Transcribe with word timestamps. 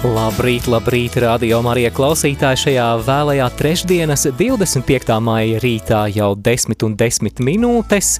Labrīt, 0.00 0.64
labrīt, 0.64 1.18
radio 1.20 1.58
Marija 1.60 1.90
klausītāji 1.92 2.56
šajā 2.62 2.84
vēlajā 3.04 3.48
trešdienas 3.58 4.22
25. 4.38 5.10
maija 5.20 5.58
rītā 5.60 5.98
jau 6.14 6.30
10 6.40 6.86
un 6.86 6.94
10 6.96 7.42
minūtes. 7.44 8.14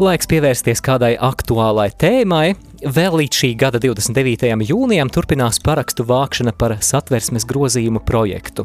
Laiks 0.00 0.30
pievērsties 0.30 0.80
kādai 0.80 1.10
aktuālai 1.20 1.90
tēmai. 1.92 2.54
Vēl 2.80 3.18
līdz 3.20 3.36
šī 3.42 3.50
gada 3.60 3.82
29. 3.84 4.64
jūnijam 4.70 5.12
turpinās 5.12 5.60
parakstu 5.60 6.06
vākšana 6.08 6.56
par 6.56 6.78
satversmes 6.80 7.44
grozījumu 7.44 8.00
projektu. 8.00 8.64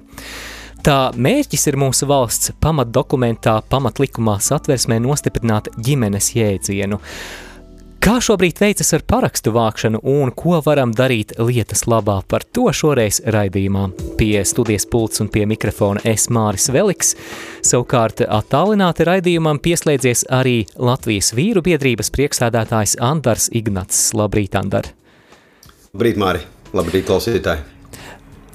Tā 0.80 1.00
mērķis 1.12 1.68
ir 1.74 1.76
mūsu 1.82 2.08
valsts 2.08 2.56
pamatdokumentā, 2.64 3.58
pamatlikumā 3.68 4.38
satversmē 4.40 5.02
nostiprināt 5.04 5.74
ģimenes 5.76 6.32
jēdzienu. 6.38 7.04
Kā 8.06 8.20
šobrīd 8.22 8.60
veicas 8.62 8.92
ar 8.94 9.02
parakstu 9.10 9.50
vākšanu 9.50 9.98
un 10.06 10.30
ko 10.38 10.60
varam 10.62 10.92
darīt 10.94 11.32
lietas 11.42 11.88
labā? 11.90 12.20
Par 12.30 12.44
to 12.54 12.68
šoreiz 12.70 13.18
raidījumā. 13.34 13.88
Pie 14.20 14.44
studijas 14.46 14.86
pults 14.86 15.24
un 15.24 15.32
pie 15.34 15.48
mikrofona 15.50 16.04
es 16.06 16.28
Māris 16.30 16.70
Veliks. 16.70 17.16
Savukārt 17.66 18.22
attālināti 18.22 19.10
raidījumam 19.10 19.58
pieslēdzies 19.58 20.28
arī 20.30 20.68
Latvijas 20.78 21.32
vīru 21.34 21.66
biedrības 21.66 22.14
priekšsēdētājs 22.14 23.00
Andars 23.02 23.50
Ignats. 23.58 24.12
Labrīt, 24.14 24.54
Andar! 24.62 24.94
Labrīt, 25.96 26.22
Māri! 26.22 26.46
Labrīt, 26.78 27.10
klausītāji! 27.10 27.66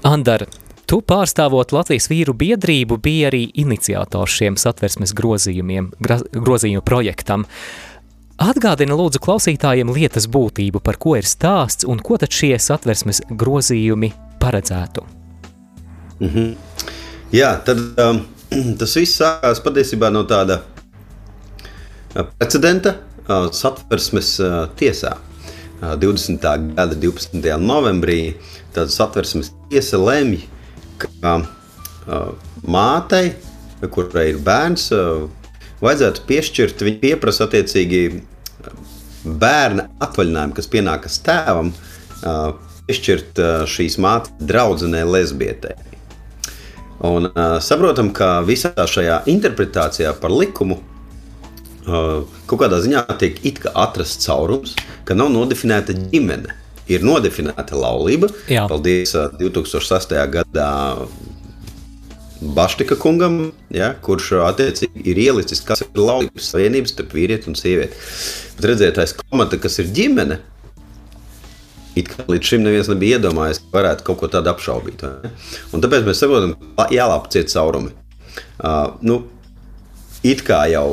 Andar, 0.07 0.47
tu 0.87 1.03
pārstāvot 1.03 1.75
Latvijas 1.75 2.07
vīru 2.07 2.39
biedrību 2.39 3.03
bija 3.03 3.35
arī 3.35 3.49
iniciators 3.67 4.39
šiem 4.45 4.63
satversmes 4.63 5.11
grozījumiem, 5.19 5.91
grozījumu 6.39 6.87
projektam. 6.87 7.51
Atgādina 8.41 8.97
lūdzu 8.97 9.21
klausītājiem 9.21 9.91
lietas 9.93 10.25
būtību, 10.33 10.81
par 10.81 10.97
ko 10.97 11.13
ir 11.19 11.27
stāsts 11.29 11.85
un 11.85 11.99
ko 12.01 12.17
tad 12.17 12.33
šie 12.33 12.55
satversmes 12.57 13.21
grozījumi 13.29 14.15
paredzētu. 14.41 15.05
Mm 16.21 16.29
-hmm. 16.29 16.55
Jā, 17.33 17.51
tad 17.65 17.79
um, 18.01 18.23
tas 18.81 18.97
viss 18.97 19.21
sākās 19.21 19.61
patiesībā 19.61 20.09
no 20.11 20.25
tāda 20.25 20.63
precedenta 22.39 22.95
uh, 23.29 23.51
satversmes 23.53 24.41
uh, 24.41 24.69
tiesā. 24.77 25.17
Uh, 25.83 25.95
20. 26.01 26.41
gada 26.75 26.95
12. 26.95 27.59
novembrī 27.59 28.35
tad 28.73 28.89
satversmes 28.89 29.53
tiesa 29.69 29.99
lemj, 29.99 30.41
ka 30.99 31.37
uh, 31.37 32.33
mātei, 32.65 33.35
kurai 33.91 34.31
ir 34.31 34.39
bērns, 34.39 34.93
uh, 34.93 35.29
vajadzētu 35.81 36.27
piešķirt, 36.29 36.85
viņi 36.87 37.01
pieprasa 37.03 37.47
attiecīgi 37.49 38.03
bērna 39.25 39.89
atvaļinājumu, 40.01 40.57
kas 40.57 40.69
pienākas 40.73 41.19
tēvam, 41.27 41.73
piešķirt 42.89 43.41
šīs 43.71 43.99
mātes 44.01 44.33
draudzenei 44.41 45.05
lesbietei. 45.09 45.77
Un 47.09 47.31
saprotam, 47.65 48.11
ka 48.13 48.41
visā 48.45 48.73
šajā 48.77 49.23
interpretācijā 49.33 50.13
par 50.21 50.33
likumu 50.37 50.81
kaut 51.85 52.59
kādā 52.61 52.81
ziņā 52.85 53.07
tiek 53.19 53.65
atrasts 53.73 54.27
caurums, 54.27 54.75
ka 55.09 55.17
nav 55.17 55.33
nodefinēta 55.33 55.97
ģimene. 56.13 56.57
Ir 56.91 57.05
nodefinēta 57.07 57.79
laulība. 57.79 58.27
Jā. 58.51 58.65
Paldies 58.69 59.15
2008. 59.15 60.25
gadā 60.35 60.71
Baštika 62.41 62.97
kungam, 62.97 63.51
ja, 63.75 63.91
kurš 64.01 64.31
attiecīgi 64.47 65.03
ir 65.13 65.19
ielicis, 65.21 65.61
kas 65.67 65.83
ir 65.85 65.99
laulības 66.01 66.47
savienības 66.55 66.95
starp 66.95 67.13
vīrieti 67.13 67.51
un 67.51 67.59
sievieti. 67.59 67.99
Bet 68.57 68.69
redziet, 68.71 69.01
aiz 69.03 69.13
komata, 69.19 69.59
kas 69.61 69.77
ir 69.83 69.91
ģimene, 69.97 70.39
it 72.01 72.09
kā 72.09 72.25
līdz 72.31 72.53
šim 72.53 72.65
neviens 72.65 72.89
nebija 72.89 73.19
iedomājies, 73.19 73.61
ka 73.61 73.77
varētu 73.77 74.07
kaut 74.07 74.23
ko 74.23 74.31
tādu 74.33 74.55
apšaubīt. 74.55 75.05
Un 75.75 75.85
tāpēc 75.85 76.07
mēs 76.07 76.23
saprotam, 76.23 76.57
ka 76.79 76.89
jālāp 76.95 77.29
ciet 77.35 77.53
caurumi. 77.53 77.93
Uh, 78.57 78.97
nu, 79.05 79.21
it 80.25 80.45
kā 80.47 80.63
jau 80.73 80.87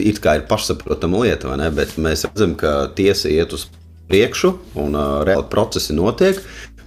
it 0.00 0.20
kā 0.24 0.38
ir 0.38 0.46
pašsaprotama 0.48 1.24
lieta, 1.24 1.56
ne? 1.60 1.68
Bet 1.74 1.96
mēs 2.00 2.24
redzam, 2.28 2.56
ka 2.58 2.88
tiesa 2.96 3.30
iet 3.32 3.52
uz 3.56 3.66
priekšu 4.10 4.52
un 4.80 4.96
uh, 4.96 5.20
reāli 5.26 5.48
procesi 5.52 5.96
notiek. 5.96 6.40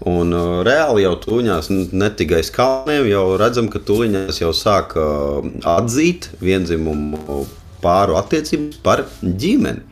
Un 0.08 0.32
uh, 0.32 0.62
reāli 0.64 1.04
jau 1.04 1.16
tuņās, 1.20 1.68
ne 1.92 2.08
tikai 2.16 2.40
skalniem, 2.48 3.10
jau 3.10 3.24
redzam, 3.40 3.68
ka 3.72 3.82
tuņās 3.84 4.40
jau 4.40 4.54
sāk 4.56 4.96
uh, 4.96 5.44
atzīt 5.68 6.30
vienzimumu 6.40 7.44
pāru 7.84 8.16
attiecības 8.20 8.80
par 8.84 9.04
ģimeni. 9.24 9.84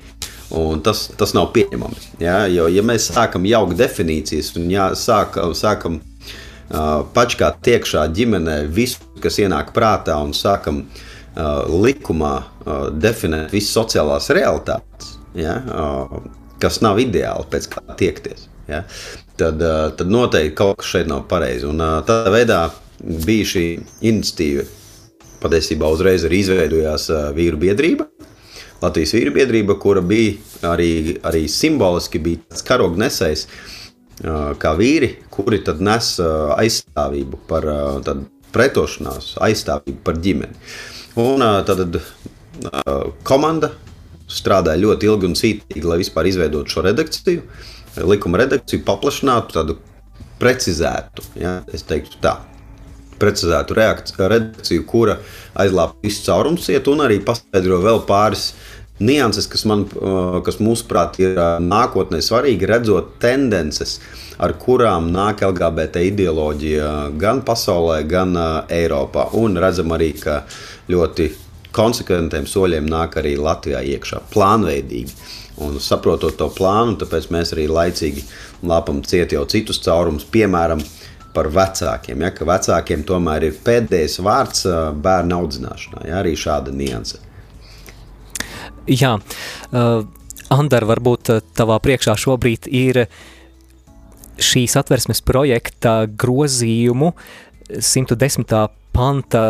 Un 0.56 0.80
tas, 0.80 1.10
tas 1.20 1.34
nav 1.36 1.50
pieņemami. 1.52 2.00
Ja? 2.24 2.46
Jo, 2.48 2.70
ja 2.72 2.84
mēs 2.88 3.10
sākam 3.12 3.44
jaukt 3.50 3.76
definīcijas 3.76 4.54
un 4.56 4.70
jā, 4.72 4.88
sāk, 4.96 5.36
sākam 5.60 6.00
uh, 6.00 7.04
pačkāt 7.12 7.68
iekšā 7.68 8.06
ģimenē 8.16 8.62
visu, 8.72 9.04
kas 9.20 9.42
ienāk 9.44 9.76
prātā, 9.76 10.16
un 10.24 10.32
sākam 10.32 10.86
uh, 10.86 11.68
likumā 11.68 12.36
uh, 12.40 12.88
definēt 12.96 13.52
visas 13.52 13.76
sociālās 13.76 14.32
realitātes, 14.32 15.18
ja? 15.36 15.60
uh, 15.68 16.22
kas 16.64 16.80
nav 16.80 17.04
ideāli 17.04 17.52
pēc 17.52 17.74
kā 17.76 17.84
tiekties 18.00 18.48
ja, 18.68 18.84
tad, 19.38 19.62
eh, 19.62 19.92
tad 19.98 20.12
noteikti 20.12 20.56
kaut 20.56 20.82
kas 20.82 20.92
šeit 20.92 21.08
nav 21.10 21.28
pareizi. 21.30 21.68
Un 21.70 21.82
eh, 21.82 21.94
tādā 22.08 22.34
veidā 22.34 22.60
bija 23.00 23.52
šī 23.54 23.66
iniciatīva. 24.10 24.66
Patiesībā 25.42 25.90
uzreiz 25.94 26.26
arī 26.26 26.42
izveidojās 26.44 27.10
eh, 27.14 27.30
vīru 27.38 27.62
biedrība. 27.62 28.08
Latvijas 28.82 29.16
vīru 29.18 29.34
biedrība, 29.34 29.78
kura 29.82 30.04
bija 30.06 30.70
arī, 30.74 31.18
arī 31.26 31.48
simboliski 31.50 32.22
bija 32.22 32.44
tāds 32.46 32.66
karognesējs, 32.68 33.48
kā 34.62 34.74
vīri, 34.78 35.10
kuri 35.34 35.58
tad 35.66 35.82
nes 35.82 36.12
aizstāvību 36.22 37.40
par 37.50 37.66
pretošanās, 38.54 39.32
aizstāvību 39.46 39.98
par 40.06 40.22
ģimeni. 40.22 40.54
Un 41.22 41.42
tad 41.66 41.98
komanda 43.26 43.72
strādāja 44.30 44.84
ļoti 44.84 45.10
ilgi 45.10 45.30
un 45.30 45.38
cītīgi, 45.42 45.86
lai 45.86 45.98
vispār 46.04 46.30
izveidotu 46.30 46.78
šo 46.78 46.86
redakciju 46.86 47.42
likuma 48.06 48.42
redakciju 48.44 48.84
paplašinātu, 48.88 49.58
tādu 49.58 49.78
precizētu, 50.42 51.26
ja, 51.42 51.60
teiktu 51.90 52.20
tā, 52.22 52.38
precizētu 53.18 53.78
redakciju, 53.78 54.86
kura 54.90 55.18
aizlāpa 55.58 55.98
visu 56.06 56.26
caurums 56.28 56.68
iet 56.70 56.88
un 56.92 57.02
arī 57.06 57.20
paskaidro 57.26 57.80
vēl 57.82 58.04
pāris 58.10 58.52
nianses, 59.00 59.48
kas, 59.50 59.64
man, 59.70 59.86
kas 60.46 60.60
mūsuprāt 60.64 61.20
ir 61.22 61.38
nākotnē 61.62 62.22
svarīgi, 62.26 62.70
redzot 62.70 63.18
tendences, 63.22 63.98
ar 64.42 64.54
kurām 64.62 65.12
nāk 65.14 65.44
LGBT 65.46 66.04
ideoloģija 66.12 66.92
gan 67.22 67.44
pasaulē, 67.46 68.02
gan 68.10 68.38
Eiropā. 68.74 69.30
Un 69.38 69.58
redzam 69.62 69.94
arī, 69.94 70.12
ka 70.22 70.44
ļoti 70.90 71.30
konsekventiem 71.78 72.48
soļiem 72.50 72.88
nāk 72.90 73.20
arī 73.22 73.36
Latvijā 73.38 73.84
iekšā, 73.96 74.24
plānveidīgi. 74.34 75.14
Un 75.64 75.80
saprotot 75.82 76.36
to 76.38 76.50
plānu, 76.54 76.98
tāpēc 77.02 77.32
mēs 77.34 77.54
arī 77.56 77.66
laicīgi 77.72 78.24
lāpam 78.68 79.02
ciet 79.08 79.34
jau 79.34 79.46
citus 79.50 79.82
caurumus, 79.82 80.28
piemēram, 80.30 80.84
par 81.34 81.50
vecākiem. 81.54 82.22
Ja, 82.26 82.34
ka 82.34 82.46
vecākiem 82.50 83.06
tomēr 83.08 83.48
ir 83.50 83.58
pēdējais 83.66 84.20
vārds 84.26 84.68
bērnu 85.04 85.40
audzināšanā. 85.42 86.06
Ja, 86.10 86.22
arī 86.22 86.36
šāda 86.38 86.74
nianse. 86.74 87.22
Jā, 88.88 89.18
uh, 89.18 90.06
Andar, 90.54 90.86
varbūt 90.88 91.34
tavā 91.58 91.76
priekšā 91.84 92.14
šobrīd 92.24 92.70
ir 92.72 93.02
šīs 94.38 94.78
atversmes 94.80 95.20
projekta 95.26 96.06
grozījumu 96.08 97.12
110. 97.68 98.54
panta 98.96 99.44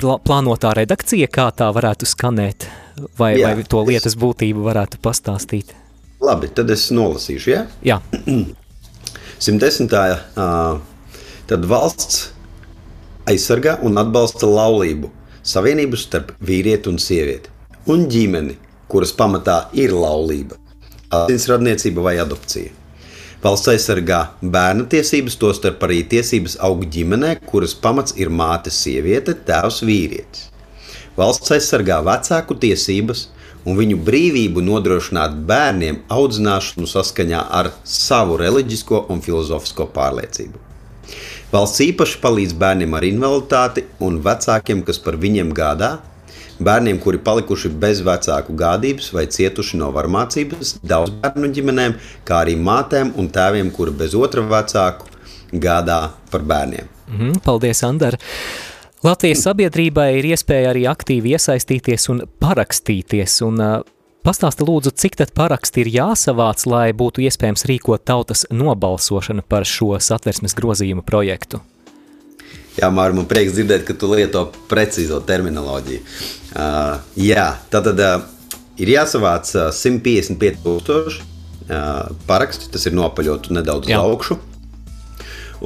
plānotā 0.00 0.74
redakcija, 0.76 1.28
kā 1.32 1.50
tā 1.56 1.70
varētu 1.74 2.08
skanēt? 2.08 2.68
vai, 3.18 3.34
jā, 3.38 3.54
vai 3.54 3.64
to 3.64 3.82
lietas 3.86 4.14
es... 4.14 4.18
būtību 4.20 4.64
varētu 4.66 5.00
pastāstīt? 5.02 5.74
Labi, 6.20 6.50
tad 6.52 6.70
es 6.72 6.88
nolasīšu. 6.94 7.52
Ja? 7.52 7.64
Jā, 7.84 8.00
110. 9.40 9.88
Tad 11.50 11.64
valsts 11.66 12.28
aizsargā 13.30 13.78
un 13.86 13.98
atbalsta 13.98 14.46
laulību, 14.46 15.08
savienību 15.42 15.98
starp 15.98 16.36
vīrieti 16.46 16.92
un 16.92 17.00
sievieti 17.02 17.50
un 17.90 18.04
ģimeni, 18.12 18.54
kuras 18.90 19.10
pamatā 19.16 19.64
ir 19.74 19.90
laulība, 19.96 20.58
asinsradniecība 21.16 22.04
vai 22.04 22.14
adopcija. 22.22 22.70
Valsts 23.40 23.70
aizsargā 23.72 24.18
bērnu 24.52 24.84
tiesības, 24.92 25.38
tostarp 25.40 25.80
arī 25.86 26.02
tiesības 26.12 26.58
augt 26.66 26.90
ģimenē, 26.92 27.38
kuras 27.48 27.72
pamats 27.72 28.12
ir 28.20 28.28
māte, 28.28 28.68
sieviete, 28.68 29.32
tēvs, 29.48 29.78
vīrietis. 29.88 30.50
Valsts 31.16 31.54
aizsargā 31.56 32.02
vecāku 32.04 32.58
tiesības 32.60 33.30
un 33.64 33.78
viņu 33.80 33.96
brīvību 34.04 34.60
nodrošināt 34.66 35.38
bērniem 35.48 36.02
audzināšanu 36.12 36.88
saskaņā 36.92 37.46
ar 37.62 37.72
savu 37.84 38.36
reliģisko 38.42 39.06
un 39.08 39.24
filozofisko 39.24 39.88
pārliecību. 39.96 40.60
Valsts 41.50 41.80
īpaši 41.88 42.20
palīdz 42.20 42.52
bērniem 42.60 42.92
ar 42.94 43.08
invaliditāti 43.08 43.86
un 44.04 44.20
vecākiem, 44.20 44.84
kas 44.84 45.00
par 45.00 45.16
viņiem 45.16 45.56
gādā, 45.56 45.94
Bērniem, 46.60 46.98
kuri 47.00 47.20
palikuši 47.24 47.70
bez 47.80 48.02
vecāku 48.04 48.54
gādības 48.58 49.10
vai 49.16 49.26
cietuši 49.32 49.78
no 49.80 49.90
varmācības, 49.94 50.74
daudz 50.84 51.14
bērnu 51.22 51.48
ģimenēm, 51.56 51.94
kā 52.28 52.42
arī 52.44 52.56
mātēm 52.60 53.14
un 53.20 53.30
tēviem, 53.32 53.70
kuri 53.72 53.94
bez 54.02 54.16
otra 54.18 54.44
vecāku 54.44 55.08
gādā 55.52 56.02
par 56.30 56.44
bērniem. 56.44 56.90
Mm, 57.10 57.38
paldies, 57.44 57.80
Andar! 57.86 58.18
Latvijas 59.00 59.46
sabiedrībai 59.46 60.10
ir 60.18 60.34
iespēja 60.34 60.74
arī 60.74 60.84
aktīvi 60.90 61.32
iesaistīties 61.32 62.10
un 62.12 62.26
parakstīties. 62.42 63.38
Un, 63.46 63.64
uh, 63.64 63.80
Pastāsti 64.20 64.66
lūdzu, 64.68 64.90
cik 65.00 65.14
tad 65.16 65.30
paraksti 65.32 65.80
ir 65.80 65.88
jāsavāc, 65.94 66.66
lai 66.68 66.90
būtu 66.92 67.22
iespējams 67.24 67.62
rīkot 67.70 68.02
tautas 68.04 68.42
nobalsošanu 68.52 69.40
par 69.48 69.64
šo 69.64 69.94
satversmes 69.96 70.52
grozījumu 70.58 71.00
projektu? 71.08 71.62
Jā, 72.76 72.90
Mārtiņ, 72.92 73.16
man 73.16 73.28
prieks 73.30 73.56
dzirdēt, 73.56 73.86
ka 73.88 73.96
tu 73.96 74.10
lieto 74.12 74.44
precīzo 74.68 75.22
terminoloģiju. 75.24 76.02
Uh, 76.50 76.98
jā, 77.14 77.62
tad 77.70 77.86
uh, 77.94 78.26
ir 78.80 78.88
jāsavāc 78.96 79.46
uh, 79.54 79.70
155,000 79.74 81.30
uh, 81.70 82.10
parakstu. 82.26 82.70
Tas 82.74 82.86
ir 82.88 82.94
nopaļot 82.98 83.50
nedaudz 83.54 83.88
jā. 83.90 83.98
uz 84.00 84.04
augšu. 84.10 84.34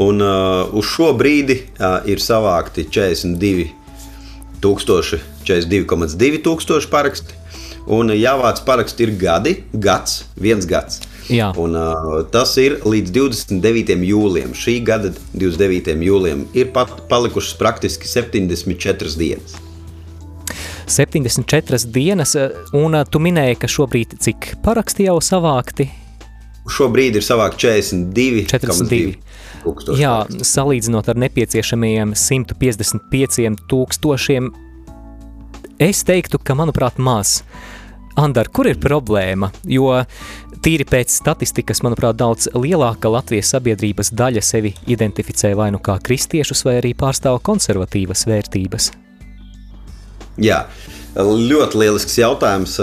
Un 0.05 0.21
uh, 0.21 0.75
uz 0.75 0.85
šo 0.91 1.13
brīdi 1.17 1.57
uh, 1.79 2.03
ir 2.11 2.19
savākti 2.21 2.85
42,000, 2.91 5.21
42,2 5.47 6.43
tūkstoši 6.45 6.89
paraksti. 6.91 7.33
Un 7.95 8.09
jāvāc 8.17 8.65
paraksti 8.65 9.03
ir 9.05 9.11
gadi, 9.21 9.53
gads, 9.73 10.25
viens 10.41 10.67
gads. 10.67 11.01
Jā. 11.33 11.53
Un, 11.61 11.77
uh, 11.79 12.25
tas 12.33 12.57
ir 12.61 12.79
līdz 12.85 13.11
29. 13.15 14.05
jūlijam. 14.05 14.53
Šī 14.57 14.85
gada 14.85 15.13
29. 15.33 16.03
jūlijam 16.05 16.47
ir 16.57 16.73
pat 16.75 16.89
palikušas 17.09 17.55
praktiski 17.61 18.09
74 18.11 19.17
dienas. 19.21 19.57
74 20.87 21.87
dienas, 21.93 22.35
un 22.77 22.97
tu 23.11 23.21
minēji, 23.23 23.59
ka 23.61 23.71
šobrīd 23.71 24.17
cik 24.25 24.55
paraksti 24.65 25.09
jau 25.09 25.19
savākti? 25.25 25.89
Šobrīd 26.71 27.19
ir 27.19 27.25
savākti 27.25 27.67
42. 27.67 28.47
42. 28.49 29.17
Tūkstoši 29.65 30.01
Jā, 30.01 30.15
paraksti. 30.25 30.49
salīdzinot 30.49 31.09
ar 31.13 31.21
nepieciešamajiem 31.25 32.15
155 32.17 33.65
tūkstošiem, 33.71 34.51
es 35.83 36.05
teiktu, 36.09 36.41
ka 36.41 36.57
manuprāt 36.57 37.01
maz. 37.01 37.43
Andar, 38.21 38.49
kur 38.55 38.69
ir 38.71 38.79
problēma? 38.79 39.51
Jo 39.67 40.05
tīri 40.65 40.87
pēc 40.89 41.13
statistikas, 41.13 41.83
manuprāt, 41.85 42.17
daudz 42.21 42.49
lielāka 42.55 43.11
Latvijas 43.11 43.51
sabiedrības 43.57 44.13
daļa 44.17 44.45
sevi 44.45 44.75
identificē 44.87 45.53
vai 45.59 45.73
nu 45.75 45.83
kā 45.83 45.99
kristiešus, 46.01 46.65
vai 46.65 46.79
arī 46.81 46.95
pārstāv 46.97 47.43
konservatīvas 47.45 48.29
vērtības. 48.31 48.93
Jā, 50.41 50.65
ļoti 51.17 51.79
lielisks 51.79 52.19
jautājums. 52.19 52.79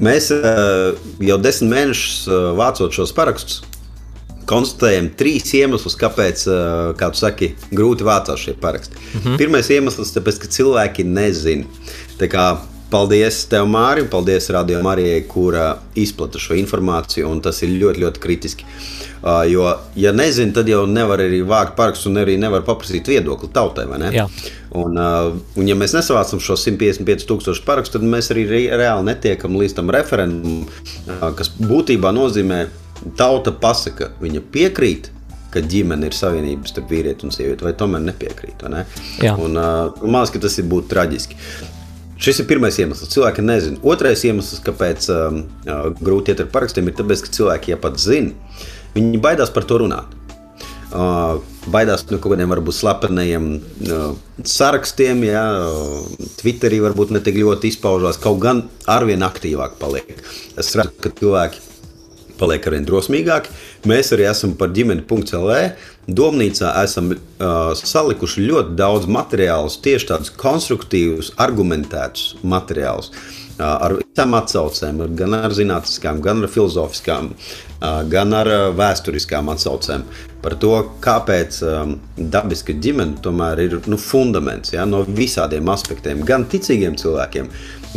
Mēs 0.00 0.28
jau 1.24 1.38
desmit 1.40 1.72
mēnešus 1.72 2.28
vācot 2.58 2.92
šos 2.92 3.12
parakstus, 3.16 3.62
konstatējam 4.46 5.10
trīs 5.18 5.52
iemeslus, 5.56 5.96
kāpēc, 5.98 6.44
kā 7.00 7.10
tu 7.12 7.20
saki, 7.20 7.54
grūti 7.72 8.06
vācās 8.06 8.44
šie 8.44 8.54
paraksti. 8.60 8.96
Mm 8.96 9.20
-hmm. 9.20 9.36
Pirmais 9.36 9.70
iemesls 9.70 10.12
tas, 10.12 10.38
ka 10.38 10.46
cilvēki 10.46 11.04
nezina. 11.04 11.64
Paldies 12.90 13.40
tev, 13.50 13.66
Mārija, 13.66 14.06
paldies 14.10 14.46
Radio 14.54 14.78
Marijai, 14.86 15.24
kura 15.26 15.72
izplata 15.98 16.38
šo 16.38 16.54
informāciju, 16.54 17.26
un 17.26 17.40
tas 17.42 17.58
ir 17.66 17.72
ļoti, 17.80 18.02
ļoti 18.04 18.22
kritiski. 18.22 18.68
Uh, 19.16 19.42
jo, 19.50 19.64
ja 19.98 20.12
nezinu, 20.14 20.54
tad 20.54 20.68
jau 20.70 20.84
nevar 20.86 21.24
arī 21.24 21.40
vākt 21.42 21.74
parakstus 21.78 22.06
un 22.12 22.20
arī 22.22 22.36
nevar 22.38 22.62
paprasīt 22.66 23.08
viedokli 23.10 23.50
tautai. 23.50 23.88
Un, 24.76 24.94
uh, 25.00 25.34
un, 25.56 25.66
ja 25.66 25.74
mēs 25.78 25.96
nesavācam 25.96 26.42
šo 26.42 26.54
155,000 26.62 27.66
parakstu, 27.66 27.98
tad 27.98 28.06
mēs 28.06 28.30
arī 28.34 28.46
re 28.50 28.62
reāli 28.78 29.08
netiekam 29.10 29.58
līdz 29.58 29.78
tam 29.80 29.90
referendumam, 29.96 30.68
uh, 31.08 31.28
kas 31.34 31.50
būtībā 31.58 32.14
nozīmē, 32.14 32.66
tauta 33.18 33.50
pasaka, 33.50 34.12
viņa 34.22 34.46
piekrīt 34.54 35.10
ka 35.56 35.62
ģimene 35.64 36.10
ir 36.10 36.14
savienība 36.14 36.68
starp 36.68 36.90
vīrieti 36.92 37.26
un 37.26 37.32
sievieti, 37.34 37.64
vai 37.64 37.72
tomēr 37.78 38.02
nepiekrīt. 38.10 38.66
Ne? 38.70 38.84
Un, 39.32 39.56
uh, 39.56 40.04
man 40.04 40.20
liekas, 40.20 40.34
ka 40.36 40.42
tas 40.46 40.60
ir 40.60 40.68
būtu 40.70 40.92
traģiski. 40.92 41.38
Šis 42.16 42.40
ir 42.40 42.48
pirmais 42.48 42.76
iemesls. 42.80 43.10
Cilvēki 43.12 43.44
nezina. 43.44 43.80
Otrais 43.84 44.22
iemesls, 44.24 44.62
kāpēc 44.64 45.08
um, 45.12 45.42
uh, 45.68 45.88
grūti 46.00 46.32
iet 46.32 46.40
ar 46.44 46.48
parakstiem, 46.52 46.88
ir 46.88 46.96
tas, 46.96 47.24
ka 47.24 47.32
cilvēki, 47.36 47.74
ja 47.74 47.80
pat 47.80 48.00
zina, 48.00 48.32
viņi 48.96 49.20
baidās 49.22 49.52
par 49.52 49.68
to 49.68 49.82
runāt. 49.84 50.14
Uh, 50.86 51.42
baidās 51.68 52.06
no 52.06 52.16
kaut 52.22 52.32
kādiem 52.32 52.48
varbūt 52.48 52.76
slepeniem 52.78 53.48
uh, 53.58 54.04
sarakstiem, 54.46 55.24
ja 55.26 55.42
uh, 55.66 56.06
Twitterī 56.38 56.78
varbūt 56.84 57.12
ne 57.12 57.20
tik 57.26 57.36
ļoti 57.42 57.74
izpaužās, 57.74 58.20
kaut 58.22 58.38
gan 58.44 58.62
arvien 58.88 59.26
aktīvāk 59.26 59.76
paliek. 59.82 60.14
Es 60.56 60.72
redzu, 60.78 60.94
ka 61.02 61.12
cilvēki 61.20 61.64
paliek 62.40 62.68
arvien 62.68 62.86
drosmīgāki. 62.86 63.52
Mēs 63.88 64.12
arī 64.14 64.28
esam 64.30 64.54
par 64.56 64.72
ģimeni.lv 64.76 65.58
Domnīcā 66.06 66.70
esam 66.84 67.10
uh, 67.10 67.72
salikuši 67.74 68.44
ļoti 68.46 68.76
daudz 68.78 69.08
materiālus, 69.10 69.80
tieši 69.82 70.12
tādus 70.12 70.30
konstruktīvus, 70.38 71.32
argumentētus 71.42 72.36
materiālus. 72.46 73.10
Uh, 73.56 73.64
ar 73.66 73.96
visām 73.98 74.36
atsaucēm, 74.38 75.00
gan 75.18 75.34
ar 75.34 75.54
zinātniskām, 75.56 76.20
gan 76.22 76.44
ar 76.44 76.52
filozofiskām, 76.52 77.32
uh, 77.32 78.04
gan 78.12 78.38
ar 78.38 78.52
uh, 78.52 78.64
vēsturiskām 78.78 79.50
atsaucēm 79.50 80.06
par 80.44 80.54
to, 80.62 80.76
kāpēc 81.02 81.58
um, 81.66 81.96
dabiska 82.14 82.76
ģimene 82.78 83.18
tomēr 83.24 83.64
ir 83.64 83.72
nu, 83.90 83.98
fundaments 83.98 84.76
ja, 84.76 84.84
no 84.86 85.02
visādiem 85.08 85.66
aspektiem, 85.72 86.22
gan 86.28 86.46
ticīgiem 86.46 86.94
cilvēkiem, 87.00 87.48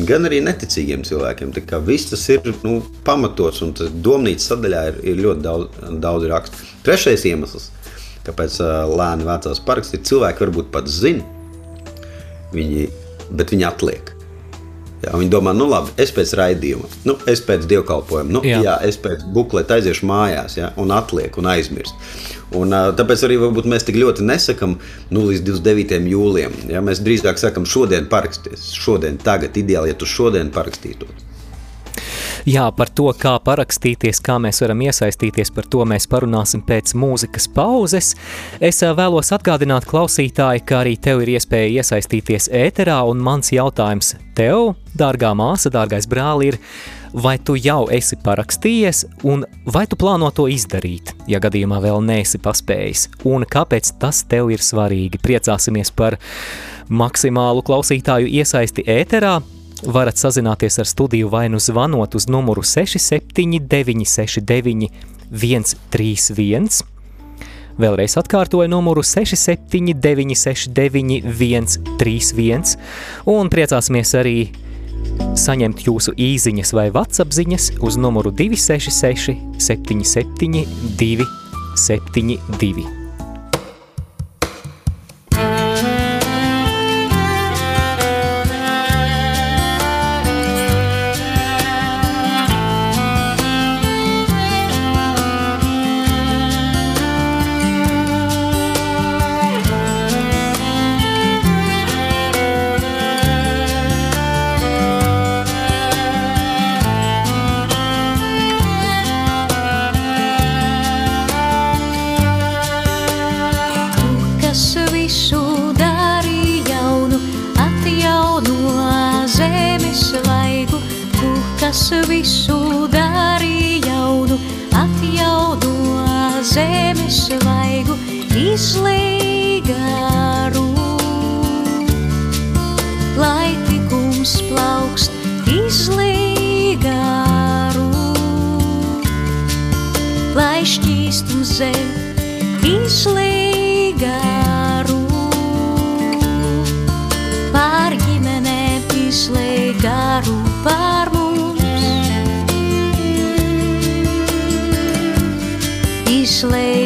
gan 0.09 0.25
arī 0.25 0.39
neticīgiem 0.47 1.03
cilvēkiem. 1.05 1.53
Tā 1.53 1.61
kā 1.69 1.77
viss 1.85 2.09
tas 2.09 2.25
ir 2.33 2.41
nu, 2.65 2.79
pamatots 3.05 3.61
un 3.61 3.75
tas 3.77 3.93
domnīcas 3.93 4.49
sadaļā 4.49 4.85
ir, 4.93 5.03
ir 5.11 5.21
ļoti 5.27 5.45
daudz, 5.45 5.83
daudz 6.01 6.31
rakstu. 6.33 6.65
Trešais 6.87 7.27
iemesls 7.29 7.69
kāpēc 8.29 8.61
lēni 8.93 9.27
vācās 9.27 9.59
parakstīt. 9.65 10.07
Cilvēki 10.09 10.45
varbūt 10.45 10.71
pat 10.73 10.87
zina, 10.91 11.25
viņi, 12.55 12.87
bet 13.33 13.53
viņi 13.53 13.67
atliek. 13.69 14.15
Jā, 14.99 15.13
viņi 15.15 15.31
domā, 15.31 15.53
nu 15.55 15.63
labi, 15.69 15.93
es 16.03 16.11
pēc 16.11 16.33
raidījuma, 16.35 16.89
nu, 17.07 17.13
es 17.31 17.39
pēc 17.47 17.63
dievkalpojuma, 17.71 18.33
nu, 18.35 18.41
jā. 18.43 18.57
Jā, 18.65 18.73
es 18.83 18.97
pēc 18.99 19.23
bukleta 19.31 19.77
aiziešu 19.77 20.09
mājās, 20.09 20.57
jā, 20.59 20.73
un 20.81 20.91
atlieku 20.91 21.39
un 21.39 21.47
aizmirst. 21.53 21.95
Un, 22.59 22.73
tāpēc 22.97 23.23
arī 23.23 23.37
mēs 23.69 23.87
tik 23.87 23.95
ļoti 24.01 24.25
nesakām, 24.27 24.75
nu, 25.13 25.23
līdz 25.29 25.45
29. 25.47 26.09
jūlijam. 26.11 26.55
Ja, 26.67 26.83
mēs 26.83 26.99
drīzāk 27.05 27.39
sakām, 27.39 27.67
šodien 27.69 28.09
parakstīties, 28.11 28.73
šodien, 28.75 29.21
tagad, 29.23 29.55
ideāli, 29.61 29.93
ja 29.93 29.95
tu 29.95 30.09
šodien 30.09 30.51
parakstītos. 30.51 31.28
Jā, 32.49 32.63
par 32.73 32.89
to, 32.97 33.11
kā 33.13 33.35
parakstīties, 33.45 34.23
kā 34.25 34.39
mēs 34.41 34.63
varam 34.63 34.79
iesaistīties, 34.81 35.51
par 35.53 35.67
to 35.69 35.83
mēs 35.85 36.07
parunāsim 36.09 36.63
pēc 36.65 36.95
mūzikas 36.97 37.45
pauzes. 37.53 38.15
Es 38.63 38.79
vēlos 38.81 39.29
atgādināt 39.35 39.85
klausītāji, 39.89 40.63
ka 40.65 40.79
arī 40.79 40.95
tev 40.97 41.21
ir 41.21 41.35
iespēja 41.35 41.83
iesaistīties 41.83 42.49
ēterā, 42.57 42.95
un 43.11 43.21
mans 43.21 43.51
jautājums 43.53 44.15
tev, 44.39 44.71
dārgā 44.97 45.35
māsa, 45.37 45.69
dārgais 45.69 46.09
brāli, 46.09 46.49
ir, 46.53 46.57
vai 47.13 47.35
tu 47.37 47.53
jau 47.59 47.83
esi 47.93 48.17
parakstījies, 48.25 49.03
un 49.29 49.45
vai 49.69 49.85
tu 49.85 49.99
plāno 49.99 50.31
to 50.33 50.47
izdarīt, 50.49 51.13
ja 51.29 51.43
gadījumā 51.43 51.83
vēl 51.85 52.01
neesi 52.07 52.41
paspējis, 52.41 53.05
un 53.29 53.45
kāpēc 53.45 53.93
tas 54.01 54.23
tev 54.31 54.49
ir 54.55 54.65
svarīgi. 54.65 55.21
Priecāsimies 55.21 55.93
par 55.93 56.17
maksimālu 56.89 57.61
klausītāju 57.67 58.33
iesaisti 58.41 58.89
ēterā, 58.89 59.37
varat 59.85 60.17
sazināties 60.17 60.79
ar 60.79 60.87
studiju 60.87 61.29
vai 61.29 61.49
nu 61.49 61.59
zvanot 61.59 62.15
uz 62.15 62.27
numuru 62.27 62.63
67969 62.63 64.89
131. 65.31 66.83
Vēlreiz 67.79 68.17
atkārtoju 68.19 68.67
numuru 68.67 68.99
67969 69.07 71.21
131 71.31 72.75
un 73.31 73.49
priecāsimies 73.53 74.11
arī 74.19 74.51
saņemt 75.39 75.87
jūsu 75.87 76.11
īziņas 76.19 76.75
vai 76.75 76.91
WhatsApp 76.91 77.31
ziņas 77.35 77.71
uz 77.79 77.95
numuru 78.01 78.31
266 78.35 79.35
77 79.69 80.65
272. 80.99 82.98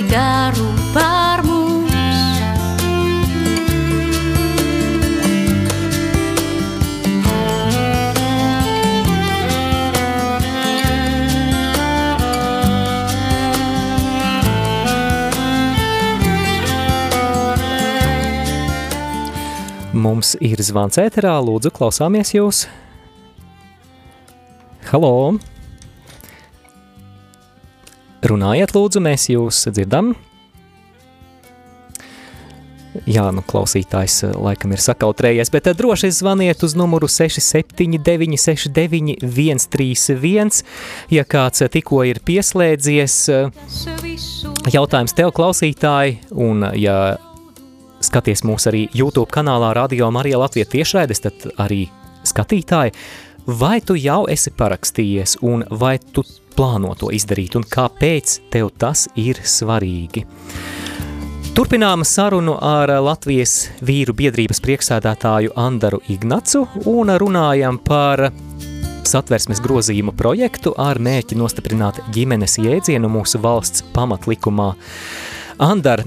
Izlīgaru 0.04 0.66
pār 0.94 1.44
mums. 1.48 1.94
Mums 19.94 20.36
ir 20.44 20.60
zvans 20.60 21.00
ēterā, 21.00 21.38
lūdzu, 21.40 21.72
klausāmies 21.72 22.36
jūs. 22.36 22.66
Halo! 24.92 25.40
Runājiet, 28.24 28.72
lūdzu, 28.72 29.02
mēs 29.04 29.28
jūs 29.34 29.66
dzirdam. 29.68 30.14
Jā, 33.10 33.26
nu, 33.34 33.42
klausītājs 33.44 34.20
eh, 34.28 34.36
laikam 34.38 34.76
ir 34.76 34.82
sakautrējies, 34.84 35.50
bet 35.52 35.66
tad 35.66 35.80
droši 35.80 36.12
zvaniet 36.14 36.62
uz 36.64 36.76
numuru 36.78 37.10
679 37.10 38.38
69 38.40 39.18
131, 39.26 40.62
ja 41.12 41.26
kāds 41.26 41.66
tikko 41.74 42.04
ir 42.08 42.22
pieslēdzies. 42.24 43.18
eh, 43.34 43.50
Jautājums 44.72 45.18
tev, 45.18 45.34
klausītāji, 45.36 46.20
un 46.38 46.64
ja 46.78 47.18
skaties 48.04 48.46
mūs 48.48 48.70
arī 48.72 48.86
YouTube 48.94 49.32
kanālā 49.34 49.74
Radio 49.76 50.12
Marija 50.14 50.40
Latvija 50.40 50.70
tiešraides, 50.70 51.26
tad 51.26 51.50
arī 51.58 51.88
skatītāji, 52.24 52.94
vai 53.48 53.82
tu 53.82 53.98
jau 54.00 54.24
esi 54.32 54.54
parakstījies 54.56 55.42
un 55.42 55.66
vai 55.72 55.98
tu 56.00 56.24
plāno 56.58 56.94
to 57.00 57.12
izdarīt 57.14 57.58
un 57.60 57.66
kāpēc 57.68 58.40
tev 58.54 58.72
tas 58.80 59.08
ir 59.20 59.42
svarīgi? 59.44 60.26
Turpinām 61.54 62.02
sarunu 62.02 62.56
ar 62.66 62.90
Latvijas 63.06 63.68
vīru 63.86 64.16
biedrības 64.18 64.58
priekšsēdētāju 64.66 65.54
Andaru 65.60 66.00
Ignacu 66.10 66.64
un 66.90 67.14
runājam 67.22 67.78
par 67.78 68.32
satversmes 69.06 69.62
grozījumu 69.62 70.16
projektu 70.18 70.74
ar 70.82 70.98
mērķi 70.98 71.38
nostiprināt 71.38 72.02
ģimenes 72.16 72.58
jēdzienu 72.58 73.12
mūsu 73.14 73.42
valsts 73.44 73.86
pamatlikumā. 73.94 74.72
Andar, 75.62 76.02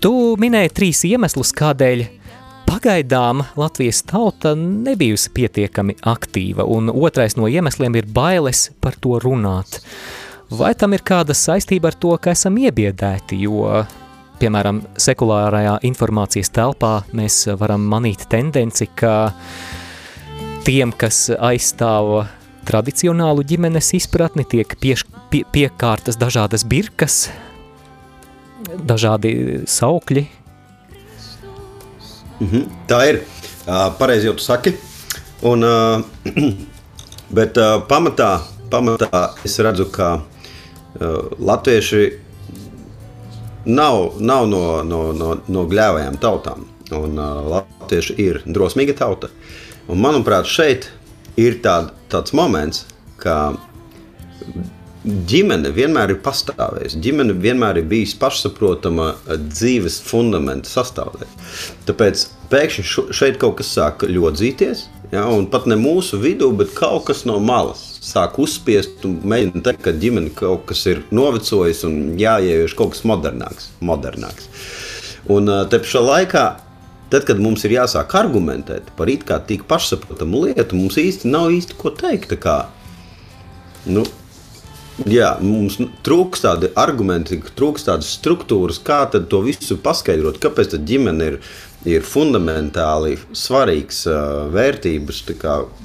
tu 0.00 0.12
minēji 0.40 0.72
trīs 0.80 1.04
iemeslus, 1.10 1.52
kādēļ 1.52 2.06
pagaidām 2.68 3.42
Latvijas 3.56 4.02
tauta 4.06 4.52
nebijusi 4.58 5.30
pietiekami 5.34 5.96
aktīva, 6.08 6.66
un 6.68 6.92
otrais 6.92 7.38
no 7.38 7.48
iemesliem 7.48 7.96
ir 7.96 8.08
bailes 8.12 8.68
par 8.82 8.98
to 9.00 9.16
runāt. 9.24 9.80
Vai 10.52 10.74
tam 10.76 10.94
ir 10.96 11.04
kāda 11.04 11.36
saistība 11.36 11.90
ar 11.90 11.96
to, 12.00 12.14
ka 12.20 12.32
esam 12.36 12.56
iebiedēti, 12.60 13.40
jo 13.44 13.64
piemēram, 14.40 14.82
sekulārajā 15.00 15.78
informācijas 15.88 16.52
telpā 16.54 16.92
mēs 17.16 17.42
varam 17.60 17.84
manīt 17.88 18.26
tendenci, 18.30 18.88
ka 18.96 19.32
tiem, 20.68 20.92
kas 20.92 21.26
aizstāv 21.34 22.28
tradicionālu 22.68 23.44
ģimenes 23.48 23.94
izpratni, 23.96 24.44
tiek 24.44 24.76
pieš, 24.80 25.06
pie, 25.32 25.44
piekārtas 25.52 26.20
dažādas 26.20 26.66
birkas, 26.68 27.28
dažādi 28.84 29.64
saukļi. 29.68 30.26
Mhm, 32.38 32.64
tā 32.90 33.00
ir. 33.10 33.20
Pareizi 33.98 34.28
jau 34.28 34.36
tu 34.38 34.44
saki. 34.44 34.74
Un, 35.48 35.64
bet 37.38 37.58
pamatā, 37.90 38.30
pamatā 38.70 39.22
es 39.46 39.58
redzu, 39.62 39.88
ka 39.94 40.22
latvieši 41.38 42.04
nav, 43.68 44.18
nav 44.18 44.48
no, 44.50 44.62
no, 44.82 45.02
no, 45.12 45.32
no 45.46 45.66
gļēvajām 45.70 46.18
tautām. 46.22 46.66
Un, 46.94 47.18
latvieši 47.52 48.16
ir 48.22 48.42
drosmīga 48.46 48.96
tauta. 48.96 49.30
Un, 49.88 50.00
manuprāt, 50.00 50.48
šeit 50.48 50.88
ir 51.38 51.60
tād, 51.64 51.92
tāds 52.12 52.34
moments, 52.36 52.86
ka 53.20 53.56
ģimene 55.28 55.72
vienmēr 55.74 56.14
ir 56.14 56.20
pastāvējusi. 56.24 57.00
Ģimene 57.04 57.36
vienmēr 57.40 57.80
ir 57.80 57.88
bijusi 57.90 58.18
pašsaprotama 58.20 59.12
dzīves 59.28 60.00
fundamenta 60.06 60.70
sastāvdaļa. 60.70 61.28
Tāpēc 61.88 62.24
pēkšņi 62.52 63.12
šeit 63.16 63.40
kaut 63.40 63.58
kas 63.60 63.72
sāk 63.76 64.06
ļodzīties. 64.08 64.86
Ja, 65.12 65.24
un 65.32 65.46
pat 65.48 65.64
ne 65.70 65.78
mūsu 65.80 66.18
vidū, 66.20 66.50
bet 66.56 66.74
kaut 66.76 67.06
kas 67.08 67.24
no 67.28 67.38
malas 67.40 67.80
sāk 68.04 68.36
uzspiest 68.42 69.06
un 69.08 69.18
mēģina 69.24 69.64
teikt, 69.64 69.82
ka 69.86 69.94
ģimene 69.96 70.34
kaut 70.36 70.66
kas 70.68 70.84
ir 70.90 71.00
novecojis 71.14 71.80
un 71.88 71.98
jāievieš 72.20 72.76
kaut 72.76 72.92
kas 72.92 73.04
modernāks. 73.08 73.70
modernāks. 73.80 74.50
Un 75.32 75.48
te 75.72 75.80
pašā 75.80 76.02
laikā, 76.04 76.44
tad, 77.12 77.24
kad 77.28 77.40
mums 77.40 77.64
ir 77.64 77.78
jāsāk 77.78 78.12
argumentēt 78.20 78.92
par 78.96 79.08
it 79.08 79.24
kā 79.28 79.40
tik 79.48 79.64
pašsaprotamu 79.68 80.44
lietu, 80.46 80.76
mums 80.76 81.00
īsti 81.00 81.32
nav 81.32 81.52
īsti 81.56 81.76
ko 81.80 81.92
teikt. 81.96 82.36
Kā, 82.40 82.58
nu, 83.88 84.04
Jā, 85.06 85.36
mums 85.44 85.76
trūkst 86.02 86.42
tādi 86.42 86.70
argumenti, 86.78 87.38
trūkst 87.38 87.86
tādas 87.86 88.08
struktūras, 88.16 88.80
kā 88.82 89.04
to 89.14 89.42
visu 89.44 89.76
paskaidrot. 89.78 90.40
Kāpēc 90.42 90.74
ģimene 90.88 91.28
ir, 91.30 91.36
ir 91.86 92.06
fundamentāli 92.06 93.14
svarīgs 93.30 94.02
uh, 94.10 94.48
vērtības 94.50 95.22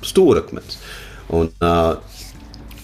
stūrakmens. 0.09 0.79
Un, 1.29 1.51
uh, 1.61 1.99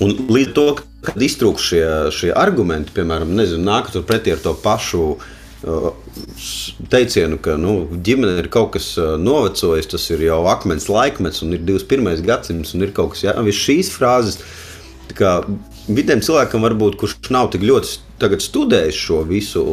un 0.05 0.15
līdz 0.29 0.53
to, 0.53 0.67
kad 1.07 1.25
iztrūkst 1.25 1.71
šie, 1.71 1.83
šie 2.13 2.31
argumenti, 2.38 2.93
piemēram, 2.93 3.33
nezinu, 3.33 3.65
nāk 3.65 3.89
pretī 4.05 4.36
ar 4.36 4.45
to 4.45 4.53
pašu 4.62 5.03
uh, 5.15 5.89
teicienu, 6.93 7.41
ka 7.41 7.57
nu, 7.57 7.88
ģimene 8.05 8.38
ir 8.43 8.51
kaut 8.53 8.75
kas 8.77 8.93
novecojis, 9.00 9.89
tas 9.95 10.05
ir 10.13 10.27
jau 10.29 10.43
akmens 10.53 10.86
laikmets 10.93 11.41
un 11.41 11.57
ir 11.57 11.65
21. 11.65 12.21
gadsimts 12.21 12.77
un 12.77 12.86
ir 12.86 12.93
kaut 12.93 13.15
kas, 13.15 13.25
jā, 13.25 13.33
visas 13.41 13.65
šīs 13.65 13.93
frāzes. 13.98 14.43
Kā, 15.17 15.39
vidējam 15.89 16.22
cilvēkam, 16.25 16.63
varbūt, 16.65 16.98
kurš 17.01 17.17
nav 17.34 17.50
tik 17.53 17.63
ļoti 17.65 17.98
studējis 18.19 18.98
šo 19.00 19.22
visu, 19.27 19.63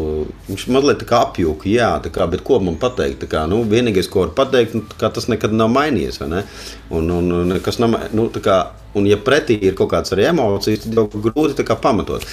viņš 0.47 0.67
mazliet 0.71 1.03
apjūka, 1.03 1.69
jā, 1.69 1.91
kā, 2.15 2.27
bet 2.31 2.45
ko 2.47 2.61
man 2.63 2.77
pateikt? 2.81 3.27
Kā, 3.31 3.45
nu, 3.51 3.63
vienīgais, 3.67 4.09
ko 4.11 4.25
var 4.25 4.35
pateikt, 4.37 4.77
nu, 4.79 4.85
kā, 4.99 5.11
tas 5.11 5.29
nekad 5.29 5.55
nav 5.57 5.73
mainījies. 5.75 6.21
Ne? 6.31 6.45
Un, 6.91 7.11
un, 7.11 7.33
un, 7.41 7.57
nav, 7.83 7.97
nu, 8.15 8.29
kā, 8.43 8.59
un, 8.95 9.09
ja 9.11 9.19
pretī 9.19 9.59
ir 9.59 9.75
kaut 9.79 9.91
kādas 9.95 10.15
arī 10.15 10.29
emocijas, 10.31 10.85
tad 10.85 11.01
jau 11.01 11.09
grūti 11.11 11.67
kā, 11.67 11.79
pamatot. 11.83 12.25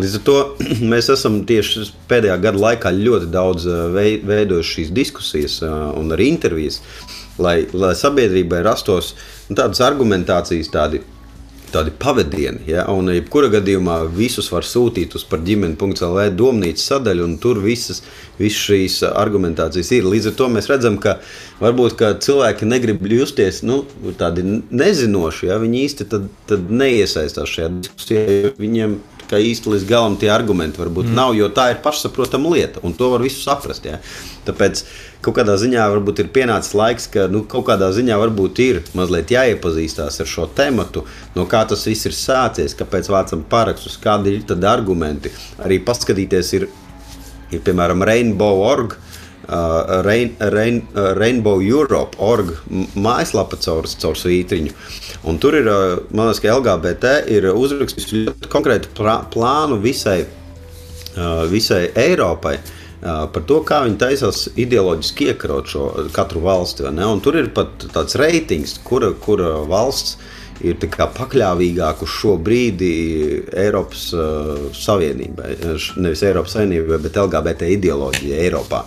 Līdz 0.00 0.18
ar 0.18 0.26
to 0.26 0.38
mēs 0.92 1.12
esam 1.14 1.42
tieši 1.48 1.86
pēdējā 2.10 2.40
gada 2.42 2.64
laikā 2.66 2.92
ļoti 2.96 3.30
daudz 3.30 3.68
veidojuši 3.94 4.76
šīs 4.76 4.92
diskusijas 4.96 5.60
un 5.66 6.10
arī 6.16 6.32
intervijas, 6.34 6.80
lai, 7.38 7.62
lai 7.72 7.94
sabiedrībai 7.98 8.64
rastos 8.66 9.14
nu, 9.48 9.56
tādas 9.56 9.80
argumentācijas, 9.86 10.72
tādi 10.74 11.04
tādi 11.74 11.92
pavadieni. 12.02 12.64
Ja? 12.70 12.86
Un, 12.92 13.10
jebkurā 13.14 13.50
gadījumā, 13.54 14.00
visus 14.16 14.50
var 14.52 14.66
sūtīt 14.66 15.14
uz 15.18 15.24
par 15.28 15.42
ģimeni.CLV 15.46 16.26
domnīcas 16.38 16.88
sadaļu, 16.92 17.26
un 17.26 17.36
tur 17.42 17.60
visas, 17.64 18.02
visas 18.40 18.64
šīs 18.66 18.98
argumentācijas 19.10 19.92
ir. 19.96 20.08
Līdz 20.10 20.32
ar 20.32 20.36
to 20.40 20.50
mēs 20.56 20.70
redzam, 20.70 20.98
ka 21.02 21.18
varbūt 21.60 21.96
ka 22.00 22.12
cilvēki 22.22 22.68
negrib 22.68 23.06
justies 23.10 23.62
nu, 23.66 23.82
tādi 24.20 24.44
nezinoši. 24.70 25.50
Ja? 25.52 25.60
Viņi 25.62 25.86
īsti 25.86 26.10
tad, 26.10 26.28
tad 26.50 26.70
neiesaistās 26.72 27.56
šajā 27.56 27.72
diskusijā. 27.80 28.54
Viņiem 28.60 29.00
ka 29.30 29.38
īsti 29.40 29.70
līdz 29.74 29.86
galam 29.88 30.16
tie 30.20 30.30
argumenti 30.34 30.80
varbūt 30.82 31.10
mm. 31.10 31.16
nav, 31.16 31.34
jo 31.38 31.48
tā 31.54 31.70
ir 31.72 31.80
pašsaprotama 31.84 32.52
lieta, 32.54 32.82
un 32.86 32.96
to 32.98 33.12
var 33.12 33.24
visu 33.24 33.42
saprast. 33.44 33.86
Ja? 33.86 34.00
Tāpēc 34.46 34.82
kaut 35.24 35.36
kādā 35.38 35.54
ziņā 35.60 35.86
varbūt 35.94 36.24
ir 36.24 36.32
pienācis 36.34 36.74
laiks, 36.76 37.06
ka 37.12 37.26
nu, 37.30 37.44
kaut 37.50 37.68
kādā 37.68 37.90
ziņā 37.94 38.18
varbūt 38.20 38.62
ir 38.64 38.80
mazliet 38.98 39.32
jāiepazīstās 39.34 40.20
ar 40.22 40.30
šo 40.30 40.48
tematu, 40.56 41.04
no 41.36 41.46
kā 41.50 41.62
tas 41.70 41.86
viss 41.88 42.08
ir 42.08 42.16
sācies, 42.16 42.76
kāpēc 42.78 43.12
vācam 43.12 43.44
parakstus, 43.50 44.00
kādi 44.02 44.38
ir 44.38 44.48
tad 44.48 44.66
argumenti. 44.68 45.32
Arī 45.62 45.78
paskatīties, 45.84 46.56
ir, 46.58 46.68
ir 47.54 47.64
piemēram 47.66 48.02
Rainbow.org. 48.08 48.98
uh, 48.98 49.09
Rain, 50.06 50.34
Rain, 50.38 50.82
uh, 50.94 51.12
Rainbow 51.18 51.60
Europe 51.60 52.18
org 52.22 52.52
mājaslapa 52.94 53.58
caur, 53.58 53.88
caur 54.02 54.18
svītriņu. 54.18 54.74
Un 55.26 55.40
tur 55.42 55.56
ir, 55.58 55.66
uh, 55.66 55.96
man 56.14 56.30
liekas, 56.30 56.42
ka 56.44 56.54
LGBT 56.54 57.14
ir 57.34 57.50
uzrakstījis 57.50 58.12
ļoti 58.14 58.50
konkrētu 58.52 58.92
plā, 58.98 59.20
plānu 59.32 59.80
visai, 59.82 60.20
uh, 61.16 61.46
visai 61.50 61.88
Eiropai. 61.98 62.58
Uh, 63.00 63.24
par 63.32 63.46
to, 63.48 63.62
kā 63.64 63.80
viņi 63.86 63.96
taisās 64.00 64.44
ideoloģiski 64.60 65.30
iekarot 65.32 65.70
šo 65.72 65.86
katru 66.14 66.44
valsti. 66.44 66.90
Tur 67.24 67.40
ir 67.40 67.48
pat 67.56 67.88
tāds 67.94 68.18
reitings, 68.20 68.76
kura, 68.84 69.14
kura 69.24 69.56
valsts 69.66 70.18
ir 70.60 70.76
pakļāvīgāka 70.76 72.04
uz 72.04 72.12
šo 72.12 72.36
brīdi 72.44 72.92
Eiropas 73.56 74.10
uh, 74.12 74.68
Savienībai. 74.76 75.54
Nevis 76.04 76.22
Eiropas 76.28 76.58
Savienībai, 76.58 77.00
bet 77.00 77.18
LGBT 77.18 77.72
ideoloģijai 77.78 78.44
Eiropā. 78.44 78.84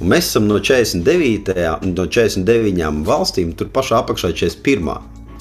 Un 0.00 0.08
mēs 0.08 0.30
esam 0.30 0.46
no 0.48 0.56
49, 0.64 1.52
no 1.92 2.06
49 2.08 3.02
valstīm, 3.04 3.52
tur 3.56 3.68
pašā 3.72 4.00
apakšā 4.00 4.32
41. 4.32 4.94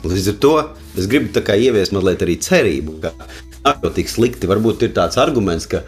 Līdz 0.04 0.28
ar 0.34 0.38
to 0.44 0.54
es 1.00 1.08
gribu 1.12 1.40
ieviest 1.40 1.96
mazliet 1.96 2.24
arī 2.24 2.36
cerību, 2.44 3.00
ka 3.04 3.14
nav 3.64 3.84
jau 3.84 3.92
tik 3.96 4.12
slikti. 4.12 4.48
Varbūt 4.52 4.84
ir 4.88 4.94
tāds 4.96 5.20
arguments, 5.20 5.68
ka 5.68 5.84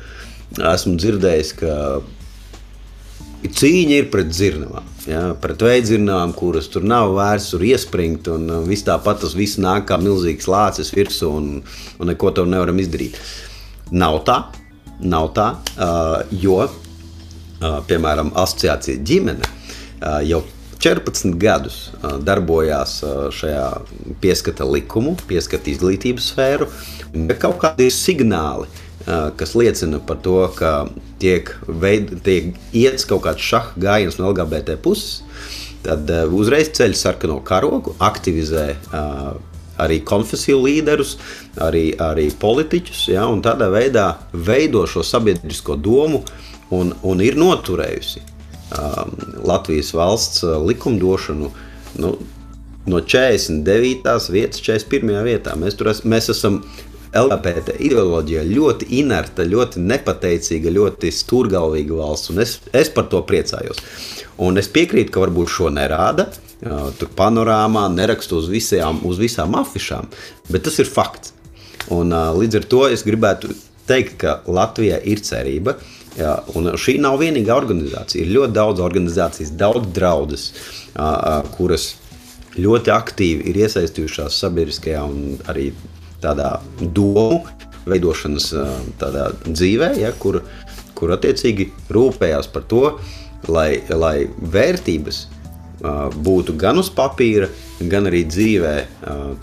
esmu 0.72 0.96
dzirdējis, 1.00 1.54
ka 1.60 1.76
cīņa 3.48 4.00
ir 4.00 4.10
pret 4.14 4.32
dzirnavām. 4.32 4.88
Ja, 5.10 5.22
pret 5.42 5.64
veidzirnām, 5.66 6.36
kuras 6.38 6.68
tur 6.72 6.84
nav 6.86 7.16
vērts, 7.18 7.50
tur 7.54 7.64
iespringt, 7.66 8.28
un 8.32 8.68
viss 8.68 8.86
tāpat 8.88 9.24
tas 9.24 9.34
viss 9.36 9.60
nāk 9.60 9.88
kā 9.90 9.98
milzīgs 10.00 10.48
lācis 10.52 10.94
virsū, 10.94 11.32
un, 11.40 11.48
un 12.00 12.12
neko 12.12 12.32
tur 12.38 12.48
nevaram 12.52 12.80
izdarīt. 12.84 13.18
Nav 13.92 14.22
tā, 14.28 14.38
nav 15.02 15.32
tā, 15.36 15.48
jo, 16.44 16.60
piemēram, 17.62 18.32
asociācija 18.38 19.02
ģimene 19.06 19.46
uh, 19.46 20.20
jau 20.26 20.42
14 20.82 21.36
gadus 21.42 21.92
uh, 21.94 22.18
darbojās 22.26 22.98
uh, 23.06 23.28
šajā 23.34 23.66
pieskata 24.24 24.66
likumu, 24.66 25.16
pieskata 25.30 25.70
izglītības 25.74 26.32
sfēru, 26.34 26.70
ir 27.14 27.38
kaut 27.42 27.62
kādi 27.62 27.92
signāli, 27.94 28.70
kas 29.02 29.56
liecina 29.58 29.98
par 30.06 30.20
to, 30.22 30.36
ka 30.54 30.72
tiek, 31.18 31.48
veid, 31.66 32.12
tiek 32.22 32.52
iets 32.78 33.08
kaut 33.10 33.24
kāds 33.26 33.42
šaha 33.42 33.74
gājiens 33.82 34.20
no 34.20 34.28
LGBT 34.30 34.76
puses, 34.78 35.24
tad 35.82 36.06
uzreiz 36.30 36.70
ceļ 36.78 36.94
sarkano 37.00 37.40
karogu, 37.42 37.96
aktivizē 37.98 38.68
arī 39.82 39.98
konfesiju 40.06 40.60
līderus, 40.62 41.16
arī, 41.66 41.88
arī 41.98 42.28
politiķus, 42.38 43.08
ja, 43.16 43.26
un 43.26 43.42
tādā 43.42 43.72
veidā 43.74 44.06
veido 44.34 44.86
šo 44.86 45.02
sabiedrisko 45.02 45.80
domu 45.82 46.22
un, 46.76 46.94
un 47.04 47.24
ir 47.24 47.40
noturējusi 47.40 48.22
um, 48.24 49.16
Latvijas 49.48 49.94
valsts 49.98 50.46
likumdošanu. 50.68 51.52
Nu, 52.02 52.16
No 52.86 52.98
49. 52.98 54.32
vietas, 54.34 54.62
41. 54.66 55.20
vietā. 55.22 55.54
Mēs, 55.54 55.76
es, 55.78 56.00
mēs 56.02 56.32
esam 56.34 56.64
LGBT 57.14 57.76
ideoloģija 57.84 58.46
ļoti 58.48 58.88
inerta, 59.02 59.46
ļoti 59.46 59.84
nepateicīga, 59.86 60.72
ļoti 60.74 61.12
stūrgalvīga 61.14 62.00
valsts. 62.00 62.32
Es, 62.42 62.56
es 62.74 62.90
par 62.94 63.10
to 63.12 63.22
priecājos. 63.28 63.82
Un 64.42 64.58
es 64.58 64.72
piekrītu, 64.72 65.12
ka 65.14 65.26
varbūt 65.26 65.52
šo 65.52 65.70
nerāda. 65.76 66.32
Tur 66.62 67.10
panorāmā 67.18 67.88
nerakstu 67.94 68.38
uz 68.42 68.50
visām, 68.50 69.02
uz 69.06 69.22
visām 69.22 69.56
afišām, 69.58 70.10
bet 70.50 70.66
tas 70.66 70.78
ir 70.82 70.90
fakts. 70.90 71.34
Un, 71.94 72.14
līdz 72.14 72.62
ar 72.62 72.68
to 72.70 72.84
es 72.94 73.06
gribētu 73.06 73.50
teikt, 73.90 74.20
ka 74.22 74.40
Latvijā 74.50 75.02
ir 75.06 75.22
cerība. 75.26 75.76
Jā, 76.20 76.36
un 76.60 76.68
šī 76.76 76.98
nav 77.00 77.22
vienīgā 77.22 77.56
organizācija. 77.56 78.26
Ir 78.26 78.34
ļoti 78.36 78.56
daudz 78.58 78.84
organizācijas, 78.84 79.54
daudz 79.56 79.94
draudzes, 79.96 80.50
kuras 81.56 81.94
ļoti 82.60 82.92
aktīvi 82.92 83.48
ir 83.48 83.62
iesaistījušās 83.64 84.42
sabiedriskajā 84.44 85.04
un 85.08 85.38
arī 85.52 85.70
tādā 86.22 86.58
domu 86.82 87.46
veidošanas 87.88 88.50
tādā 89.02 89.30
dzīvē, 89.48 89.94
ja, 90.02 90.12
kur, 90.20 90.42
kur 90.98 91.14
attiecīgi 91.16 91.70
rūpējās 91.96 92.52
par 92.52 92.68
to, 92.70 92.84
lai, 93.48 93.80
lai 93.90 94.28
vērtības 94.28 95.24
būtu 96.22 96.54
gan 96.62 96.78
uz 96.78 96.92
papīra, 96.94 97.48
gan 97.90 98.06
arī 98.12 98.26
dzīvē 98.30 98.76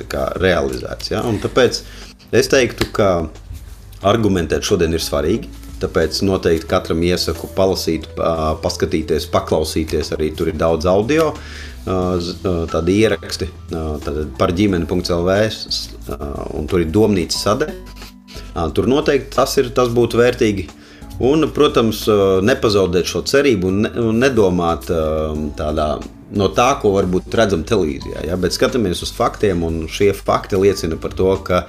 kā, 0.07 0.28
realizētas. 0.38 1.11
Ja? 1.16 1.24
Un 1.26 1.40
tāpēc 1.42 1.81
es 2.31 2.52
teiktu, 2.52 2.92
ka 2.94 3.09
argumentēt 4.07 4.68
šodien 4.68 4.94
ir 4.94 5.02
svarīgi. 5.02 5.50
Tāpēc 5.79 6.23
noteikti 6.27 6.67
katram 6.71 7.03
iesaku 7.07 7.51
palasīt, 7.55 8.09
paskatīties, 8.62 9.29
paklausīties. 9.31 10.12
Arī 10.17 10.33
tur 10.37 10.51
ir 10.51 10.59
daudz 10.59 10.88
audio. 10.91 11.31
Uh, 11.33 11.69
tādi 12.69 12.99
ieraksti 13.03 13.49
par 14.38 14.53
ģimeni.lv, 14.53 15.37
tur 16.69 16.83
ir 16.83 16.91
domnīca 16.93 17.38
sadaļa. 17.38 17.77
Tur 18.75 18.88
noteikti 18.91 19.35
tas, 19.37 19.55
ir, 19.61 19.71
tas 19.75 19.91
būtu 19.95 20.19
vērtīgi. 20.21 20.69
Un, 21.25 21.49
protams, 21.51 22.05
nepazaudēt 22.47 23.09
šo 23.11 23.25
cerību 23.27 23.71
un, 23.71 23.81
ne, 23.83 23.91
un 24.11 24.21
nedomāt 24.23 24.87
tādā, 25.59 25.88
no 26.38 26.49
tā, 26.55 26.69
ko 26.83 26.93
varbūt 26.95 27.35
redzam 27.38 27.64
televīzijā. 27.67 28.23
Ja? 28.29 28.37
Bet 28.38 28.55
skatāmies 28.55 29.03
uz 29.03 29.11
faktiem, 29.14 29.64
un 29.67 29.87
šie 29.91 30.12
fakti 30.14 30.61
liecina 30.61 30.99
par 31.01 31.17
to, 31.19 31.33
ka 31.43 31.64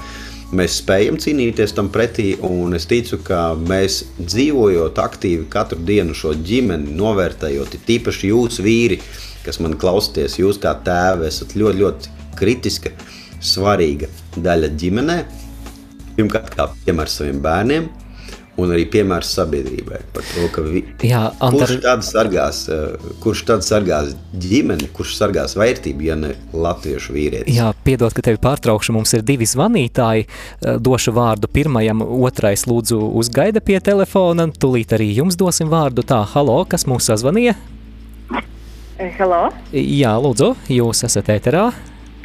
mēs 0.55 0.79
spējam 0.81 1.19
cīnīties 1.21 1.73
tam 1.77 1.89
pretī. 1.93 2.31
Es 2.75 2.87
ticu, 2.89 3.19
ka 3.25 3.53
mēs 3.59 4.01
dzīvojot 4.19 4.99
aktīvi 5.01 5.47
katru 5.51 5.79
dienu 5.85 6.15
šo 6.17 6.33
ģimeni, 6.33 6.95
novērtējot, 6.97 7.77
tīpaši 7.87 8.31
jūs 8.31 8.61
vīri, 8.65 8.99
kas 9.45 9.61
man 9.63 9.77
klausāties, 9.79 10.39
jūs 10.41 10.61
kā 10.61 10.75
tēvi 10.85 11.29
esat 11.29 11.55
ļoti, 11.59 11.83
ļoti 11.83 12.13
kritiska, 12.39 12.93
svarīga 13.39 14.09
daļa 14.39 14.73
ģimenē. 14.79 15.17
Pirmkārt, 16.17 16.55
kā 16.57 16.67
piemērs 16.85 17.19
saviem 17.21 17.39
bērniem, 17.43 17.89
un 18.59 18.73
arī 18.75 18.85
piemērs 18.91 19.31
sabiedrībai 19.37 20.01
par 20.13 20.25
to, 20.27 20.47
ka 20.53 20.63
vi... 20.65 20.83
Jā, 21.05 21.21
Antar... 21.45 21.69
kurš 21.69 21.83
tad 21.85 22.05
sargās, 22.07 22.61
eh, 22.73 23.09
kurš 23.23 23.43
tad 23.47 23.65
sargās 23.65 24.13
ģimeni, 24.43 24.89
kurš 24.95 25.15
sargās 25.19 25.55
vērtību, 25.59 26.05
ja 26.09 26.17
ne 26.19 26.33
latviešu 26.53 27.15
vīrietis. 27.15 27.55
Jā, 27.55 27.71
piedod, 27.85 28.13
ka 28.15 28.25
tevi 28.25 28.41
pārtraukšu, 28.43 28.95
mums 28.95 29.13
ir 29.17 29.25
divi 29.27 29.47
zvanītāji, 29.49 30.27
eh, 30.27 30.79
došu 30.89 31.13
vārdu 31.15 31.51
pirmajam, 31.51 32.03
otrais 32.29 32.65
lūdzu 32.69 32.99
uzgaida 33.19 33.63
pie 33.63 33.79
telefona, 33.83 34.49
tūlīt 34.49 34.95
arī 34.97 35.11
jums 35.21 35.39
dosim 35.39 35.71
vārdu. 35.71 36.05
Tā, 36.07 36.23
halo, 36.33 36.61
kas 36.69 36.87
mūs 36.89 37.09
sazvanīja? 37.11 37.55
Eh, 38.99 39.13
hello? 39.15 39.47
Jā, 39.71 40.17
lūdzu, 40.19 40.53
jūs 40.75 41.05
esat 41.07 41.31
ēterā? 41.37 41.69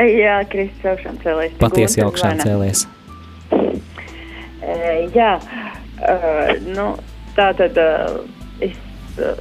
Jā, 0.03 0.41
Kristis 0.51 0.89
augšām 0.91 1.21
cēlēs. 1.23 1.55
Patiesi 1.61 2.03
augšām 2.03 2.41
cēlēs. 2.43 2.89
Jā, 5.15 5.35
uh, 6.09 6.55
nu, 6.77 6.87
tā 7.37 7.51
tad 7.59 7.79
uh, 7.81 8.19
es, 8.65 8.77
uh, 9.19 9.37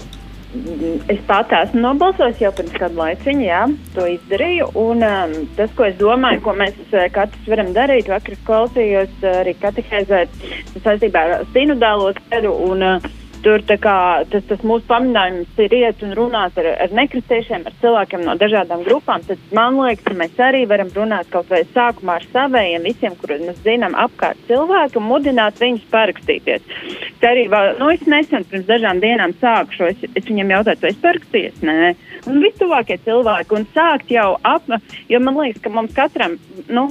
es 1.09 1.21
pat 1.27 1.53
esmu 1.57 1.81
nobalsojis 1.83 2.43
jau 2.43 2.51
pirms 2.57 2.75
kādu 2.77 3.01
laiciņu, 3.01 3.45
jā, 3.47 3.63
to 3.95 4.05
izdarīju. 4.11 4.69
Un 4.83 5.05
um, 5.07 5.35
tas, 5.57 5.73
ko 5.77 5.87
es 5.89 5.97
domāju, 6.01 6.43
ko 6.45 6.55
mēs 6.59 6.77
katrs 7.15 7.49
varam 7.49 7.73
darīt, 7.75 8.11
vakar 8.11 8.37
klausījos 8.47 9.27
arī 9.33 9.55
katehēzēt 9.63 10.39
saistībā 10.85 11.27
ar 11.39 11.51
sinodālo 11.55 12.13
ceļu 12.21 12.55
un 12.69 12.87
uh, 12.91 13.11
Tur 13.43 13.59
kā, 13.67 13.95
tas, 14.31 14.43
tas 14.47 14.61
mūsu 14.63 14.85
pamidinājums 14.87 15.57
ir 15.59 15.73
iet 15.75 16.03
un 16.05 16.13
runāt 16.15 16.55
ar, 16.61 16.69
ar 16.85 16.93
nekristiešiem, 16.95 17.65
ar 17.67 17.73
cilvēkiem 17.81 18.21
no 18.23 18.37
dažādām 18.39 18.85
grupām. 18.85 19.25
Tad 19.27 19.41
man 19.51 19.75
liekas, 19.81 20.05
ka 20.05 20.15
mēs 20.15 20.39
arī 20.45 20.61
varam 20.69 20.91
runāt 20.95 21.27
kaut 21.33 21.51
vai 21.51 21.59
sākumā 21.73 22.21
ar 22.21 22.27
saviem, 22.31 22.87
visiem, 22.87 23.17
kurus 23.19 23.43
mēs 23.43 23.59
zinām 23.65 23.97
apkārt 23.99 24.39
cilvēku, 24.47 25.01
un 25.01 25.09
mudināt 25.09 25.59
viņus 25.59 25.89
parakstīties. 25.91 26.71
Tā 27.19 27.33
arī, 27.33 27.49
nu, 27.81 27.91
es 27.91 28.07
nesen 28.07 28.47
pirms 28.47 28.69
dažām 28.69 29.03
dienām 29.03 29.35
sāku 29.43 29.75
šo, 29.75 29.91
es, 29.91 30.07
es 30.07 30.29
viņam 30.29 30.55
jautāju, 30.55 30.83
vai 30.85 30.93
es 30.95 31.03
parakstījies, 31.03 31.59
nē. 31.67 31.91
Un 32.31 32.39
vistuvākie 32.45 33.01
cilvēki, 33.03 33.59
un 33.59 33.67
sākt 33.75 34.15
jau 34.15 34.29
ap, 34.47 34.71
jo 35.11 35.19
man 35.19 35.43
liekas, 35.43 35.59
ka 35.65 35.75
mums 35.75 35.91
katram, 35.99 36.39
nu, 36.71 36.87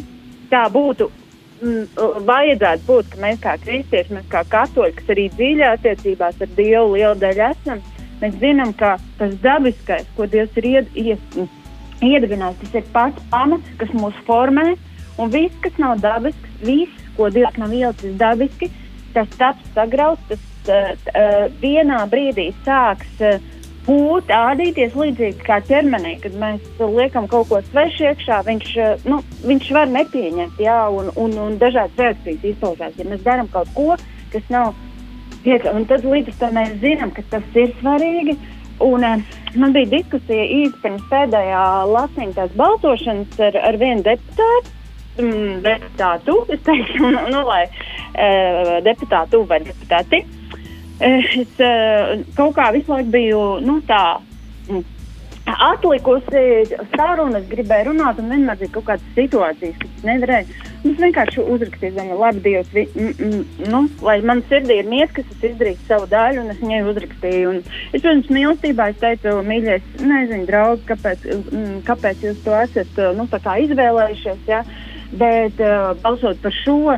tā 0.52 0.66
būtu 0.72 1.08
vajadzētu 1.62 2.86
būt, 2.86 3.10
ka 3.12 3.20
mēs 3.22 3.40
kā 3.42 3.56
kristieši, 3.62 4.16
mēs 4.16 4.28
kā 4.32 4.42
katoļi, 4.50 4.94
kas 4.98 5.10
arī 5.14 5.26
dziļā 5.36 5.72
attiecībās 5.76 6.40
ar 6.42 6.54
Dievu 6.56 6.94
lielu 6.96 7.18
daļu 7.22 7.44
esam, 7.48 7.82
mēs 8.22 8.38
zinām, 8.42 8.72
ka 8.78 8.96
tas 9.18 9.34
dabiskais, 9.44 10.08
ko 10.16 10.26
Dievs 10.26 10.58
ir 10.58 10.68
ied, 10.72 10.90
ied, 10.98 11.38
iedibinājis, 12.02 12.60
tas 12.64 12.80
ir 12.80 12.88
pats 12.94 13.28
pamats, 13.30 13.74
kas 13.78 13.94
mūs 13.94 14.18
formē, 14.26 14.72
un 15.22 15.32
viss, 15.32 15.58
kas 15.64 15.78
nav 15.82 16.02
dabisks, 16.02 16.58
viss, 16.66 17.08
ko 17.16 17.30
Dievs 17.30 17.58
nav 17.62 17.74
ielicis 17.76 18.18
dabiski, 18.18 18.70
tas 19.14 19.30
taps 19.38 19.74
sagrauts, 19.76 20.22
tas 20.30 20.72
uh, 20.72 20.92
uh, 21.14 21.46
vienā 21.62 22.02
brīdī 22.10 22.50
sāks 22.66 23.22
uh, 23.22 23.38
būt, 23.86 24.30
ādīties 24.30 24.94
līdzīgi 24.98 25.42
kā 25.46 25.58
ķermenī, 25.66 26.14
kad 26.22 26.36
mēs 26.38 26.80
liekam 26.80 27.26
kaut 27.30 27.50
ko 27.50 27.60
svešu 27.70 28.08
iekšā, 28.10 28.42
viņš, 28.46 28.70
eh, 28.78 29.04
nu, 29.08 29.20
viņš 29.46 29.70
var 29.74 29.90
nepieņemt, 29.90 30.60
jā, 30.62 30.78
un, 30.90 31.10
un, 31.16 31.36
un 31.46 31.58
dažādas 31.58 31.98
reakcijas 31.98 32.48
izpaužās. 32.52 32.98
Ja 32.98 33.08
mēs 33.08 33.24
darām 33.26 33.50
kaut 33.52 33.70
ko, 33.74 33.96
kas 34.32 34.50
nav 34.52 34.74
pietiekami, 35.42 35.86
tad 35.90 36.06
līdz 36.06 36.36
tam 36.38 36.54
mēs 36.58 36.76
zinām, 36.82 37.14
ka 37.14 37.24
tas 37.30 37.56
ir 37.58 37.74
svarīgi. 37.80 38.38
un 38.82 39.04
uh, 39.04 39.18
man 39.54 39.72
bija 39.72 39.86
diskusija 39.90 40.42
īsi 40.42 40.78
pirms 40.82 41.02
pēdējā 41.10 41.64
lasījuma 41.86 42.34
tās 42.34 42.54
balsošanas 42.58 43.42
ar, 43.46 43.58
ar 43.68 43.76
vienu 43.78 44.02
deputātu. 44.02 44.78
Mm, 45.20 45.58
deputātu, 45.62 46.38
es 46.48 46.62
teiktu, 46.64 47.02
nu, 47.14 47.26
nu, 47.30 47.42
lai 47.46 47.66
uh, 47.68 48.78
deputātu 48.86 49.44
vai 49.46 49.60
deputāti. 49.66 50.22
Uh, 51.02 51.30
es 51.42 51.54
uh, 51.58 52.18
kaut 52.38 52.54
kā 52.54 52.70
visu 52.74 52.92
laiku 52.94 53.10
biju 53.10 53.44
nu, 53.66 53.80
tā. 53.88 54.20
Mm, 54.70 54.84
atlikusi 55.42 56.42
saruna, 56.92 57.40
es 57.40 57.48
gribēju 57.50 57.90
runāt, 57.90 58.20
un 58.22 58.30
vienmēr 58.30 58.60
bija 58.60 58.74
kaut 58.76 58.86
kādas 58.90 59.16
situācijas, 59.16 59.78
kas 59.80 60.04
nevarēja. 60.06 60.68
Es 60.82 60.98
vienkārši 60.98 61.42
uzrakstīju, 61.54 61.94
domāju, 61.96 62.18
labi, 62.18 62.42
Dievs, 62.44 62.70
vi, 62.74 62.84
m, 62.98 63.10
m, 63.26 63.42
nu, 63.70 63.82
lai 64.06 64.16
man 64.26 64.42
sirdī 64.50 64.80
ir 64.80 64.90
miegs, 64.90 65.14
kas 65.16 65.28
es 65.34 65.44
izdarīju 65.50 65.78
savu 65.88 66.08
daļu, 66.10 66.42
un 66.42 66.54
es 66.54 66.62
viņai 66.62 66.80
uzrakstīju. 66.92 67.52
Un 67.52 67.60
es, 67.62 68.00
protams, 68.00 68.30
mīlestībā 68.38 68.88
es 68.92 69.02
teicu, 69.02 69.34
mīļais, 69.46 69.88
nezinu, 70.02 70.46
draugs, 70.50 70.86
kāpēc, 70.90 71.26
m, 71.50 71.68
kāpēc 71.86 72.26
jūs 72.26 72.42
to 72.46 72.56
esat 72.62 73.02
nu, 73.18 73.26
izvēlējušies, 73.66 74.46
ja? 74.50 74.62
bet 75.12 75.58
uh, 75.60 75.92
balsot 76.02 76.38
par 76.42 76.54
šo. 76.62 76.96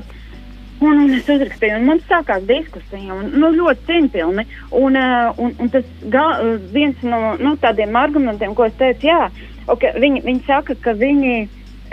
Un, 0.83 0.99
un 0.99 1.13
es 1.15 1.29
uzrakstīju, 1.31 1.79
un 1.79 1.87
man 1.87 2.01
sākās 2.09 2.45
diskusija, 2.49 3.15
un, 3.15 3.29
nu, 3.39 3.51
ļoti 3.55 3.87
cieņpilni. 3.89 4.45
Un, 4.75 4.97
uh, 4.99 5.41
un, 5.41 5.53
un 5.63 5.71
tas 5.73 5.87
ga, 6.11 6.25
viens 6.75 7.03
no 7.07 7.37
nu, 7.41 7.55
tādiem 7.63 7.95
argumentiem, 7.97 8.57
ko 8.59 8.67
es 8.67 8.75
teicu, 8.81 9.07
jā, 9.13 9.29
okay, 9.71 9.95
viņi, 10.03 10.25
viņi 10.27 10.43
saka, 10.49 10.77
ka 10.83 10.97
viņi. 10.99 11.37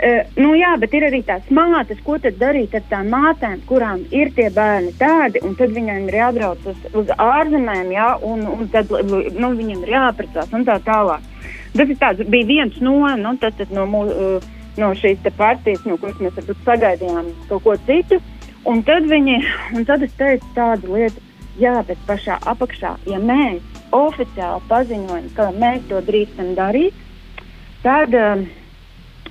Uh, 0.02 0.32
nu, 0.34 0.50
jā, 0.58 0.72
bet 0.82 0.96
ir 0.98 1.06
arī 1.06 1.20
tās 1.22 1.46
mātes, 1.54 2.00
ko 2.02 2.16
tad 2.18 2.34
darīt 2.40 2.72
ar 2.74 2.82
tām 2.90 3.12
mātēm, 3.12 3.60
kurām 3.68 4.02
ir 4.10 4.32
tie 4.34 4.48
bērni 4.50 4.90
tādi, 4.98 5.38
un 5.46 5.54
tad 5.54 5.70
viņiem 5.76 6.08
ir 6.10 6.16
jābrauc 6.18 6.64
uz, 6.72 6.80
uz 6.98 7.12
ārzemēm, 7.22 7.92
jā, 7.94 8.08
un, 8.26 8.42
un 8.50 8.72
tad 8.72 8.90
nu, 8.90 9.52
viņiem 9.60 9.84
ir 9.84 9.94
jāaprecās 9.94 10.50
un 10.56 10.66
tā 10.66 10.80
tālāk. 10.82 11.28
Tas 11.76 11.94
tāds, 12.00 12.26
bija 12.28 12.48
viens 12.50 12.82
no, 12.82 12.98
nu, 13.20 13.36
tas, 13.40 13.54
tas 13.60 13.70
no, 13.72 13.86
mūsu, 13.88 14.40
no 14.80 14.90
šīs 14.98 15.22
partijas, 15.36 15.84
no 15.86 15.96
kuras 16.00 16.18
mēs 16.20 16.50
sagaidījām 16.66 17.30
kaut 17.48 17.64
ko 17.64 17.78
citu. 17.86 18.18
Un 18.68 18.82
tad, 18.86 19.08
viņi, 19.10 19.40
un 19.74 19.86
tad 19.88 20.04
es 20.06 20.12
teicu 20.14 20.46
tādu 20.54 20.94
lietu, 20.94 21.22
jā, 21.58 21.74
bet 21.86 21.98
pašā 22.06 22.36
apakšā, 22.46 22.94
ja 23.10 23.18
mēs 23.18 23.58
oficiāli 23.92 24.62
paziņojam, 24.70 25.28
ka 25.36 25.48
mēs 25.56 25.82
to 25.90 25.98
drīkstam 26.06 26.52
darīt, 26.54 26.94
tad, 27.82 28.14
um, 28.14 28.44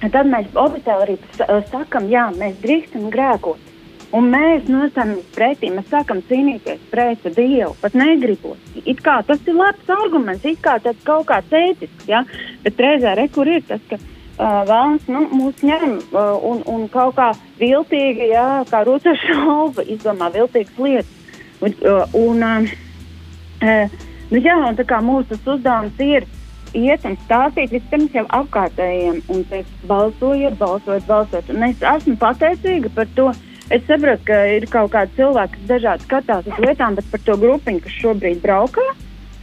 tad 0.03 0.27
mēs 0.27 0.51
oficiāli 0.51 1.05
arī 1.07 1.15
uh, 1.21 1.61
sakam, 1.71 2.11
jā, 2.11 2.27
mēs 2.35 2.59
drīkstam 2.65 3.07
grēkot. 3.13 3.69
Un 4.11 4.27
mēs 4.27 4.65
nostājamies 4.67 5.27
pretī, 5.31 5.69
mēs 5.71 5.87
sākam 5.87 6.19
cīnīties 6.27 6.81
pret 6.91 7.23
Dievu, 7.31 7.71
pat 7.79 7.93
negribot. 7.95 8.59
It 8.83 8.99
kā 9.05 9.21
tas 9.23 9.39
ir 9.47 9.55
labs 9.55 9.87
arguments, 9.95 10.43
it 10.43 10.59
kā 10.59 10.75
tas 10.83 10.97
kaut 11.07 11.29
kā 11.29 11.39
tētisks, 11.47 12.09
ja? 12.11 12.25
bet 12.65 12.83
reizē 12.83 13.15
re, 13.15 13.29
kur 13.31 13.47
ir 13.47 13.63
tas, 13.69 13.79
ka 13.87 13.95
uh, 14.41 14.61
vēlams 14.67 15.07
nu, 15.11 15.23
mūs 15.31 15.61
ņem 15.65 15.97
uh, 16.11 16.35
un, 16.47 16.61
un 16.69 16.85
kaut 16.91 17.15
kā 17.19 17.31
viltīgi, 17.59 18.31
jā, 18.33 18.63
kā 18.71 18.83
rūta 18.87 19.13
šauba, 19.25 19.85
izdomā 19.85 20.31
viltīgas 20.33 20.79
lietas. 20.81 21.17
Un, 21.61 21.75
uh, 21.85 22.15
un, 22.17 22.45
uh, 22.45 23.99
nu, 24.31 24.41
jā, 24.41 24.57
un 24.67 24.79
tā 24.79 24.87
kā 24.89 25.01
mūsu 25.05 25.37
uzdevums 25.37 26.01
ir 26.01 26.25
iet 26.77 27.05
un 27.05 27.17
stāstīt 27.25 27.73
vispirms 27.75 28.15
jau 28.15 28.25
apkārtējiem 28.39 29.21
un 29.29 29.45
teikt, 29.51 29.71
balsojiet, 29.89 30.57
balsojiet, 30.59 31.07
balsojiet. 31.07 31.51
Un 31.53 31.67
es 31.67 31.87
esmu 31.95 32.17
pateicīga 32.21 32.93
par 32.95 33.09
to. 33.17 33.31
Es 33.71 33.85
saprotu, 33.87 34.25
ka 34.27 34.37
ir 34.51 34.65
kaut 34.67 34.89
kādi 34.91 35.13
cilvēki, 35.15 35.53
kas 35.53 35.67
dažādi 35.69 36.03
skatās 36.03 36.47
uz 36.49 36.57
lietām, 36.59 36.97
bet 36.97 37.05
par 37.07 37.21
to 37.23 37.37
grupiņu, 37.39 37.79
kas 37.85 37.93
šobrīd 38.01 38.41
braukā. 38.43 38.83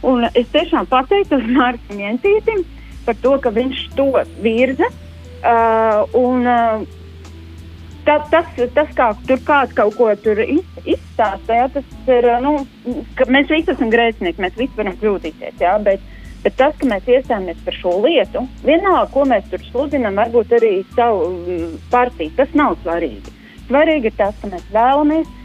Un 0.05 0.27
es 0.29 0.51
tiešām 0.53 0.85
pateicos 0.91 1.47
Mārcis 1.49 1.97
Jentītim, 1.97 2.61
uh, 2.61 2.78
par 3.09 3.17
to, 3.23 3.35
ka 3.41 3.53
viņš 3.55 3.83
to 3.97 4.11
virza. 4.43 4.89
Uh, 5.39 6.03
un, 6.19 6.45
uh, 6.45 6.81
ta, 8.05 8.19
tas, 8.31 8.47
tas, 8.75 8.89
kā 8.97 9.09
tur 9.27 9.39
kāds 9.47 9.73
kaut 9.77 9.95
ko 9.95 10.09
iz, 10.11 10.65
izstāsta, 10.83 11.55
ja, 11.55 11.67
tas 11.71 11.85
ir, 12.11 12.27
uh, 12.27 12.41
nu, 12.43 12.53
mēs 13.31 13.47
visi 13.47 13.71
esam 13.71 13.91
grēcinieki, 13.93 14.43
mēs 14.43 14.57
visi 14.59 14.75
varam 14.75 14.97
kļūdīties, 14.99 15.55
ja, 15.63 15.77
bet, 15.79 16.03
bet 16.43 16.57
tas, 16.59 16.75
ka 16.75 16.91
mēs 16.91 17.07
iestājamies 17.07 17.63
par 17.63 17.79
šo 17.79 17.95
lietu, 18.03 18.43
vienalga, 18.67 19.07
ko 19.15 19.23
mēs 19.31 19.47
tur 19.47 19.63
sludinam, 19.69 20.19
varbūt 20.19 20.57
arī 20.59 20.73
savu 20.91 21.31
mm, 21.31 21.73
partiju, 21.93 22.35
tas 22.35 22.51
nav 22.59 22.75
svarīgi. 22.83 23.35
Svarīgi 23.69 24.11
ir 24.11 24.19
tas, 24.19 24.35
ka 24.43 24.51
mēs 24.51 24.67
vēlamies 24.75 25.35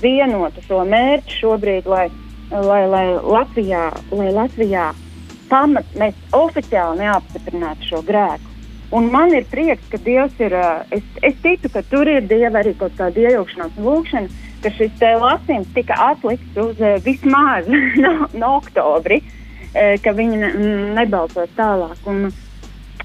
vienotu 0.00 0.64
šo 0.64 0.82
mērķi 0.88 1.40
šobrīd, 1.42 1.88
lai, 1.90 2.08
lai, 2.48 2.84
lai 2.88 3.06
Latvijā, 3.20 3.90
lai 4.16 4.32
Latvijā 4.32 4.92
pamat, 5.50 5.88
mēs 5.98 6.16
oficiāli 6.36 7.02
neapstiprinātu 7.04 7.90
šo 7.90 8.02
grēku. 8.06 8.52
Un 8.94 9.08
man 9.10 9.32
ir 9.34 9.46
prieks, 9.50 9.86
ka 9.90 9.98
Dievs 9.98 10.38
ir. 10.38 10.54
Es, 10.94 11.04
es 11.24 11.38
ticu, 11.42 11.70
ka 11.72 11.82
tur 11.90 12.08
ir 12.10 12.26
Dieva 12.30 12.60
arī 12.60 12.74
kaut 12.78 12.94
kāda 12.98 13.24
iejaukšanās 13.24 13.80
lūkšana, 13.80 14.42
ka 14.62 14.72
šis 14.76 15.02
lasījums 15.22 15.72
tika 15.74 15.98
atlikts 16.12 16.60
uz 16.60 16.78
vismaz 17.04 17.66
no, 18.04 18.14
no 18.36 18.54
oktobra, 18.60 19.18
ka 19.74 20.14
viņi 20.14 20.40
ne, 20.44 20.54
nebalsos 21.00 21.50
tālāk. 21.58 21.98
Un, 22.06 22.28
Uh, 22.28 22.43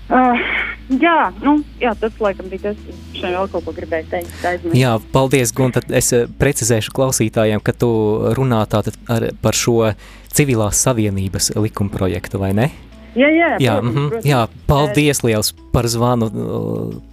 jā, 0.09 1.17
nu, 1.43 1.59
jā, 1.81 1.93
tas 1.99 2.15
laikam 2.23 2.49
bija 2.49 2.69
tas, 2.69 2.81
kas 2.85 3.21
man 3.21 3.35
vēl 3.35 3.49
kaut 3.53 3.65
ko 3.67 3.73
gribēja 3.77 4.07
teikt. 4.09 4.35
Aizmirst. 4.41 4.77
Jā, 4.79 4.95
paldies, 5.13 5.53
Gunta. 5.55 5.83
Es 5.93 6.11
precizēšu 6.41 6.93
klausītājiem, 6.95 7.61
ka 7.61 7.75
tu 7.77 7.89
runā 8.37 8.63
tātad 8.71 8.97
ar, 9.11 9.29
par 9.43 9.57
šo 9.57 9.93
civilās 10.33 10.81
savienības 10.85 11.53
likuma 11.59 11.93
projektu, 11.93 12.41
vai 12.41 12.53
ne? 12.57 12.69
Jā, 13.17 13.29
jā, 13.33 13.49
jā, 13.57 13.73
protams, 13.73 13.93
mm 13.93 13.97
-hmm, 13.97 14.09
protams. 14.09 14.25
jā 14.25 14.47
paldies 14.67 15.23
liels 15.23 15.53
par 15.73 15.87
zvanu. 15.87 16.29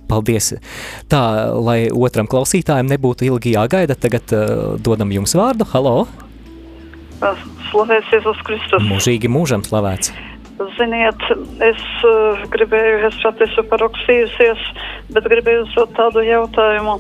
Paldies. 0.07 0.55
Tā, 1.09 1.51
lai 1.65 1.91
otram 1.91 2.27
klausītājam 2.27 2.87
nebūtu 2.87 3.27
ilgi 3.27 3.57
jāgaida, 3.57 3.95
tagad 3.99 4.23
uh, 4.33 4.79
dodam 4.79 5.11
jums 5.11 5.35
vārdu. 5.35 5.67
Halo! 5.73 6.07
Slavēts 7.73 8.13
Jēzus 8.13 8.43
Kristus! 8.45 8.83
Mūžīgi 8.83 9.29
mūžam 9.29 9.65
slavēts! 9.67 10.13
Ziniet, 10.57 11.21
es 11.61 11.81
uh, 12.09 12.45
gribēju, 12.53 13.01
es 13.11 13.17
pat 13.21 13.43
esmu 13.45 13.67
parakstījusies, 13.69 14.63
bet 15.13 15.29
gribēju 15.29 15.67
uzdot 15.67 15.93
tādu 15.99 16.23
jautājumu, 16.25 16.95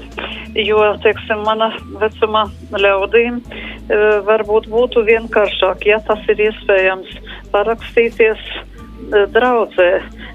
jo, 0.60 0.82
teiksim, 1.04 1.40
mana 1.46 1.70
vecuma 2.02 2.44
ļaudīm 2.76 3.40
uh, 3.40 4.20
varbūt 4.28 4.68
būtu 4.72 5.06
vienkāršāk, 5.08 5.88
ja 5.88 6.02
tas 6.04 6.20
ir 6.28 6.44
iespējams 6.50 7.16
parakstīties 7.54 8.44
uh, 8.60 9.24
draudzē 9.32 9.90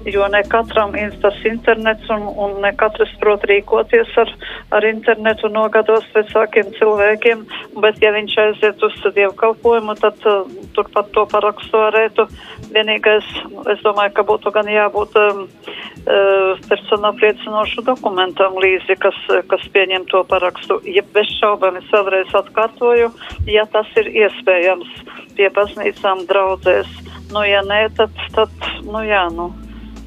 jo 0.06 0.26
ne 0.28 0.42
katram 0.48 0.94
ir 0.98 1.12
tas 1.22 1.36
internets 1.48 2.10
un, 2.10 2.24
un 2.44 2.56
ne 2.64 2.72
katrs 2.78 3.12
prot 3.20 3.44
rīkoties 3.48 4.10
ar, 4.22 4.32
ar 4.78 4.86
internetu 4.88 5.50
nogados 5.52 6.06
vecākiem 6.14 6.72
cilvēkiem, 6.78 7.44
bet 7.84 8.00
ja 8.02 8.12
viņš 8.14 8.36
aiziet 8.46 8.82
uz 8.82 8.98
dievkalpojumu, 9.16 9.96
tad 10.00 10.26
uh, 10.28 10.42
turpat 10.76 11.12
to 11.16 11.26
parakstu 11.30 11.84
varētu. 11.84 12.26
Vienīgais, 12.72 13.28
es 13.74 13.82
domāju, 13.84 14.14
ka 14.16 14.26
būtu 14.28 14.52
gan 14.54 14.70
jābūt 14.72 15.16
um, 15.20 15.44
uh, 15.44 16.60
personu 16.68 17.10
apliecinošu 17.12 17.84
dokumentam 17.86 18.56
līdzi, 18.62 18.96
kas, 19.02 19.18
kas 19.50 19.66
pieņem 19.74 20.08
to 20.12 20.24
parakstu. 20.28 20.80
Ja 20.88 21.04
bez 21.14 21.30
šaubām 21.38 21.78
es 21.80 21.88
vēlreiz 21.92 22.32
atkārtoju, 22.42 23.12
ja 23.50 23.66
tas 23.72 23.88
ir 24.00 24.10
iespējams 24.24 25.02
pie 25.36 25.48
baznīcām 25.54 26.26
draudzēs. 26.28 26.90
Nu, 27.32 27.44
ja 27.48 27.62
nē, 27.64 27.86
tad, 27.96 28.12
tad 28.36 28.52
nu 28.84 29.00
jā, 29.06 29.22
nu, 29.32 29.48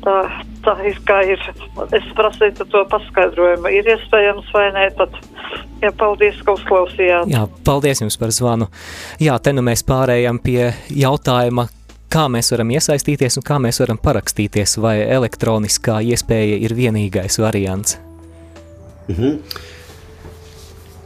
tā, 0.06 0.18
tā 0.66 0.76
ir 0.88 1.00
kā 1.08 1.22
ir. 1.28 1.42
Es 1.96 2.10
prasīju 2.18 2.68
to 2.72 2.84
paskaidrojumu. 2.92 3.72
Ir 3.74 3.90
iespējams 3.96 4.52
vai 4.56 4.68
nē, 4.76 4.86
tad 5.00 5.18
jā, 5.84 5.92
paldies, 5.98 6.40
ka 6.46 6.56
uzklausījāt. 6.58 7.32
Jā, 7.34 7.46
paldies 7.68 8.04
jums 8.04 8.20
par 8.22 8.34
zvanu. 8.36 8.70
Jā, 9.22 9.38
te 9.42 9.56
nu 9.56 9.66
mēs 9.66 9.86
pārējām 9.88 10.42
pie 10.46 10.72
jautājuma, 10.94 11.68
kā 12.12 12.28
mēs 12.32 12.54
varam 12.54 12.74
iesaistīties 12.76 13.40
un 13.40 13.46
kā 13.46 13.60
mēs 13.62 13.82
varam 13.84 14.00
parakstīties, 14.02 14.78
vai 14.82 14.98
elektroniskā 15.04 16.02
iespēja 16.14 16.60
ir 16.66 16.78
vienīgais 16.78 17.42
variants. 17.44 18.00
Mhm. 19.10 19.40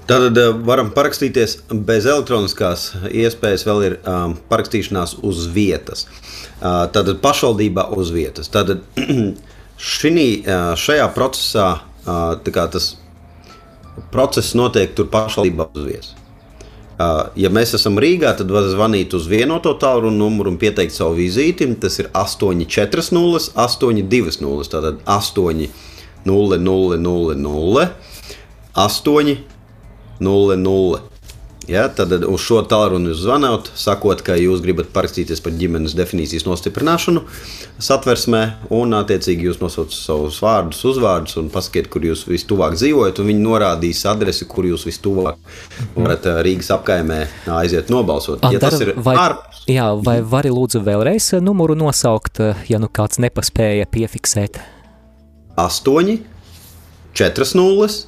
Tātad 0.10 0.39
varam 0.65 0.88
parakstīties 0.89 1.52
bez 1.86 2.08
elektroniskās 2.10 2.88
iespējas, 3.13 3.65
vēl 3.67 3.84
ir 3.86 3.95
um, 4.10 4.32
parakstīšanās 4.50 5.19
uz 5.22 5.43
vietas. 5.54 6.08
Uh, 6.08 6.88
tātad 6.89 7.19
pašvaldībā 7.22 7.91
uz 7.93 8.10
vietas. 8.15 8.50
Tātad 8.50 8.82
šinī, 9.93 10.30
uh, 10.41 10.72
šajā 10.80 11.06
procesā 11.13 11.67
uh, 11.78 12.63
tas 12.74 12.95
process 14.10 14.56
notiek 14.58 14.95
tur 14.98 15.12
pašvaldībā 15.13 15.69
uz 15.78 15.86
vietas. 15.91 16.15
Uh, 17.00 17.30
ja 17.39 17.48
mēs 17.54 17.76
esam 17.78 18.02
Rīgā, 18.02 18.34
tad 18.36 18.50
var 18.52 18.65
zvanīt 18.67 19.13
uz 19.15 19.30
vienoto 19.30 19.72
tālruni 19.80 20.19
numuru 20.19 20.52
un 20.52 20.58
pieteikt 20.60 20.98
savu 20.98 21.19
vizīti. 21.22 21.69
Tas 21.80 22.02
ir 22.02 22.10
840, 22.17 23.54
820, 23.54 24.74
tātad 24.74 25.00
8, 25.06 25.69
0, 26.26 26.60
0, 26.65 27.00
0, 27.06 27.39
0, 27.45 27.88
8, 28.89 29.38
0, 30.19 30.60
0. 30.60 30.99
Ja, 31.69 31.84
tad 31.93 32.10
uz 32.25 32.41
šo 32.41 32.63
tālruni 32.65 33.12
jūs 33.12 33.19
zvanāt, 33.21 33.67
sakot, 33.77 34.23
ka 34.25 34.34
jūs 34.39 34.63
gribat 34.63 34.88
parakstīties 34.89 35.41
par 35.45 35.53
ģimenes 35.53 35.93
definīcijas 35.93 36.47
nostiprināšanu 36.47 37.21
satversmē, 37.77 38.39
un 38.73 38.95
attiecīgi 38.97 39.45
jūs 39.45 39.60
nosaucat 39.62 39.93
savus 39.93 40.39
vārdus, 40.41 40.82
uzvārdus 40.89 41.38
un 41.38 41.51
pasakiet, 41.53 41.91
kur 41.93 42.08
jūs 42.08 42.25
vistuvāk 42.25 42.73
dzīvojat, 42.79 43.21
un 43.21 43.29
viņi 43.29 43.45
norādīs 43.45 44.01
adresi, 44.10 44.49
kur 44.49 44.65
jūs 44.65 44.88
vistuvāk 44.89 45.38
varat 45.93 46.25
eh, 46.32 46.41
Rīgas 46.47 46.73
apkaimē 46.73 47.21
aiziet 47.60 47.93
nobalsot. 47.93 48.41
Ja 48.41 48.58
Andara, 48.58 48.73
tas 48.73 48.88
ir 48.88 48.95
vai, 49.05 49.15
ārpus, 49.27 49.63
jā, 49.69 49.88
vai 50.10 50.17
vari 50.25 50.49
lūdzu 50.55 50.82
vēlreiz 50.89 51.36
numuru 51.45 51.77
nosaukt, 51.77 52.41
ja 52.71 52.82
nu 52.82 52.89
kāds 52.89 53.21
nepaspēja 53.21 53.86
piefiksēt? 53.93 54.58
8, 55.60 56.17
4 57.13 57.53
nulles, 57.62 58.08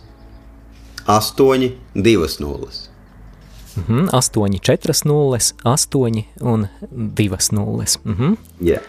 8, 1.18 1.72
2 1.94 2.40
nulles. 2.40 2.88
Mhm, 3.76 4.10
8, 4.12 4.60
4 4.60 5.06
nulles, 5.06 5.54
8 5.64 6.26
un 6.42 6.68
2 6.92 7.52
nulles. 7.52 8.00
Mhm. 8.04 8.38
Yeah. 8.62 8.82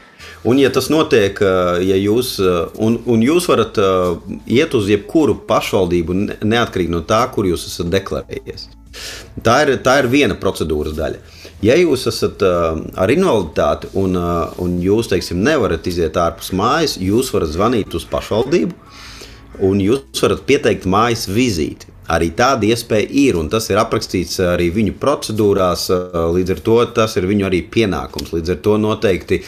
Un, 0.45 0.59
ja 0.59 0.71
tas 0.71 0.89
notiek, 0.91 1.39
eh, 1.43 1.83
ja 1.87 1.97
jūs, 1.99 2.37
eh, 2.43 2.71
un, 2.83 2.99
un 3.07 3.23
jūs 3.23 3.47
varat 3.51 3.79
uh, 3.79 4.17
iet 4.47 4.75
uz 4.75 4.89
jebkuru 4.91 5.37
pašvaldību, 5.49 6.15
ne- 6.19 6.39
neatkarīgi 6.55 6.91
no 6.95 7.03
tā, 7.07 7.25
kur 7.35 7.47
jūs 7.47 7.67
esat 7.71 7.91
deklarējies. 7.95 8.69
Tā 9.43 9.55
ir, 9.65 9.77
tā 9.83 9.97
ir 10.03 10.11
viena 10.13 10.35
procedūras 10.39 10.95
daļa. 10.99 11.23
Ja 11.63 11.77
jūs 11.79 12.09
esat 12.11 12.43
ar 12.43 13.11
invaliditāti 13.15 13.89
un, 13.97 14.19
un 14.59 14.73
jūs 14.83 15.09
teiksim, 15.13 15.39
nevarat 15.47 15.87
iziet 15.87 16.19
ārpus 16.19 16.51
mājas, 16.59 16.97
jūs 16.99 17.31
varat 17.33 17.55
zvanīt 17.55 17.95
uz 17.95 18.05
pašvaldību 18.11 18.75
un 19.63 19.81
jūs 19.81 20.23
varat 20.25 20.43
pieteikt 20.49 20.89
mājas 20.91 21.29
vizīti. 21.31 21.92
Arī 22.13 22.29
tāda 22.37 22.69
iespēja 22.69 23.09
ir, 23.09 23.37
un 23.41 23.49
tas 23.53 23.71
ir 23.73 23.81
aprakstīts 23.81 24.41
arī 24.45 24.69
viņu 24.75 24.97
procedūrās. 25.01 25.87
Līdz 26.37 26.57
ar 26.57 26.65
to 26.67 26.79
tas 26.99 27.17
ir 27.17 27.29
viņu 27.31 27.49
arī 27.49 27.63
pienākums. 27.73 28.35
Līdz 28.37 28.57
ar 28.57 28.59
to 28.67 28.79
noteikti 28.81 29.43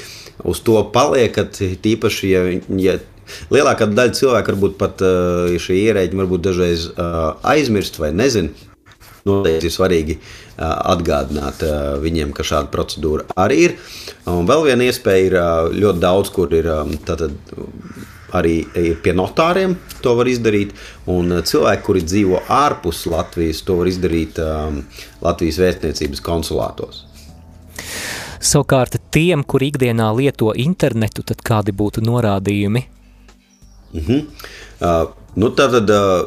uz 0.48 0.62
to 0.64 0.78
paliekat. 0.94 1.60
Tīpaši, 1.84 2.30
ja, 2.30 2.44
ja 2.80 2.98
lielākā 3.52 3.88
daļa 3.92 4.16
cilvēku 4.16 4.54
varbūt 4.54 4.78
pat 4.80 5.04
šie 5.60 5.80
ierēģi 5.90 6.22
varbūt 6.22 6.46
dažreiz 6.48 6.88
aizmirst 7.54 8.00
vai 8.00 8.14
nezina. 8.16 8.70
Noteikti 9.24 9.70
ir 9.70 9.72
svarīgi 9.72 10.14
atgādināt 10.60 11.62
viņiem, 12.02 12.34
ka 12.36 12.44
šāda 12.44 12.68
procedūra 12.72 13.24
arī 13.40 13.60
ir. 13.70 13.76
Un 14.28 14.44
vēl 14.48 14.66
viena 14.66 14.84
iespēja 14.84 15.28
ir 15.30 15.36
ļoti 15.80 16.02
daudz, 16.02 16.32
kur 16.34 16.52
ir 16.52 16.68
tātad, 17.08 17.32
arī 18.34 18.56
ir 18.78 18.98
pie 19.04 19.14
notāriem. 19.16 19.76
To 20.04 20.14
var 20.18 20.28
izdarīt. 20.30 20.74
Un 21.10 21.38
eh, 21.38 21.42
cilvēki, 21.46 21.84
kuri 21.86 22.04
dzīvo 22.04 22.42
ārpus 22.52 23.04
Latvijas, 23.10 23.62
to 23.66 23.78
var 23.80 23.90
izdarīt 23.90 24.40
um, 24.42 24.82
Latvijas 25.24 25.60
vēstniecības 25.62 26.22
konsulātos. 26.24 27.04
Savukārt 28.44 28.98
tiem, 29.14 29.44
kur 29.48 29.64
ikdienā 29.64 30.10
lieto 30.16 30.52
internetu, 30.60 31.24
tad 31.24 31.40
kādi 31.46 31.72
būtu 31.72 32.04
norādījumi? 32.04 32.84
Mhm. 33.94 34.20
Uh, 34.84 35.06
nu, 35.38 35.48
tātad 35.56 35.88
uh, 35.94 36.26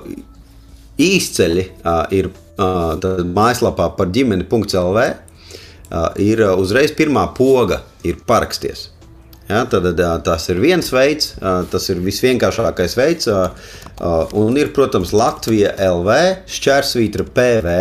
īsceļi 0.97 1.65
uh, 1.67 2.03
ir 2.15 2.31
uh, 2.31 2.95
tad 3.03 3.27
mājaslapā 3.35 3.91
par 3.99 4.09
ģimeni.lv. 4.15 5.07
Uh, 5.87 6.09
ir 6.19 6.41
uh, 6.43 6.55
uzreiz 6.59 6.91
pirmā 6.95 7.27
poga, 7.37 7.83
ir 8.07 8.17
paraksties. 8.27 8.87
Ja, 9.47 9.61
tad, 9.71 9.85
tas 10.27 10.49
ir 10.51 10.59
viens 10.59 10.89
veids, 10.91 11.31
tas 11.71 11.85
ir 11.87 12.01
visvienkāršākais 12.03 12.97
veids. 12.99 13.29
Un 14.35 14.59
ir, 14.59 14.73
protams, 14.75 15.13
Latvija 15.15 15.71
LV, 15.87 16.17
šķērsvītra 16.51 17.23
PV, 17.31 17.77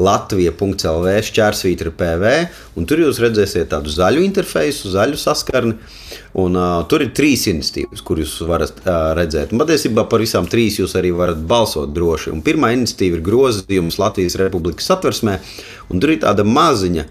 Latvija.CLV, 0.00 1.14
šķērsvītra 1.26 1.92
PV, 1.96 2.34
un 2.78 2.86
tur 2.88 3.02
jūs 3.02 3.20
redzēsiet 3.22 3.70
tādu 3.72 3.92
zaļu 3.92 4.22
interfeisu, 4.24 4.92
zaļu 4.94 5.18
saskarni. 5.20 5.76
Un, 6.40 6.54
uh, 6.54 6.84
tur 6.90 7.02
ir 7.04 7.10
trīs 7.16 7.48
iniciatīvas, 7.50 8.04
kuras 8.06 8.30
jūs 8.30 8.46
varat 8.48 8.84
uh, 8.84 9.10
redzēt. 9.18 9.50
Un 9.50 9.64
patiesībā 9.64 10.06
par 10.10 10.22
visām 10.22 10.46
trīs 10.50 10.78
jūs 10.78 10.94
arī 10.98 11.10
varat 11.16 11.40
balsot 11.50 11.90
droši. 11.96 12.30
Un 12.34 12.44
pirmā 12.46 12.72
iniciatīva 12.76 13.18
ir 13.18 13.26
grozījums 13.26 13.98
Latvijas 14.00 14.38
Republikas 14.40 14.88
satversmē, 14.92 15.40
un 15.90 16.02
tur 16.02 16.14
ir 16.14 16.22
tāda 16.22 16.46
maziņa 16.46 17.08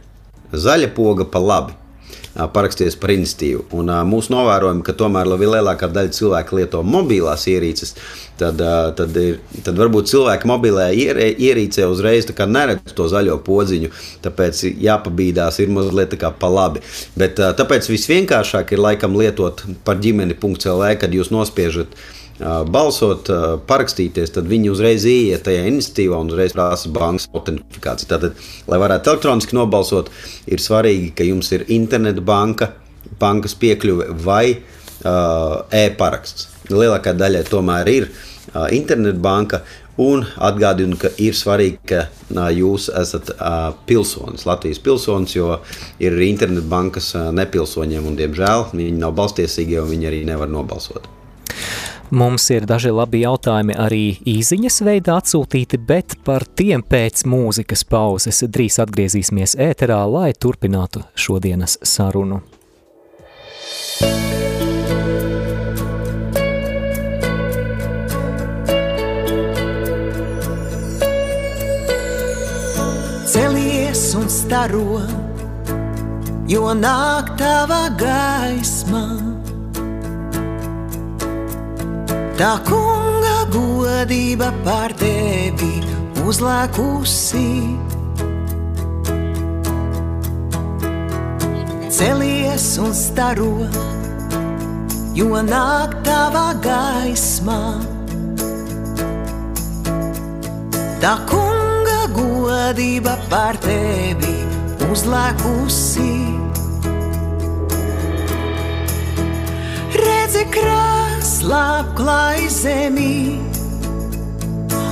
zaļa 0.55 0.93
poga 0.95 1.27
pa 1.29 1.43
labi. 1.43 1.75
Paraksties 2.35 2.95
par 2.99 3.13
iniciatīvu. 3.13 3.65
Un, 3.75 3.89
mūsu 4.07 4.33
novērojumi, 4.33 4.83
ka 4.85 4.93
tomēr 4.97 5.27
lielākā 5.49 5.89
daļa 5.91 6.13
cilvēku 6.15 6.59
lieto 6.59 6.83
mobilās 6.85 7.47
ierīces, 7.49 7.95
tad, 8.39 8.61
tad, 8.97 9.17
ir, 9.17 9.39
tad 9.65 9.79
varbūt 9.79 10.11
cilvēki 10.11 10.49
mobilē 10.49 10.89
ierīcē 10.93 11.87
uzreiz 11.89 12.29
neredz 12.53 12.93
to 12.95 13.09
zaļo 13.11 13.39
podziņu. 13.45 13.89
Tāpēc 14.25 14.61
jāpabīdās, 14.85 15.59
ir 15.63 15.73
mazliet 15.73 16.15
pa 16.39 16.51
labi. 16.53 16.85
Bet, 17.19 17.39
tāpēc 17.39 17.89
visvienkāršāk 17.91 18.75
ir 18.75 18.85
laikam 18.85 19.17
lietot 19.19 19.65
par 19.87 19.99
ģimeni.cl, 20.03 20.85
kad 21.01 21.13
jūs 21.13 21.33
nospiežat 21.33 21.97
balsot, 22.39 23.27
parakstīties, 23.67 24.31
tad 24.35 24.47
viņi 24.47 24.71
uzreiz 24.71 25.05
ieiet 25.09 25.43
tajā 25.47 25.65
iniciatīvā 25.67 26.19
un 26.23 26.31
uzreiz 26.31 26.55
prasa 26.55 26.91
bankas 26.95 27.27
autentifikāciju. 27.35 28.09
Tātad, 28.09 28.39
lai 28.71 28.79
varētu 28.79 29.11
elektroniski 29.11 29.57
nobalsot, 29.57 30.11
ir 30.47 30.63
svarīgi, 30.63 31.11
ka 31.17 31.27
jums 31.27 31.51
ir 31.55 31.67
interneta 31.75 32.23
banka, 32.23 32.71
bankas 33.19 33.57
piekļuve 33.59 34.13
vai 34.23 34.45
uh, 34.55 35.67
e-paraksts. 35.75 36.47
Lielākā 36.71 37.15
daļa 37.17 37.43
tomēr 37.49 37.91
ir 37.91 38.09
uh, 38.09 38.67
interneta 38.75 39.19
banka. 39.19 39.63
Un 39.99 40.21
atgādinu, 40.39 40.95
ka 40.95 41.09
ir 41.19 41.35
svarīgi, 41.35 41.81
ka 41.91 42.05
uh, 42.07 42.45
jūs 42.55 42.87
esat 43.01 43.33
uh, 43.35 43.73
pilsonis, 43.89 44.47
Latvijas 44.47 44.79
pilsonis, 44.79 45.35
jo 45.35 45.57
ir 45.99 46.15
internetbankas 46.23 47.11
uh, 47.19 47.27
nepilsoņiem, 47.35 48.07
un, 48.07 48.15
diemžēl, 48.15 48.69
viņi 48.71 48.95
nav 48.95 49.17
balstiesīgi, 49.19 49.75
jo 49.75 49.83
viņi 49.91 50.13
arī 50.13 50.23
nevar 50.31 50.47
nobalsot. 50.47 51.18
Mums 52.09 52.47
ir 52.49 52.65
daži 52.65 52.89
labi 52.89 53.21
jautājumi 53.21 53.75
arī 53.77 54.03
īsiņas 54.25 54.79
veidā 54.81 55.19
atsūtīti, 55.21 55.77
bet 55.77 56.15
par 56.25 56.41
tiem 56.57 56.81
pēc 56.81 57.21
mūzikas 57.29 57.85
pauzes 57.85 58.41
drīz 58.49 58.79
atgriezīsimies 58.81 59.53
ēterā, 59.61 60.01
lai 60.09 60.31
turpinātu 60.33 61.05
šodienas 61.13 61.77
sarunu. 61.85 62.41
Celies 73.29 74.07
un 74.17 74.31
staro, 74.33 75.03
jo 76.49 76.73
nāk 76.73 77.35
tava 77.37 77.85
gaisma. 78.01 79.38
Tā 82.39 82.53
kunga 82.63 83.41
godība 83.51 84.47
pār 84.63 84.93
tevi 84.95 85.81
uzlēkusi. 86.23 87.49
Celies 91.91 92.69
un 92.79 92.95
staro, 92.95 93.67
jo 95.19 95.43
nāk 95.51 95.99
tava 96.07 96.47
gaisma. 96.63 97.59
Tā 101.03 101.15
kunga 101.27 102.01
godība 102.15 103.19
pār 103.27 103.59
tevi 103.67 104.37
uzlēkusi. 104.87 106.38
Krāslā 111.49 111.81
apklāj 111.81 112.45
zemi, 112.53 113.41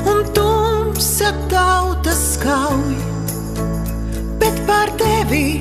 un 0.10 0.24
tumsa 0.34 1.30
tautas 1.52 2.34
skauj, 2.34 2.98
bet 4.42 4.58
pār 4.66 4.90
tevi 4.98 5.60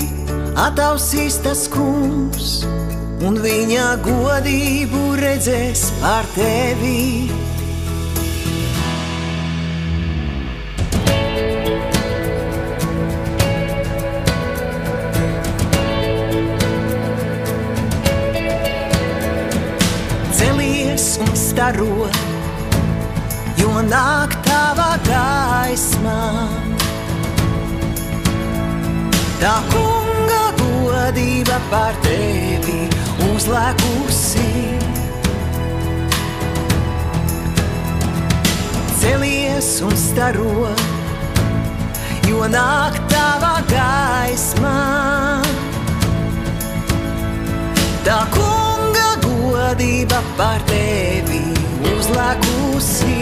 atausīs 0.56 1.36
tas 1.44 1.68
kungs, 1.68 2.64
un 3.20 3.36
viņa 3.44 3.98
godību 4.06 5.20
redzēs 5.20 5.90
pār 6.00 6.24
tevi. 6.34 7.45
Staro, 21.56 22.04
jo 23.56 23.70
nāk 23.88 24.34
tava 24.44 24.88
gaisma. 25.06 26.16
Tā 29.40 29.54
kunga 29.70 30.42
godība 30.58 31.56
pār 31.70 31.96
tevi 32.04 32.90
uzlēkusi. 33.30 34.50
Celies 39.00 39.70
un 39.86 39.96
staro, 39.96 40.74
jo 42.28 42.44
nāk 42.52 43.00
tava 43.14 43.54
gaisma. 43.72 44.76
Tā 48.04 48.20
kunga 48.36 48.55
godība 49.66 50.20
par 50.38 50.60
tevi 50.68 51.40
uzlēkusi. 51.90 53.14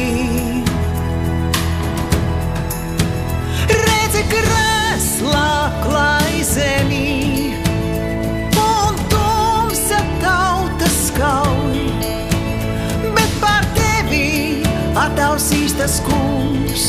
Redzi, 3.71 4.25
krēslā 4.29 5.47
klāj 5.87 6.43
zemī, 6.51 7.55
un 8.61 9.01
tumsa 9.15 10.03
tautas 10.21 11.01
kauj, 11.17 11.81
bet 13.07 13.41
par 13.41 13.65
tevi 13.79 14.61
atausīs 15.07 15.79
tas 15.81 15.97
kungs, 16.05 16.89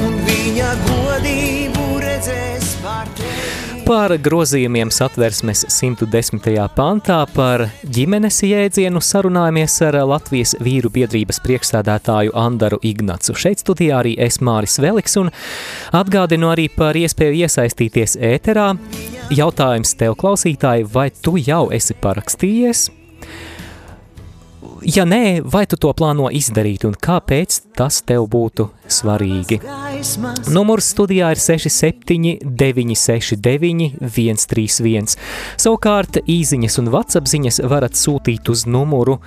un 0.00 0.20
viņa 0.30 0.72
godību 0.88 1.90
redzēs 2.08 2.78
par 2.80 3.10
tevi. 3.20 3.67
Par 3.88 4.12
grozījumiem 4.20 4.90
satversmes 4.92 5.62
110. 5.72 6.42
pantā 6.76 7.22
par 7.32 7.62
ģimenes 7.88 8.42
jēdzienu 8.44 9.00
sarunājamies 9.00 9.78
ar 9.86 9.96
Latvijas 10.10 10.52
vīru 10.60 10.90
biedrības 10.92 11.40
priekšsēdētāju 11.46 12.34
Andaru 12.36 12.76
Ignacu. 12.84 13.32
Šeit 13.32 13.64
studijā 13.64 14.02
arī 14.02 14.12
es 14.20 14.42
Māris 14.44 14.76
Veliks 14.84 15.16
un 15.22 15.32
atgādinu 15.96 16.52
arī 16.52 16.68
par 16.68 17.00
iespēju 17.00 17.40
iesaistīties 17.46 18.18
ēterā. 18.34 18.74
Jautājums 19.32 19.96
tev 19.96 20.20
klausītāji, 20.20 20.84
vai 20.92 21.08
tu 21.08 21.38
jau 21.40 21.70
esi 21.72 21.96
parakstījies? 21.96 22.90
Ja 24.86 25.04
nē, 25.08 25.40
vai 25.42 25.64
tu 25.66 25.76
to 25.80 25.90
plāno 25.96 26.28
izdarīt 26.34 26.84
un 26.88 26.94
kāpēc 26.94 27.58
tas 27.78 28.00
tev 28.06 28.28
būtu 28.30 28.68
svarīgi? 28.98 29.60
Numurs 30.54 30.92
studijā 30.94 31.32
ir 31.34 31.42
67 31.42 32.38
969 32.44 33.98
131. 34.00 35.18
Savukārt 35.58 36.22
īziņas 36.24 36.80
un 36.82 36.92
WhatsApp 36.94 37.30
ziņas 37.30 37.62
varat 37.68 37.98
sūtīt 37.98 38.52
uz 38.52 38.66
numuru 38.70 39.18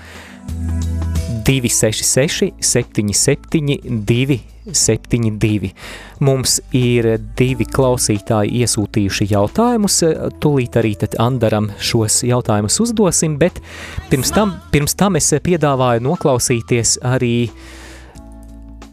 266 1.46 2.54
77 2.60 3.80
272. 4.06 5.72
Mums 6.20 6.60
ir 6.78 7.08
divi 7.38 7.66
klausītāji 7.66 8.62
iesūtījuši 8.62 9.30
jautājumus. 9.32 10.02
Tūlīt 10.44 10.78
arī 10.82 10.96
Andaram 11.20 11.72
šos 11.80 12.22
jautājumus 12.28 12.80
uzdosim, 12.84 13.38
bet 13.42 13.62
pirms 14.10 14.34
tam, 14.36 14.58
pirms 14.72 14.96
tam 14.96 15.16
es 15.20 15.34
piedāvāju 15.34 16.06
noklausīties 16.06 17.00
arī 17.04 17.50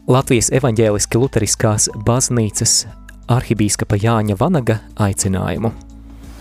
Latvijas 0.09 0.49
evaņģēliski 0.57 1.19
luteriskās 1.21 1.91
baznīcas 2.05 2.87
arhibīskapa 3.29 3.99
Jāņa 4.01 4.39
Vanaga 4.39 4.79
aicinājumu. 4.97 5.88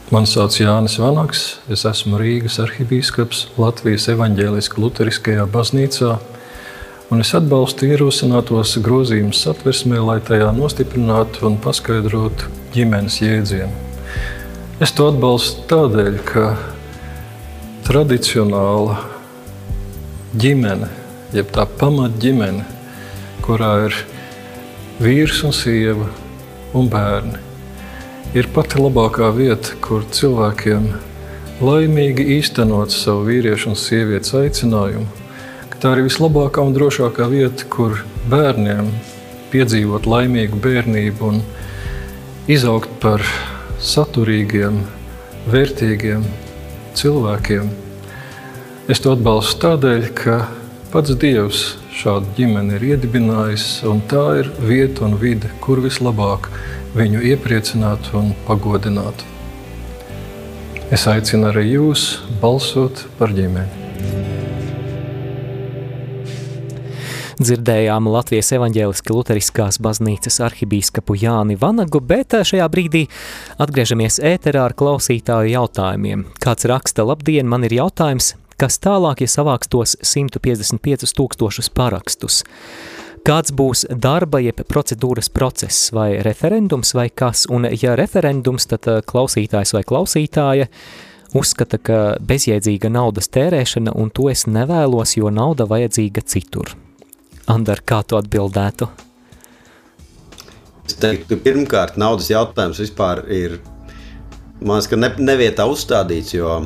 Mani 0.09 0.25
sauc 0.25 0.55
Jānis 0.57 0.95
Vanaks, 0.97 1.41
es 1.69 1.83
esmu 1.85 2.17
Rīgas 2.17 2.55
arhibīskaps 2.63 3.43
Latvijas 3.61 4.07
evaņģēliskajā 4.09 4.81
luteriskajā 4.81 5.43
baznīcā, 5.53 6.15
un 7.13 7.21
es 7.21 7.35
atbalstu 7.37 7.91
ierosinātos 7.91 8.79
grozījumus 8.87 9.43
satversmē, 9.45 9.99
lai 10.01 10.17
tajā 10.25 10.47
nostiprinātu 10.57 11.45
un 11.51 11.59
paskaidrotu 11.61 12.49
ģimenes 12.73 13.19
jēdzienu. 13.21 13.69
Es 14.81 14.95
to 14.97 15.11
atbalstu 15.13 15.67
tādēļ, 15.75 16.17
ka 16.31 16.47
tradicionāla 17.85 18.97
ģimene, 20.41 20.89
jeb 21.37 21.53
tā 21.53 21.67
pamatģimene, 21.83 22.65
kurā 23.45 23.75
ir 23.91 24.01
vīrs 25.05 25.45
un 25.45 25.53
sieva 25.53 26.09
un 26.73 26.89
bērni, 26.89 27.45
ir 28.37 28.49
pati 28.53 28.81
labākā 28.81 29.31
vieta, 29.33 29.77
kur 29.81 30.05
cilvēkiem 30.13 30.91
laimīgi 31.65 32.27
īstenot 32.37 32.93
savu 32.93 33.25
vīriešu 33.29 33.73
un 33.73 33.79
sievietes 33.79 34.35
aicinājumu. 34.37 35.07
Tā 35.79 35.95
ir 35.95 36.05
vislabākā 36.09 36.65
un 36.67 36.75
drošākā 36.75 37.29
vieta, 37.31 37.65
kur 37.71 38.01
bērniem 38.29 38.91
piedzīvot 39.53 40.09
laimīgu 40.11 40.59
bērnību 40.61 41.29
un 41.31 41.41
izaugt 42.51 42.91
par 43.01 43.23
saturīgiem, 43.81 44.83
vērtīgiem 45.49 46.27
cilvēkiem. 46.99 47.71
Es 48.91 49.01
to 49.05 49.15
atbalstu 49.15 49.63
tādēļ, 49.65 50.09
ka 50.19 50.41
pats 50.93 51.15
Dievs 51.21 51.63
šādu 51.95 52.35
ģimeni 52.37 52.77
ir 52.77 52.89
iedibinājis, 52.93 53.69
un 53.89 54.03
tā 54.11 54.25
ir 54.43 54.51
vieta 54.59 55.07
un 55.07 55.17
vide, 55.21 55.51
kur 55.63 55.81
vislabāk 55.85 56.51
viņu 56.97 57.25
iepriecināt 57.33 58.13
un 58.17 58.33
pagodināt. 58.47 59.25
Es 60.95 61.05
aicinu 61.11 61.51
arī 61.51 61.67
jūs 61.75 62.15
balsot 62.41 63.05
par 63.19 63.35
ģimeni. 63.37 63.89
Dzirdējām 67.39 68.09
Latvijas 68.11 68.49
evaņģēliski 68.57 69.15
luteriskās 69.15 69.77
baznīcas 69.79 70.41
arhibīskapu 70.43 71.15
Jāni 71.21 71.55
Vanagu, 71.61 72.01
bet 72.03 72.35
šajā 72.35 72.67
brīdī 72.73 73.05
atgriežamies 73.63 74.19
ēterā 74.27 74.65
ar 74.67 74.75
klausītāju 74.75 75.53
jautājumiem. 75.53 76.25
Kāds 76.43 76.67
raksta, 76.67 77.07
labdien, 77.07 77.47
man 77.47 77.69
ir 77.69 77.77
jautājums, 77.79 78.33
kas 78.59 78.81
tālāk, 78.83 79.23
ja 79.23 79.31
savāks 79.31 79.71
tos 79.71 79.95
155 80.03 81.15
tūkstošus 81.15 81.71
parakstus? 81.71 82.43
Kāds 83.27 83.53
būs 83.53 83.85
darba, 83.91 84.41
jeb 84.43 84.61
procedūras 84.69 85.31
process, 85.33 85.91
vai 85.93 86.19
referendums, 86.25 86.95
vai 86.97 87.09
kas? 87.11 87.47
Un, 87.51 87.67
ja 87.73 87.97
referendums, 87.99 88.69
tad 88.71 88.87
klausītājs 89.09 89.75
vai 89.77 89.83
klausītāja 89.89 90.69
uzskata, 91.37 91.79
ka 91.79 91.99
bezjēdzīga 92.25 92.91
naudas 92.93 93.29
tērēšana, 93.35 93.93
un 93.97 94.13
to 94.15 94.29
es 94.33 94.47
nevēlos, 94.49 95.17
jo 95.19 95.33
nauda 95.35 95.69
vajadzīga 95.69 96.25
citur. 96.25 96.73
Andar, 97.49 97.83
kā 97.85 98.03
tu 98.05 98.17
atbildētu? 98.21 98.89
Es 100.89 100.97
teiktu, 101.01 101.37
pirmkārt, 101.45 101.99
naudas 102.01 102.31
jautājums 102.33 102.81
vispār 102.81 103.25
ir 103.33 103.59
man 104.61 104.81
liekas, 104.81 104.99
ne, 104.99 105.11
nevietā 105.23 105.67
uzstādīts, 105.69 106.35
jo 106.37 106.59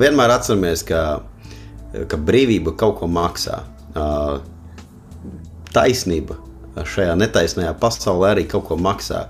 vienmēr 0.00 0.34
atceramies, 0.36 0.84
ka, 0.88 1.02
ka 2.08 2.20
brīvība 2.20 2.74
kaut 2.78 2.98
ko 3.00 3.10
maksā. 3.10 3.62
Taisnība 5.74 6.38
šajā 6.82 7.14
netaisnajā 7.18 7.74
pasaulē 7.78 8.34
arī 8.34 8.46
kaut 8.50 8.66
ko 8.68 8.78
maksā. 8.80 9.26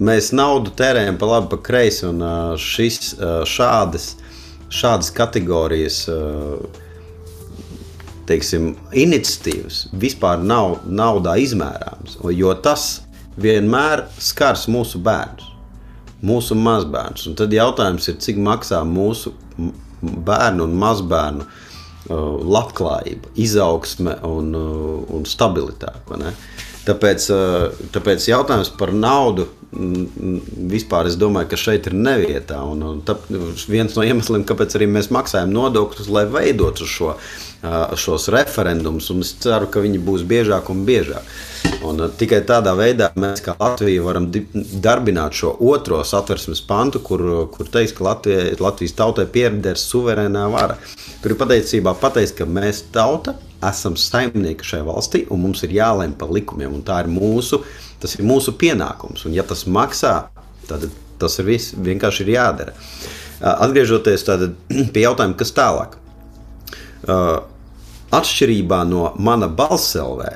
Mēs 0.00 0.30
naudu 0.32 0.72
tērējam 0.76 1.18
pa 1.20 1.28
labi, 1.28 1.50
pa 1.52 1.58
kreisi, 1.60 2.06
un 2.08 2.22
šis, 2.60 3.14
šādas, 3.50 4.14
šādas 4.72 5.10
kategorijas 5.12 6.04
teiksim, 8.30 8.72
iniciatīvas 8.94 9.88
vispār 10.00 10.40
nav 10.46 10.78
naudā 10.86 11.34
izmērāmas, 11.42 12.20
jo 12.36 12.54
tas 12.62 13.02
vienmēr 13.40 14.06
skars 14.22 14.68
mūsu 14.70 15.00
bērnus, 15.02 15.48
mūsu 16.22 16.54
mazbērnus. 16.54 17.26
Un 17.26 17.36
tad 17.40 17.52
jautājums 17.52 18.06
ir, 18.12 18.20
cik 18.22 18.38
maksā 18.40 18.84
mūsu 18.86 19.34
bērnu 20.00 20.64
un 20.68 20.78
mazbērnu 20.78 21.44
uh, 21.44 21.69
labklājība, 22.10 23.30
izaugsme 23.38 24.16
un, 24.26 24.52
uh, 24.56 24.98
un 25.14 25.26
stabilitāte. 25.28 26.34
Tāpēc, 26.88 27.30
uh, 27.34 27.86
tāpēc 27.94 28.28
jautājums 28.32 28.72
par 28.80 28.94
naudu 28.96 29.48
vispār 29.70 31.06
es 31.06 31.16
domāju, 31.18 31.50
ka 31.52 31.58
šeit 31.60 31.86
ir 31.86 31.94
nevietā. 31.94 32.58
Un, 32.66 32.82
un 32.82 33.02
tā, 33.06 33.14
viens 33.70 33.94
no 33.94 34.02
iemesliem, 34.06 34.44
kāpēc 34.46 34.74
arī 34.76 34.88
mēs 34.90 35.12
maksājam 35.14 35.52
nodokļus, 35.54 36.10
lai 36.10 36.24
veidotu 36.30 36.88
šo, 36.90 37.14
šos 37.94 38.28
referendumus, 38.34 39.10
un 39.14 39.22
es 39.22 39.32
ceru, 39.42 39.70
ka 39.70 39.82
viņi 39.84 40.02
būs 40.02 40.26
biežāk 40.26 40.72
un 40.74 40.82
biežāk. 40.88 41.30
Un, 41.86 42.02
tikai 42.20 42.40
tādā 42.46 42.72
veidā 42.76 43.10
mēs, 43.18 43.42
kā 43.44 43.54
Latvija, 43.58 44.02
varam 44.04 44.26
darbināt 44.84 45.36
šo 45.38 45.54
otro 45.72 46.00
satversmes 46.06 46.60
pantu, 46.68 47.00
kur, 47.04 47.24
kur 47.54 47.70
teiks, 47.72 47.94
ka 47.96 48.06
Latvija, 48.08 48.48
Latvijas 48.60 48.96
tautai 48.98 49.26
pieder 49.30 49.78
suverēnā 49.80 50.46
vara. 50.52 50.76
Tur 51.22 51.34
ir 51.34 51.40
pateicībā 51.40 51.94
pateikt, 52.00 52.36
ka 52.40 52.48
mēs 52.48 52.84
tauta 52.94 53.36
esam 53.70 53.96
saimnieki 54.00 54.66
šajā 54.66 54.86
valstī, 54.86 55.22
un 55.32 55.44
mums 55.44 55.64
ir 55.66 55.76
jālem 55.76 56.12
par 56.16 56.32
likumiem, 56.32 56.80
ir 56.80 57.10
mūsu 57.12 57.62
Tas 58.00 58.16
ir 58.16 58.24
mūsu 58.24 58.54
pienākums. 58.56 59.26
Un, 59.28 59.36
ja 59.36 59.44
tas 59.46 59.66
maksā, 59.68 60.14
tad 60.68 60.88
tas 61.20 61.36
ir 61.40 61.48
viss, 61.50 61.74
vienkārši 61.76 62.24
ir 62.24 62.34
jādara. 62.38 62.74
Atgriežoties 63.40 64.24
pie 64.94 65.04
jautājuma, 65.04 65.36
kas 65.36 65.52
tālāk. 65.56 65.98
Atšķirībā 68.10 68.80
no 68.88 69.10
mana 69.20 69.48
balselvē, 69.52 70.32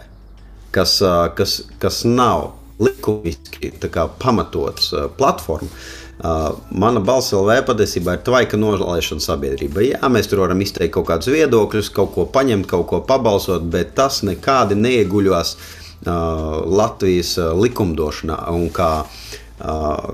kas, 0.74 0.98
kas, 1.38 1.60
kas 1.82 2.02
nav 2.08 2.50
likumiski 2.82 3.70
pamatots 4.18 4.90
platforma, 5.18 5.70
mana 6.74 7.02
balselvē 7.04 7.60
patiesībā 7.66 8.16
ir 8.16 8.24
tvaika 8.26 8.58
nolaišana 8.58 9.22
sabiedrībai. 9.22 9.88
Jā, 9.92 10.10
mēs 10.10 10.30
tur 10.30 10.44
varam 10.44 10.62
izteikt 10.62 10.96
kaut 10.96 11.08
kādus 11.10 11.30
viedokļus, 11.34 11.92
kaut 11.94 12.14
ko 12.16 12.26
paņemt, 12.34 12.68
kaut 12.70 12.86
ko 12.90 13.00
pabalsot, 13.06 13.66
bet 13.70 13.94
tas 13.98 14.22
nekādi 14.26 14.78
neieguļos 14.78 15.54
uh, 15.54 15.64
Latvijas 16.66 17.36
likumdošanā 17.38 18.38
un 18.52 18.68
kā, 18.74 18.90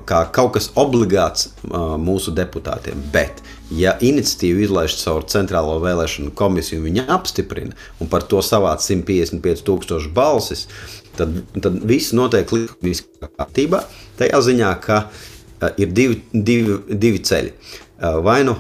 kā 0.07 0.21
kaut 0.33 0.53
kas 0.57 0.71
obligāts 0.79 1.51
mūsu 1.99 2.35
deputātiem. 2.37 3.01
Bet, 3.13 3.43
ja 3.75 3.95
iniciatīva 4.03 4.65
izlaiž 4.65 4.97
caur 5.01 5.27
Centrālo 5.31 5.79
vēlēšanu 5.83 6.33
komisiju, 6.37 6.85
viņa 6.87 7.07
apstiprina 7.15 7.77
un 8.01 8.11
par 8.11 8.27
to 8.31 8.43
savāc 8.45 8.85
155 8.85 9.65
tūkstošu 9.67 10.13
balsis, 10.15 10.67
tad, 11.19 11.37
tad 11.63 11.79
viss 11.87 12.15
notiek 12.17 12.51
likumīgā 12.55 13.31
kārtībā. 13.39 13.85
Tajā 14.19 14.43
ziņā, 14.51 14.73
ka 14.83 15.05
ir 15.81 15.95
divi, 15.95 16.21
divi, 16.33 16.81
divi 16.91 17.23
ceļi. 17.27 17.55
Vai 18.25 18.41
nu 18.49 18.57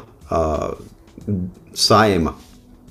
saima 1.75 2.35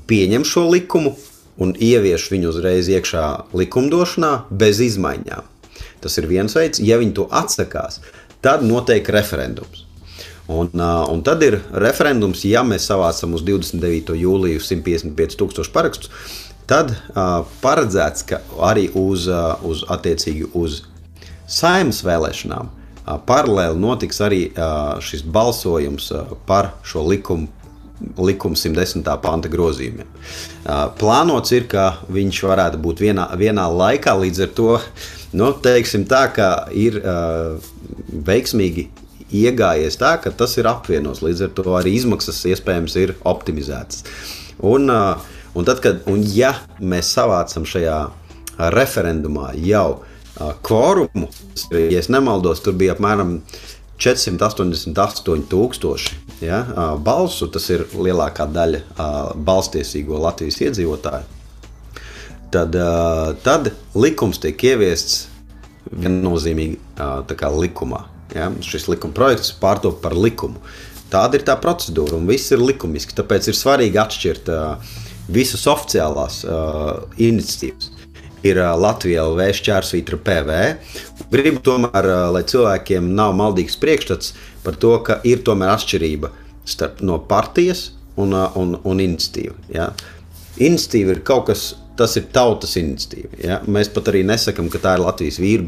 pieņem 0.09 0.45
šo 0.47 0.65
likumu 0.69 1.13
un 1.59 1.75
ievieš 1.75 2.29
viņu 2.31 2.53
uzreiz 2.53 2.89
iekšā 2.89 3.25
likumdošanā 3.57 4.31
bez 4.49 4.79
izmaiņām. 4.83 5.45
Tas 5.99 6.15
ir 6.19 6.27
viens 6.29 6.55
veids, 6.55 6.79
ja 6.79 6.97
viņi 6.99 7.15
to 7.17 7.27
atsakās, 7.35 7.99
tad 8.43 8.63
notiek 8.63 9.07
referendums. 9.11 9.88
Un, 10.49 10.69
un 10.81 11.21
tad 11.21 11.43
ir 11.45 11.59
referendums, 11.77 12.41
ja 12.49 12.63
mēs 12.65 12.87
savācam 12.89 13.35
uz 13.37 13.43
29. 13.45 14.15
jūliju 14.17 14.61
155 14.65 15.37
tūkstošu 15.37 15.73
parakstus, 15.75 16.09
tad 16.69 16.95
uh, 16.95 17.43
paredzēts, 17.61 18.25
ka 18.29 18.41
arī 18.65 18.87
uz, 18.97 19.27
uh, 19.29 19.61
uz, 19.61 19.83
uz 20.57 20.81
saimnes 21.45 22.01
vēlēšanām 22.05 22.71
uh, 22.71 23.19
paralēli 23.29 23.77
notiks 23.77 24.21
arī 24.25 24.47
uh, 24.49 24.97
šis 25.05 25.21
balsojums 25.21 26.09
uh, 26.17 26.33
par 26.49 26.73
šo 26.81 27.05
likumu 27.05 27.49
likuma 28.15 28.55
110. 28.55 29.03
panta 29.19 29.49
grozījumiem. 29.51 30.07
Plānots 30.95 31.51
ir, 31.51 31.65
ka 31.67 31.97
viņš 32.07 32.37
varētu 32.47 32.79
būt 32.79 33.01
vienā, 33.03 33.25
vienā 33.35 33.65
laikā, 33.67 34.13
līdz 34.21 34.45
ar 34.45 34.53
to 34.55 34.77
nu, 35.35 35.49
tā, 35.59 35.73
ir 36.71 36.95
veiksmīgi 38.29 38.85
iegājies 39.35 39.97
tā, 39.99 40.15
ka 40.23 40.31
tas 40.35 40.55
ir 40.57 40.69
apvienots. 40.69 41.23
Līdz 41.25 41.41
ar 41.47 41.51
to 41.57 41.63
arī 41.77 41.91
izmaksas 41.97 42.45
iespējams 42.49 42.93
ir 43.01 43.15
optimizētas. 43.27 44.03
Un, 44.65 44.89
un 44.89 45.67
tad, 45.67 45.81
kad 45.83 45.95
un 46.09 46.23
ja 46.35 46.53
mēs 46.79 47.11
savācam 47.15 47.67
šajā 47.67 47.99
referendumā 48.75 49.53
jau 49.63 50.01
kvorumu, 50.63 51.27
ja 51.71 52.01
nemaldos, 52.11 52.61
tur 52.63 52.73
bija 52.79 52.93
apmēram 52.95 53.41
488,000 53.99 56.11
ja, 56.43 56.63
balsu. 57.03 57.47
Tas 57.51 57.69
ir 57.73 57.85
lielākā 57.95 58.45
daļa 58.51 58.79
balstiesīgo 59.35 60.19
Latvijas 60.23 60.61
iedzīvotāju. 60.67 61.25
Tad, 62.49 62.73
tad 63.45 63.71
likums 63.93 64.39
tiek 64.41 64.63
ieviests 64.71 65.27
viennozīmīgi 65.89 66.77
likumā. 67.59 68.18
Ja. 68.35 68.49
Šis 68.65 68.87
likuma 68.91 69.15
projekts 69.17 69.53
pārtop 69.61 70.01
par 70.03 70.15
likumu. 70.17 70.61
Tāda 71.09 71.39
ir 71.39 71.45
tā 71.47 71.55
procedūra, 71.57 72.19
un 72.19 72.27
viss 72.29 72.51
ir 72.53 72.61
likumiski. 72.61 73.15
Tāpēc 73.17 73.49
ir 73.49 73.57
svarīgi 73.57 73.97
atšķirt 73.97 74.51
uh, 74.53 74.91
visas 75.33 75.65
oficiālās 75.69 76.43
uh, 76.45 77.07
iniciatīvas 77.17 77.95
ir 78.45 78.59
Latvija 78.79 79.25
LV 79.27 79.49
šķērsvītra 79.59 80.19
PV. 80.23 80.59
Gribu 81.31 81.61
tomēr, 81.63 82.07
lai 82.33 82.43
cilvēkiem 82.47 83.11
nav 83.15 83.35
maldīgs 83.37 83.77
priekšstats 83.81 84.33
par 84.63 84.77
to, 84.79 84.95
ka 85.05 85.19
ir 85.27 85.43
tomēr 85.45 85.73
atšķirība 85.75 86.31
starp 86.69 87.03
no 87.05 87.19
partijas 87.29 87.89
un, 88.19 88.33
un, 88.33 88.77
un 88.83 89.03
iniciatīvu. 89.03 89.55
Ja? 89.75 89.91
Iniciatīva 90.59 91.17
ir 91.17 91.23
kaut 91.27 91.49
kas, 91.49 91.73
tas 91.99 92.15
ir 92.15 92.29
tautas 92.33 92.77
iniciatīva. 92.79 93.29
Ja? 93.43 93.59
Mēs 93.67 93.91
pat 93.91 94.09
arī 94.11 94.23
nesakām, 94.27 94.69
ka 94.71 94.79
tā 94.83 94.95
ir 94.95 95.03
Latvijas 95.03 95.39
vīru 95.41 95.65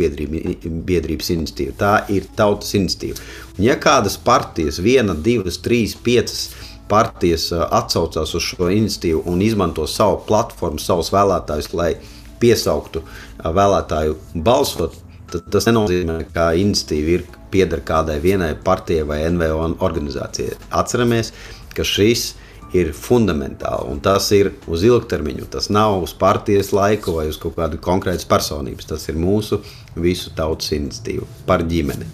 biedrības 0.87 1.31
iniciatīva. 1.35 1.75
Tā 1.79 1.93
ir 2.15 2.29
tautas 2.37 2.71
iniciatīva. 2.77 3.19
Un 3.57 3.67
ja 3.67 3.75
kādas 3.81 4.15
partijas, 4.21 4.79
viena, 4.83 5.15
divas, 5.27 5.59
trīs, 5.63 5.97
piecas 5.99 6.49
partijas 6.91 7.49
atsaucās 7.51 8.33
uz 8.35 8.47
šo 8.51 8.71
iniciatīvu 8.71 9.23
un 9.31 9.43
izmanto 9.43 9.85
savu 9.87 10.21
platformu, 10.27 10.79
savus 10.79 11.11
vēlētājus, 11.13 11.71
lai 11.77 11.93
piesauktu 12.41 13.03
vēlētāju 13.43 14.17
balsot, 14.47 14.97
tad 15.31 15.47
tas 15.53 15.67
nenozīmē, 15.69 16.17
ka 16.35 16.51
iniciatīva 16.59 17.15
ir 17.15 17.25
pieder 17.51 17.83
kādai 17.87 18.19
vienai 18.23 18.53
partijai 18.63 19.07
vai 19.07 19.21
NVO 19.31 19.67
organizācijai. 19.83 20.57
Atceramies, 20.79 21.31
ka 21.75 21.85
šis 21.87 22.31
ir 22.77 22.93
fundamentāli 22.95 23.91
un 23.91 23.99
tas 24.03 24.29
ir 24.35 24.53
uz 24.71 24.85
ilgtermiņu. 24.87 25.49
Tas 25.51 25.69
nav 25.73 25.99
uz 26.03 26.13
partijas 26.17 26.71
laiku 26.75 27.17
vai 27.17 27.27
uz 27.31 27.39
kaut 27.41 27.57
kādu 27.59 27.81
konkrētu 27.81 28.27
personības. 28.31 28.89
Tas 28.93 29.07
ir 29.11 29.19
mūsu 29.19 29.61
visu 29.95 30.33
tautas 30.37 30.71
iniciatīva 30.77 31.27
par 31.47 31.65
ģimeni. 31.67 32.07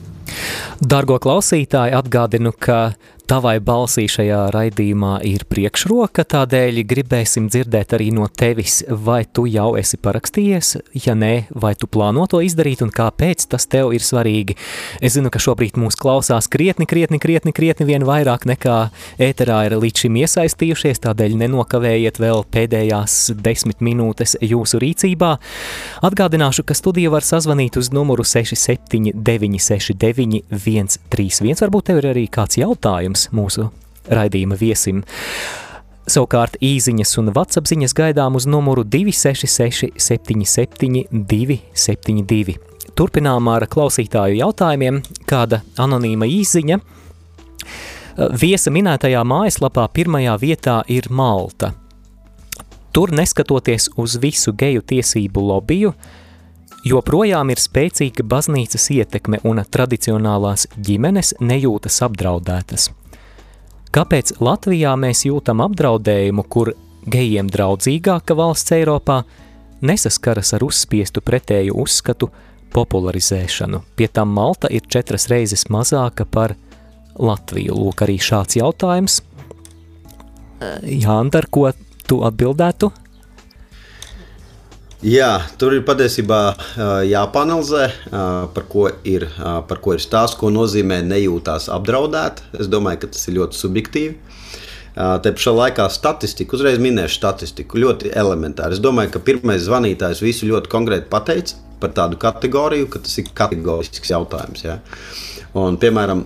Dargo 0.82 1.18
klausītāji, 1.24 1.96
atgādinu, 1.98 2.52
ka 2.52 2.92
Tavai 3.28 3.58
balsī 3.60 4.06
šajā 4.08 4.46
raidījumā 4.56 5.18
ir 5.28 5.42
priekšroka, 5.52 6.24
tādēļ 6.32 6.78
gribēsim 6.88 7.52
dzirdēt 7.52 7.92
arī 7.98 8.06
no 8.16 8.30
tevis, 8.32 8.88
vai 8.88 9.26
tu 9.28 9.44
jau 9.52 9.76
esi 9.76 10.00
parakstījies, 10.00 10.80
ja 11.04 11.12
nē, 11.12 11.52
vai 11.52 11.76
tu 11.76 11.92
plāno 11.92 12.24
to 12.32 12.40
izdarīt 12.40 12.80
un 12.86 12.92
kāpēc 12.96 13.44
tas 13.52 13.68
tev 13.68 13.92
ir 13.92 14.00
svarīgi. 14.08 14.56
Es 15.04 15.18
zinu, 15.18 15.28
ka 15.28 15.44
šobrīd 15.44 15.76
mūs 15.76 16.00
klausās 16.00 16.48
krietni, 16.48 16.88
krietni, 16.88 17.20
krietni, 17.20 17.52
krietni 17.52 17.84
vien 17.90 18.08
vairāk 18.08 18.48
nekā 18.48 18.78
ēterā 19.28 19.68
ir 19.68 19.76
līdz 19.84 20.06
šim 20.06 20.16
iesaistījušies, 20.24 21.04
tādēļ 21.04 21.36
nenokavējiet 21.44 22.24
vēl 22.24 22.48
pēdējās 22.56 23.36
desmit 23.44 23.84
minūtes 23.84 24.40
jūsu 24.40 24.80
rīcībā. 24.86 25.36
Atgādināšu, 26.08 26.64
ka 26.64 26.72
studiju 26.80 27.12
var 27.18 27.28
sazvanīt 27.28 27.76
uz 27.76 27.92
numuru 27.92 28.24
67969 28.24 30.48
131. 31.12 31.68
Varbūt 31.68 31.92
tev 31.92 32.04
ir 32.06 32.12
arī 32.16 32.28
kāds 32.32 32.64
jautājums 32.64 33.17
jautājums 33.18 33.32
mūsu 33.34 33.72
raidījuma 34.08 34.58
viesim. 34.58 35.04
Savukārt 36.08 36.56
īsiņas 36.62 37.18
un 37.20 37.34
WhatsApp 37.34 37.68
ziņas 37.68 37.94
gaidām 37.94 38.36
uz 38.36 38.46
numuru 38.48 38.84
266 38.84 39.98
77 39.98 41.08
272. 41.12 42.56
Turpinām 42.96 43.48
ar 43.52 43.68
klausītāju 43.68 44.40
jautājumiem, 44.40 45.02
kāda 45.28 45.62
anonīma 45.78 46.26
īsiņa. 46.26 46.80
Viesa 48.40 48.72
minētajā 48.72 49.22
mājaslapā 49.24 49.88
pirmajā 49.94 50.38
vietā 50.42 50.84
ir 50.88 51.10
Malta. 51.10 51.74
Tur, 52.92 53.12
neskatoties 53.12 53.92
uz 53.98 54.16
visu 54.18 54.56
geju 54.58 54.82
tiesību 54.82 55.44
lobiju, 55.52 55.92
joprojām 56.88 57.52
ir 57.52 57.62
spēcīga 57.62 58.24
baznīcas 58.26 58.90
ietekme 58.96 59.44
un 59.44 59.62
tradicionālās 59.62 60.66
ģimenes 60.80 61.36
nejūtas 61.38 62.02
apdraudētas. 62.08 62.90
Kāpēc 63.96 64.36
Latvijā 64.44 64.92
mēs 65.00 65.24
jūtam 65.28 65.62
apdraudējumu, 65.64 66.44
kur 66.52 66.74
gejiem 67.08 67.48
draudzīgāka 67.52 68.36
valsts 68.36 68.76
Eiropā 68.76 69.22
nesaskaras 69.88 70.54
ar 70.58 70.66
uzspiestu 70.68 71.24
pretēju 71.24 71.78
uzskatu 71.84 72.30
popularizēšanu? 72.76 73.82
Pie 73.96 74.10
tam 74.12 74.36
Malta 74.36 74.70
ir 74.74 74.86
četras 74.92 75.30
reizes 75.32 75.68
mazāka 75.74 76.28
par 76.28 76.58
Latviju. 77.18 77.78
Lūk, 77.80 78.04
arī 78.06 78.20
šāds 78.22 78.60
jautājums. 78.60 79.22
Jānta, 80.84 81.42
ar 81.42 81.48
ko 81.50 81.70
tu 82.08 82.22
atbildētu? 82.28 82.92
Jā, 85.06 85.44
tur 85.62 85.76
ir 85.78 85.84
patiesībā 85.86 86.40
jāpanalizē, 87.06 87.84
par 88.10 88.64
ko 88.66 88.88
ir, 89.06 89.28
par 89.38 89.78
ko 89.84 89.94
ir 89.94 90.02
stāsts, 90.02 90.34
ko 90.40 90.50
nozīmē 90.50 91.04
nejūtās 91.06 91.68
apdraudēt. 91.70 92.42
Es 92.58 92.66
domāju, 92.66 93.04
ka 93.04 93.12
tas 93.14 93.28
ir 93.30 93.36
ļoti 93.38 93.60
subjektīvi. 93.60 94.16
Te 94.98 95.34
pašā 95.38 95.54
laikā 95.54 95.86
statistika, 95.94 96.58
uzreiz 96.58 96.82
minēšu 96.82 97.20
statistiku, 97.20 97.78
ļoti 97.84 98.10
elementāri. 98.18 98.74
Es 98.74 98.82
domāju, 98.82 99.14
ka 99.14 99.22
pirmais 99.22 99.62
zvanītājs 99.68 100.24
visu 100.26 100.50
ļoti 100.50 100.74
konkrēti 100.74 101.06
pateica 101.14 101.62
par 101.78 101.94
tādu 101.94 102.18
kategoriju, 102.18 102.90
ka 102.90 103.04
tas 103.06 103.14
ir 103.22 103.30
kategorisks 103.38 104.10
jautājums. 104.10 104.66
Ja? 104.66 104.80
Un, 105.54 105.78
piemēram, 105.78 106.26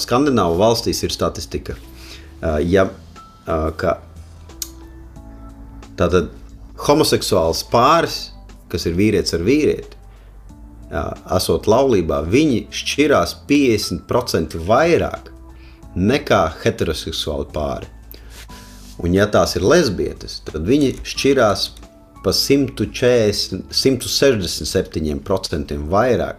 Skandināvu 0.00 0.56
valstīs 0.64 1.04
ir 1.04 1.12
statistika, 1.12 1.76
ja, 2.64 2.88
ka 3.44 3.98
tātad 6.00 6.32
homoseksuāls 6.86 7.64
pāris, 7.72 8.18
kas 8.70 8.86
ir 8.86 8.96
vīrietis 8.98 9.34
ar 9.36 9.42
vīrieti, 9.46 9.98
esot 11.36 11.68
laulībā, 11.68 12.22
viņi 12.30 12.66
šķirās 12.72 13.34
50% 13.48 14.56
vairāk 14.68 15.32
nekā 15.98 16.42
heteroseksuāli 16.62 17.48
pāri. 17.52 17.88
Un, 18.98 19.14
ja 19.14 19.28
tās 19.30 19.54
ir 19.56 19.62
lesbietes, 19.66 20.40
tad 20.46 20.66
viņi 20.66 20.94
šķirās 21.06 21.68
pa 22.24 22.32
140, 22.34 23.68
167% 23.70 25.76
vairāk 25.92 26.36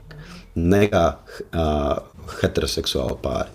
nekā 0.59 1.05
uh, 1.15 1.95
heteroseksuāli 2.41 3.17
pāri. 3.23 3.49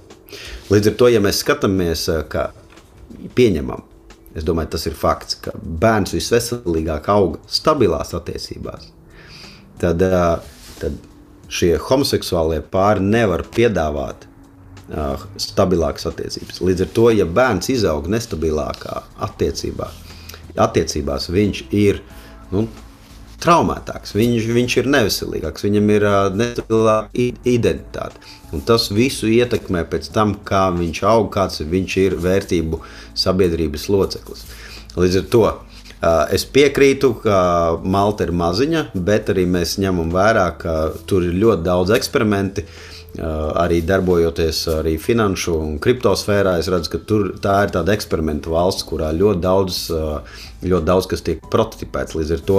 Līdz 0.72 0.86
ar 0.90 0.94
to, 0.98 1.06
ja 1.12 1.20
mēs 1.22 1.42
skatāmies, 1.44 2.02
ka 2.32 2.42
pieņemam, 3.36 3.82
Es 4.34 4.44
domāju, 4.46 4.72
tas 4.74 4.86
ir 4.90 4.96
fakts, 4.98 5.38
ka 5.44 5.52
bērns 5.54 6.14
visveselīgāk 6.16 7.08
aug 7.12 7.38
stabilās 7.46 8.14
attiecībās. 8.18 8.88
tad, 9.78 10.02
tad 10.80 10.96
šie 11.48 11.74
homoseksuālie 11.78 12.60
pāri 12.72 13.04
nevar 13.04 13.44
piedāvāt 13.54 14.26
uh, 14.26 15.22
stabilākas 15.40 16.08
attiecības. 16.10 16.62
Līdz 16.64 16.86
ar 16.86 16.92
to, 16.96 17.08
ja 17.14 17.26
bērns 17.26 17.70
izaug 17.74 18.08
nestabilākā 18.10 19.02
attiecībā, 19.28 19.90
attiecībās, 20.66 21.28
viņš 21.34 21.64
ir 21.74 22.00
nu, 22.52 22.66
traumētāks, 23.44 24.14
viņš, 24.16 24.48
viņš 24.56 24.78
ir 24.80 24.90
neveselīgāks, 24.96 25.66
viņam 25.66 25.92
ir 25.94 26.08
uh, 26.08 26.16
nestabilāka 26.32 27.28
identitāte. 27.44 28.24
Un 28.54 28.64
tas 28.66 28.88
visu 28.94 29.28
ietekmē 29.28 29.84
pēc 29.90 30.08
tam, 30.14 30.36
kā 30.46 30.66
viņš 30.74 31.04
aug, 31.10 31.28
kāds 31.34 31.62
viņš 31.62 31.96
ir 32.06 32.18
vērtību 32.24 32.80
sabiedrības 33.18 33.88
loceklis. 33.92 34.44
Līdz 34.94 35.20
ar 35.20 35.30
to 35.32 35.46
Es 36.04 36.44
piekrītu, 36.44 37.14
ka 37.22 37.36
Malta 37.80 38.26
ir 38.26 38.32
maziņa, 38.36 38.88
bet 39.06 39.30
arī 39.32 39.46
mēs 39.48 39.78
ņemam 39.80 40.10
vērā, 40.12 40.48
ka 40.60 40.74
tur 41.08 41.24
ir 41.24 41.38
ļoti 41.40 41.64
daudz 41.64 41.94
eksperimentu. 41.96 42.66
Arī 43.14 43.78
darbojoties 43.86 44.64
arī 44.74 44.96
finanšu 44.98 45.52
un 45.54 45.76
kriptosfērā, 45.78 46.56
es 46.58 46.68
redzu, 46.72 46.90
ka 46.96 47.00
tur, 47.08 47.28
tā 47.40 47.60
ir 47.64 47.72
tāda 47.76 47.94
eksperimentu 47.94 48.50
valsts, 48.56 48.82
kurā 48.88 49.12
ļoti 49.14 49.40
daudz, 49.44 49.78
ļoti 50.66 50.88
daudz 50.88 51.08
kas 51.12 51.22
tiek 51.24 51.46
prototipēts. 51.52 52.16
Līdz 52.18 52.34
ar 52.34 52.42
to 52.48 52.58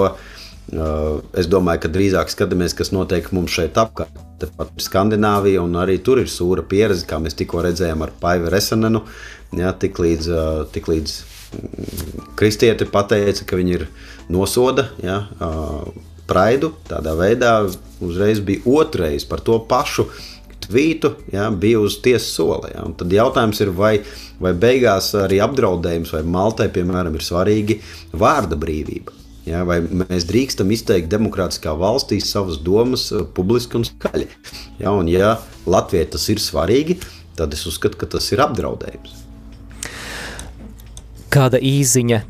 es 0.72 1.46
domāju, 1.46 1.84
ka 1.84 1.90
drīzāk 1.94 2.30
skatāmies, 2.32 2.74
kas 2.74 2.90
notiek 2.94 3.28
mums 3.34 3.54
šeit 3.54 3.78
apkārt. 3.78 4.22
Tepat 4.40 4.74
ir 4.74 4.84
Skandināvija, 4.84 5.62
un 5.62 5.78
arī 5.80 5.96
tur 6.04 6.20
ir 6.20 6.28
sūra 6.28 6.64
pieredze, 6.66 7.06
kā 7.08 7.20
mēs 7.22 7.38
tikko 7.38 7.62
redzējām 7.64 8.02
ar 8.04 8.12
Paivu 8.20 8.50
Resenenu. 8.52 9.04
Ja, 9.56 9.72
tik 9.72 10.00
līdz, 10.02 10.30
tik 10.74 10.90
līdz 10.90 11.16
kristieti 12.36 12.88
pateica, 12.90 13.46
ka 13.46 13.58
viņi 13.58 13.76
ir 13.78 13.86
nosoda 14.32 14.90
ja, 15.02 15.22
praidu. 16.28 16.74
Tādā 16.90 17.14
veidā 17.16 17.58
uzreiz 18.04 18.42
bija 18.44 18.66
otrais 18.66 19.24
par 19.24 19.44
to 19.46 19.60
pašu 19.70 20.08
tvītu, 20.66 21.12
ja, 21.32 21.46
bija 21.50 21.80
uz 21.80 22.00
tiesas 22.02 22.32
soli. 22.34 22.72
Ja. 22.74 22.84
Tad 22.98 23.12
jautājums 23.14 23.62
ir, 23.62 23.70
vai, 23.76 24.00
vai 24.42 24.52
beigās 24.58 25.12
arī 25.16 25.38
apdraudējums 25.44 26.12
vai 26.16 26.24
Maltai, 26.26 26.68
piemēram, 26.74 27.14
ir 27.14 27.24
svarīgi 27.24 27.78
vārda 28.18 28.58
brīvība. 28.58 29.14
Ja, 29.46 29.60
vai 29.66 29.78
mēs 29.84 30.26
drīkstam 30.26 30.72
izteikt 30.74 31.12
demokrātiskā 31.12 31.74
valstī 31.78 32.18
savas 32.24 32.58
domas 32.58 33.12
publiski 33.36 33.78
un 33.78 33.86
skaļi? 33.86 34.26
Ja, 34.82 34.90
un 34.90 35.06
ja 35.10 35.36
Latvijai 35.70 36.08
tas 36.16 36.26
ir 36.32 36.42
svarīgi, 36.42 36.98
tad 37.38 37.54
es 37.54 37.62
uzskatu, 37.70 38.00
ka 38.00 38.10
tas 38.16 38.26
ir 38.34 38.42
apdraudējums 38.42 39.22
kāda 41.36 41.58
īziņa 41.60 42.22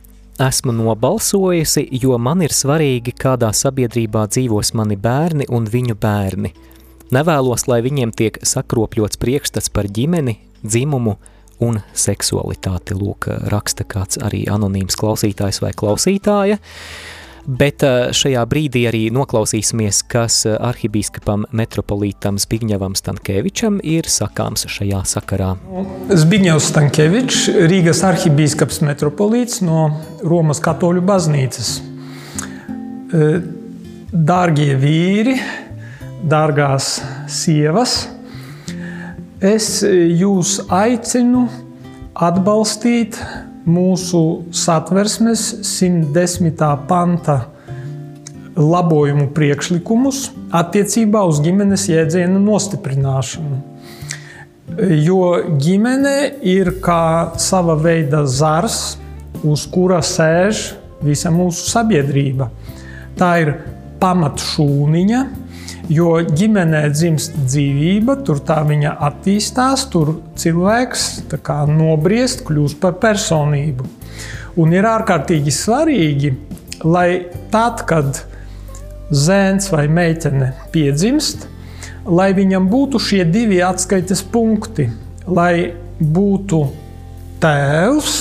esmu 0.42 0.72
nobalsojusi, 0.74 1.84
jo 2.02 2.16
man 2.18 2.40
ir 2.42 2.50
svarīgi, 2.50 3.12
kādā 3.14 3.52
sabiedrībā 3.54 4.24
dzīvos 4.32 4.72
mani 4.74 4.96
bērni 4.98 5.46
un 5.52 5.68
viņu 5.70 5.94
bērni. 6.02 6.50
Nevēlos, 7.14 7.68
lai 7.70 7.78
viņiem 7.86 8.10
tiek 8.18 8.40
sakropļots 8.42 9.20
priekšstats 9.22 9.70
par 9.70 9.86
ģimeni, 9.86 10.40
dzimumu 10.64 11.14
un 11.64 11.80
seksualitāti. 11.96 12.96
Lūk, 12.96 13.30
raksta 13.52 13.86
kāds 13.88 14.20
arī 14.22 14.44
anonīms 14.50 14.98
klausītājs 14.98 15.62
vai 15.64 15.72
klausītāja. 15.76 16.58
Bet 17.46 17.84
eh, 17.86 18.08
šajā 18.10 18.42
brīdī 18.50 18.82
arī 18.90 19.04
noklausīsimies, 19.14 20.00
kas 20.10 20.40
eh, 20.48 20.56
arhibīskapam 20.58 21.44
metropolītam 21.54 22.40
Zbigņevam 22.42 22.96
Stankēvičam 22.98 23.78
ir 23.86 24.08
sakāms 24.10 24.66
šajā 24.70 25.04
sakarā. 25.06 25.52
Zbigņevs 26.10 26.66
Stankēvičs, 26.72 27.44
Rīgas 27.70 28.02
arhibīskaps 28.08 28.82
metropolīts 28.88 29.62
no 29.62 29.86
Romas 30.26 30.58
katoļu 30.64 31.04
baznīcas. 31.06 31.70
Eh, 33.14 33.38
dārgie 34.10 34.72
vīri, 34.82 35.38
dārgās 36.26 36.96
sievas, 37.30 38.00
es 39.40 39.82
jūs 39.84 40.60
aicinu 40.72 41.46
atbalstīt 42.16 43.18
mūsu 43.66 44.22
satversmes 44.54 45.42
110. 45.66 46.56
panta 46.88 47.40
labojumu 48.56 49.28
priekšlikumus 49.36 50.30
attiecībā 50.56 51.20
uz 51.28 51.42
ģimenes 51.44 51.88
jēdzienu 51.90 52.40
nostiprināšanu. 52.40 53.58
Jo 55.04 55.20
ģimene 55.60 56.16
ir 56.46 56.72
kā 56.82 57.36
sava 57.40 57.76
veida 57.78 58.24
zars, 58.26 58.96
uz 59.44 59.66
kura 59.70 60.00
sēž 60.02 60.72
visa 61.04 61.30
mūsu 61.30 61.68
sabiedrība. 61.68 62.48
Tā 63.16 63.30
ir 63.44 63.52
pamatšūniņa, 64.00 65.20
Jo 65.86 66.16
ģimenē 66.26 66.80
dzimst 66.90 67.36
dzīvība, 67.46 68.16
tur 68.26 68.40
tā 68.42 68.58
viņa 68.66 68.96
attīstās, 69.06 69.84
tur 69.92 70.16
cilvēks 70.34 71.04
nobriest, 71.70 72.42
kļūst 72.48 72.80
par 72.82 72.96
personību. 72.98 73.86
Un 74.58 74.72
ir 74.74 74.88
ārkārtīgi 74.88 75.52
svarīgi, 75.54 76.32
lai 76.82 77.28
tad, 77.52 77.84
kad 77.86 78.24
zēns 79.14 79.70
vai 79.70 79.86
meitene 79.86 80.54
piedzimst, 80.74 81.46
lai 82.06 82.32
viņam 82.34 82.66
būtu 82.72 82.98
šie 82.98 83.22
divi 83.30 83.60
atskaites 83.62 84.24
punkti, 84.26 84.88
lai 85.26 85.70
būtu 86.00 86.64
tēvs, 87.42 88.16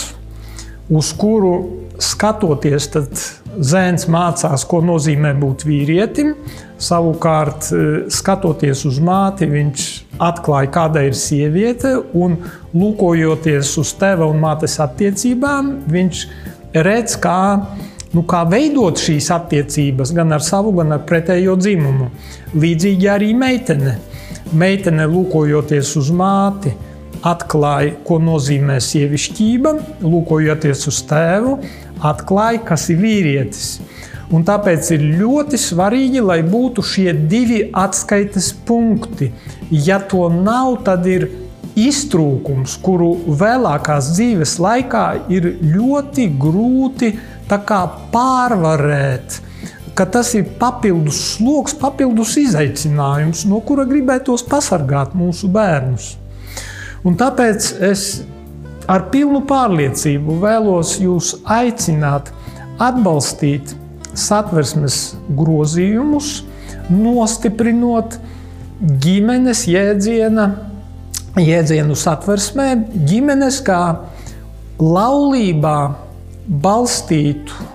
uz 0.93 1.11
kuru 1.17 1.55
skatoties, 1.97 2.91
tad 2.93 3.25
zēns 3.59 4.07
mācās, 4.11 4.65
ko 4.67 4.81
nozīmē 4.85 5.33
būt 5.39 5.65
vīrietim. 5.67 6.33
Savukārt, 6.81 7.69
e, 7.71 7.83
skatoties 8.11 8.83
uz 8.89 8.99
māti, 9.03 9.47
viņš 9.49 9.85
atklāja, 10.23 10.71
kāda 10.75 11.05
ir 11.07 11.15
sieviete, 11.15 11.95
un 12.13 12.37
lūkojoties 12.75 13.75
uz 13.81 13.93
tēva 13.99 14.27
un 14.27 14.41
mātes 14.43 14.75
attiecībām, 14.83 15.71
viņš 15.91 16.25
redz, 16.75 17.15
kā, 17.23 17.39
nu, 18.15 18.25
kā 18.27 18.43
veidot 18.51 18.99
šīs 18.99 19.31
attiecības 19.35 20.11
gan 20.15 20.35
ar 20.35 20.43
savu, 20.43 20.75
gan 20.79 20.97
ar 20.97 21.05
pretējo 21.07 21.55
dzimumu. 21.59 22.09
Līdzīgi 22.55 23.11
arī 23.11 23.31
meitene. 23.37 23.97
Meitene 24.55 25.07
lūkojoties 25.09 25.95
uz 25.99 26.11
māti, 26.13 26.75
atklāja, 27.23 27.95
ko 28.07 28.19
nozīmē 28.23 28.79
sievišķība, 28.83 29.75
lūkojoties 30.03 30.87
uz 30.91 31.01
tēvu, 31.09 31.59
atklāja, 32.05 32.63
kas 32.67 32.89
ir 32.93 32.99
vīrietis. 33.03 33.69
Un 34.33 34.41
tāpēc 34.45 34.89
ir 34.95 35.03
ļoti 35.19 35.57
svarīgi, 35.61 36.21
lai 36.25 36.39
būtu 36.43 36.83
šie 36.83 37.11
divi 37.29 37.61
atskaites 37.77 38.51
punkti. 38.65 39.29
Ja 39.69 39.99
to 40.01 40.27
nav, 40.33 40.79
tad 40.87 41.05
ir 41.05 41.27
iztrūkums, 41.75 42.77
kuru 42.81 43.11
vēlākās 43.37 44.13
dzīves 44.15 44.57
laikā 44.63 45.05
ir 45.29 45.51
ļoti 45.61 46.29
grūti 46.41 47.13
pārvarēt. 47.47 49.41
Tas 49.95 50.33
ir 50.35 50.49
papildus 50.59 51.19
sloks, 51.35 51.75
papildus 51.79 52.35
izaicinājums, 52.41 53.45
no 53.47 53.61
kura 53.63 53.85
gribētos 53.87 54.43
pasargāt 54.49 55.13
mūsu 55.15 55.47
bērnus. 55.51 56.15
Un 57.05 57.13
tāpēc 57.19 57.67
es 57.85 58.05
ar 58.89 59.07
pilnu 59.13 59.43
pārliecību 59.45 60.39
vēlos 60.41 60.95
jūs 61.01 61.35
aicināt 61.45 62.31
atbalstīt 62.81 63.75
satversmes 64.15 65.15
grozījumus, 65.37 66.39
nostiprinot 66.89 68.17
ģimenes 69.05 69.65
jēdziena, 69.69 70.47
jēdzienu 71.39 71.95
satversmē, 71.99 72.67
ģimenes 73.07 73.61
kā 73.65 73.81
laulībā 74.81 75.77
balstītu, 76.65 77.71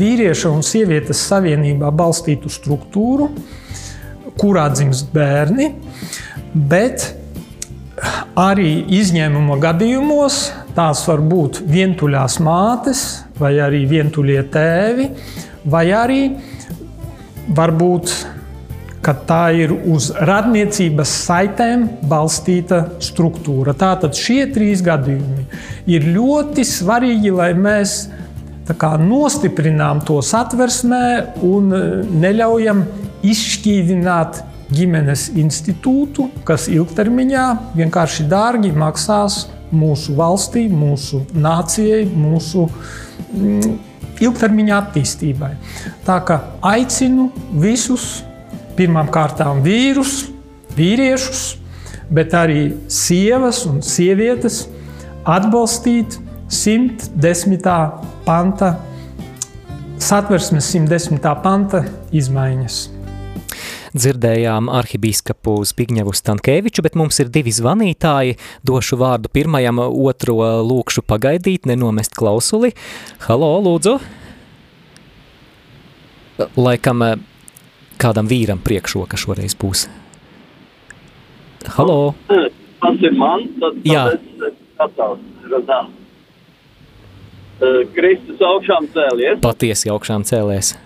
vīrieša 0.00 0.50
un 0.54 0.64
sievietes 0.66 1.20
savienībā 1.28 1.90
balstītu 1.94 2.50
struktūru, 2.52 3.30
kurā 4.40 4.68
dzimst 4.72 5.10
bērni, 5.12 5.72
bet 6.54 7.10
Arī 8.38 8.84
izņēmuma 8.94 9.56
gadījumos 9.58 10.36
tās 10.76 11.02
var 11.08 11.22
būt 11.26 11.64
vientuļās 11.66 12.36
mātes, 12.46 13.00
vai 13.40 13.56
arī 13.58 13.82
vientuļie 13.90 14.42
tēvi, 14.54 15.08
vai 15.66 15.88
arī 15.90 16.20
varbūt 17.56 18.12
tā 19.26 19.40
ir 19.56 19.72
uz 19.74 20.10
radniecības 20.14 21.12
saitēm 21.24 21.86
balstīta 22.06 22.84
struktūra. 23.02 23.74
Tātad 23.74 24.14
šie 24.14 24.44
trīs 24.54 24.84
gadījumi 24.86 25.46
ir 25.90 26.06
ļoti 26.14 26.62
svarīgi, 26.68 27.32
lai 27.34 27.50
mēs 27.58 28.04
kā, 28.78 28.94
nostiprinām 29.00 30.04
to 30.06 30.20
satversmē 30.22 31.34
un 31.42 31.74
neļaujam 32.22 32.84
izšķīdināt 33.26 34.44
ģimenes 34.74 35.28
institūtu, 35.38 36.28
kas 36.46 36.68
ilgtermiņā 36.70 37.46
vienkārši 37.76 38.26
dārgi 38.30 38.72
maksās 38.76 39.44
mūsu 39.74 40.16
valstī, 40.18 40.66
mūsu 40.70 41.22
nācijai, 41.34 42.04
mūsu 42.10 42.66
mm, 42.66 43.78
ilgtermiņa 44.20 44.80
attīstībai. 44.82 45.52
Tā 46.06 46.18
kā 46.26 46.40
aicinu 46.72 47.30
visus 47.62 48.20
pirmām 48.78 49.10
kārtām 49.12 49.62
vīrus, 49.64 50.28
vīriešus, 50.76 51.44
bet 52.10 52.34
arī 52.34 52.62
sievas 52.90 53.64
un 53.68 53.82
sievietes 53.86 54.64
atbalstīt 55.28 56.18
110. 56.50 57.66
panta, 58.26 58.72
satversmes 60.02 60.72
110. 60.74 61.20
panta 61.44 61.84
izmaiņas. 62.10 62.99
Dzirdējām 63.90 64.68
arhibīskapu 64.70 65.56
Zbigņevu 65.66 66.14
Stankēviču, 66.14 66.84
bet 66.86 66.98
mums 66.98 67.18
ir 67.22 67.30
divi 67.32 67.50
zvanītāji. 67.54 68.36
Došu 68.66 69.00
vārdu 69.00 69.32
pirmajam, 69.32 69.80
otro 69.82 70.38
lūkšu 70.62 71.02
pagaidīt, 71.06 71.66
nenomest 71.66 72.14
klausuli. 72.14 72.72
Halo, 73.26 73.56
lūdzu! 73.66 73.98
Laikam 76.56 77.02
kādam 78.00 78.30
vīram 78.30 78.62
priekšroka 78.64 79.18
šoreiz 79.20 79.58
būs. 79.58 79.88
Halo! 81.76 82.14
Tas 82.80 83.02
ir 83.04 83.12
man, 83.18 83.42
tad, 83.60 83.74
tad 83.82 83.90
Jā. 83.90 84.04
es 84.14 84.54
atcaucu. 84.80 85.26
Razan. 85.50 85.90
Uh, 87.60 87.82
Kristus 87.92 88.40
augšām 88.40 88.86
cēlies. 88.94 89.40
Patiesi 89.44 89.90
augšām 89.92 90.22
cēlēs. 90.28 90.76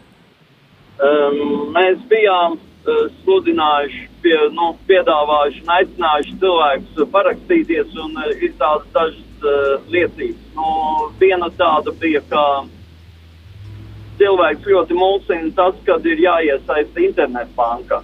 Um, 1.05 1.75
mēs 1.75 2.01
bijām 2.11 2.57
sludinājuši, 2.85 4.07
pie, 4.23 4.37
nu, 4.53 4.73
piedāvājuši 4.89 5.63
un 5.65 5.73
aicinājuši 5.79 6.39
cilvēkus 6.43 7.11
parakstīties, 7.13 7.93
un 8.05 8.19
uh, 8.21 8.33
ir 8.37 8.53
tādas 8.61 8.89
dažas 8.93 9.45
uh, 9.45 9.77
liecības. 9.93 10.43
Nu, 10.57 10.67
viena 11.21 11.49
tāda 11.59 11.95
bija, 12.01 12.21
ka 12.29 12.45
cilvēks 14.21 14.69
ļoti 14.69 14.99
mulsina 14.99 15.55
tas, 15.57 15.79
kad 15.87 16.05
ir 16.07 16.21
jāiesaista 16.27 17.07
internetbanka. 17.09 18.03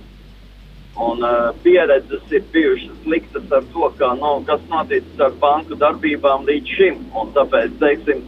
Un 1.00 1.22
uh, 1.24 1.52
pieredzes 1.64 2.32
ir 2.34 2.48
bijušas 2.52 2.96
sliktas 3.04 3.52
ar 3.52 3.68
to, 3.74 3.92
ka, 4.00 4.14
nu, 4.18 4.34
kas 4.48 4.64
noticis 4.72 5.20
ar 5.20 5.36
banku 5.44 5.76
darbībām 5.78 6.48
līdz 6.48 6.76
šim. 6.76 7.04
Un 7.16 7.32
tāpēc, 7.36 7.76
teiksim, 7.84 8.24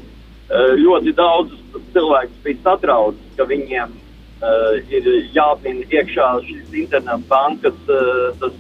ļoti 0.53 1.15
daudz 1.17 1.55
cilvēku 1.95 2.43
bija 2.45 2.61
satraukti, 2.67 3.31
ka 3.39 3.47
viņiem 3.49 4.02
uh, 4.43 4.75
ir 4.91 5.09
jāpina 5.35 5.87
iekšā 5.91 6.29
šīs 6.49 6.77
internetbankas 6.85 7.79
uh, 7.89 8.29
tas 8.41 8.59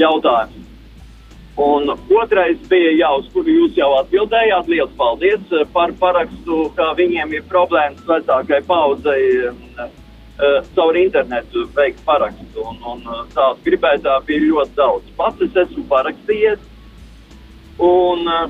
jautājums. 0.00 0.66
Un 1.60 1.90
otrais 1.92 2.60
bija 2.70 2.92
jau, 2.96 3.14
uz 3.20 3.26
kuru 3.34 3.52
jūs 3.52 3.76
jau 3.76 3.90
atbildējāt. 3.98 4.68
Lielas 4.70 4.92
paldies 4.96 5.52
uh, 5.52 5.66
par 5.74 5.92
parakstu, 6.00 6.62
ka 6.76 6.92
viņiem 6.98 7.34
ir 7.36 7.44
problēmas 7.50 8.06
vecākai 8.08 8.62
paudzei 8.68 9.20
uh, 9.50 9.90
caur 10.74 10.96
internetu 10.96 11.66
veikt 11.76 12.00
parakstu. 12.06 12.64
Un, 12.64 12.80
un 12.94 13.04
tādu 13.34 13.60
gribētāju 13.66 14.26
bija 14.30 14.46
ļoti 14.46 14.76
daudz. 14.78 15.12
Pats 15.20 15.44
es 15.44 15.62
esmu 15.66 15.84
parakstījies. 15.92 16.64
Un 17.84 18.24
uh, 18.28 18.48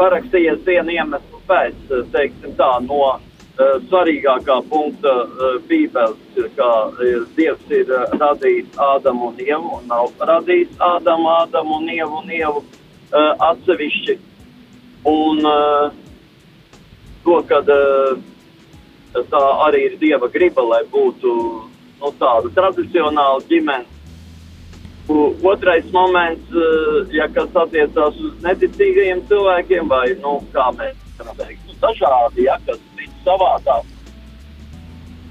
parakstījies 0.00 0.64
vienu 0.66 0.96
iemeslu 0.96 1.42
pēc, 1.46 1.78
teiksim 2.14 2.54
tā, 2.58 2.72
no 2.86 3.18
svarīgākā 3.60 4.56
punkta 4.70 5.12
uh, 5.24 5.56
Bībeles, 5.68 6.20
ka 6.56 6.68
uh, 6.88 7.26
Dievs 7.36 7.72
ir 7.74 7.90
radījis 8.20 8.78
Ādamu 8.80 9.30
un 9.30 9.40
Ievu 9.42 9.76
un 9.78 9.88
nav 9.90 10.12
radījis 10.30 10.78
Ādamu, 10.80 11.28
Ādamu 11.42 11.80
un 11.80 11.90
Ievu 11.92 12.22
un 12.22 12.32
Ievu 12.32 12.64
atsevišķi. 13.10 14.16
Un 15.10 15.40
to, 17.24 17.38
uh, 17.40 18.18
tā 19.32 19.44
arī 19.66 19.86
ir 19.88 19.96
Dieva 20.00 20.28
griba, 20.32 20.62
lai 20.62 20.84
būtu 20.92 21.32
nu, 22.00 22.12
tāda 22.20 22.52
tradicionāla 22.54 23.42
ģimene. 23.50 23.98
Otrais 25.10 25.88
moments, 25.90 26.52
ja 27.10 27.26
kas 27.34 27.56
attiecās 27.58 28.14
uz 28.14 28.36
neticīgajiem 28.44 29.24
cilvēkiem, 29.26 29.88
vai 29.90 30.04
nu, 30.22 30.36
kā 30.54 30.68
mēs 30.76 30.94
varam 31.18 31.34
teikt, 31.40 31.64
nu, 31.66 31.74
dažādi, 31.82 32.44
ja 32.46 32.54
kas 32.68 32.78
savādāk. 33.24 33.96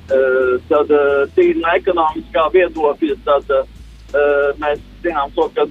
Uh, 0.10 0.56
tad 0.66 0.90
uh, 0.90 1.28
tīri 1.36 1.60
no 1.62 1.70
ekonomiskā 1.78 2.48
viedokļa, 2.56 3.18
tad 3.28 3.52
uh, 3.54 3.68
mēs 4.58 4.82
zinām 5.04 5.30
to, 5.36 5.46
ka 5.54 5.68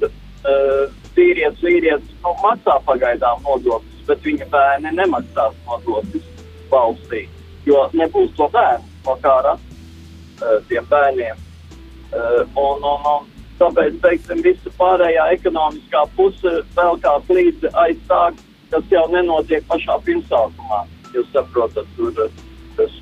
vīrietis, 1.16 1.62
vīrietis 1.64 2.12
nu, 2.22 2.34
maksā 2.44 2.76
pagaidām 2.86 3.42
nodokļus, 3.42 4.04
bet 4.06 4.22
viņa 4.22 4.46
bērni 4.52 4.92
nemaksās 4.94 5.56
nodokļus 5.66 6.28
valstī, 6.70 7.24
jo 7.66 7.82
nebūs 7.98 8.30
to 8.38 8.46
bērnu, 8.54 8.86
no 9.08 9.16
uh, 9.56 10.54
tiem 10.70 10.86
bērniem. 10.92 11.44
Un, 12.08 12.78
un, 12.86 13.02
un, 13.10 13.26
tāpēc, 13.58 13.98
teiksim, 14.00 14.38
visa 14.46 14.70
pārējā 14.78 15.26
ekonomiskā 15.34 16.06
puse 16.16 16.54
vēl 16.78 17.02
kā 17.02 17.16
līdzi 17.26 17.72
aiz 17.82 17.98
tā, 18.08 18.22
kas 18.70 18.94
jau 18.94 19.02
nenotiek 19.12 19.66
pašā 19.68 19.98
pirmsākumā. 20.06 20.84
Jūs 21.14 21.28
saprotat, 21.32 21.88
tur 21.96 22.12
uh, 22.24 22.30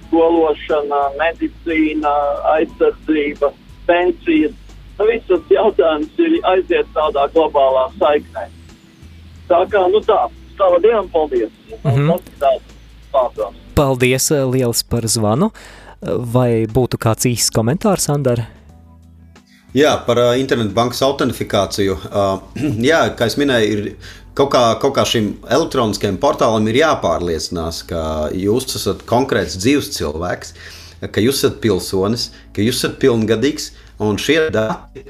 skološana, 0.06 1.02
medicīna, 1.20 2.12
aizsardzība, 2.56 3.52
pensijas. 3.88 4.54
Nu, 4.96 5.04
viss 5.10 5.28
tas 5.28 5.52
jautājums 5.52 6.22
ir 6.24 6.38
aiziet 6.48 6.88
tādā 6.96 7.26
globālā 7.34 7.88
saiknē. 8.00 8.46
Tā 9.50 9.60
kā, 9.70 9.82
nu 9.92 10.00
tā, 10.06 10.22
stāva 10.54 10.80
Dievam 10.82 11.10
paldies. 11.12 11.52
Tas 11.82 11.98
ir 12.00 12.32
tāds. 12.40 13.60
Paldies 13.76 14.30
eh, 14.32 14.44
liels 14.48 14.82
par 14.88 15.06
zvanu. 15.08 15.50
Vai 16.32 16.66
būtu 16.68 16.98
kāds 17.00 17.26
īsts 17.28 17.52
komentārs, 17.54 18.10
Andara? 18.12 18.46
Jā, 19.76 19.92
par 20.06 20.20
uh, 20.20 20.32
internetu 20.40 20.72
bankas 20.76 21.02
autentifikāciju. 21.04 21.96
Uh, 22.08 22.40
jā, 22.90 23.02
kā 23.16 23.28
jau 23.28 23.42
minēju, 23.42 23.72
ir 23.76 24.12
kaut 24.36 24.52
kā, 24.52 24.62
kaut 24.82 24.94
kā 24.96 25.04
šim 25.08 25.32
elektroniskajam 25.52 26.18
portālam 26.20 26.68
ir 26.70 26.82
jāpārliecinās, 26.82 27.82
ka 27.88 28.02
jūs 28.36 28.68
esat 28.78 29.04
konkrēts 29.08 29.56
dzīves 29.62 29.92
cilvēks, 29.96 30.52
ka 31.00 31.24
jūs 31.24 31.40
esat 31.40 31.58
pilsonis, 31.64 32.30
ka 32.56 32.64
jūs 32.64 32.82
esat 32.82 32.98
pilngadīgs. 33.02 33.72
Un 33.98 34.18
šie 34.20 34.50
dati, 34.52 35.06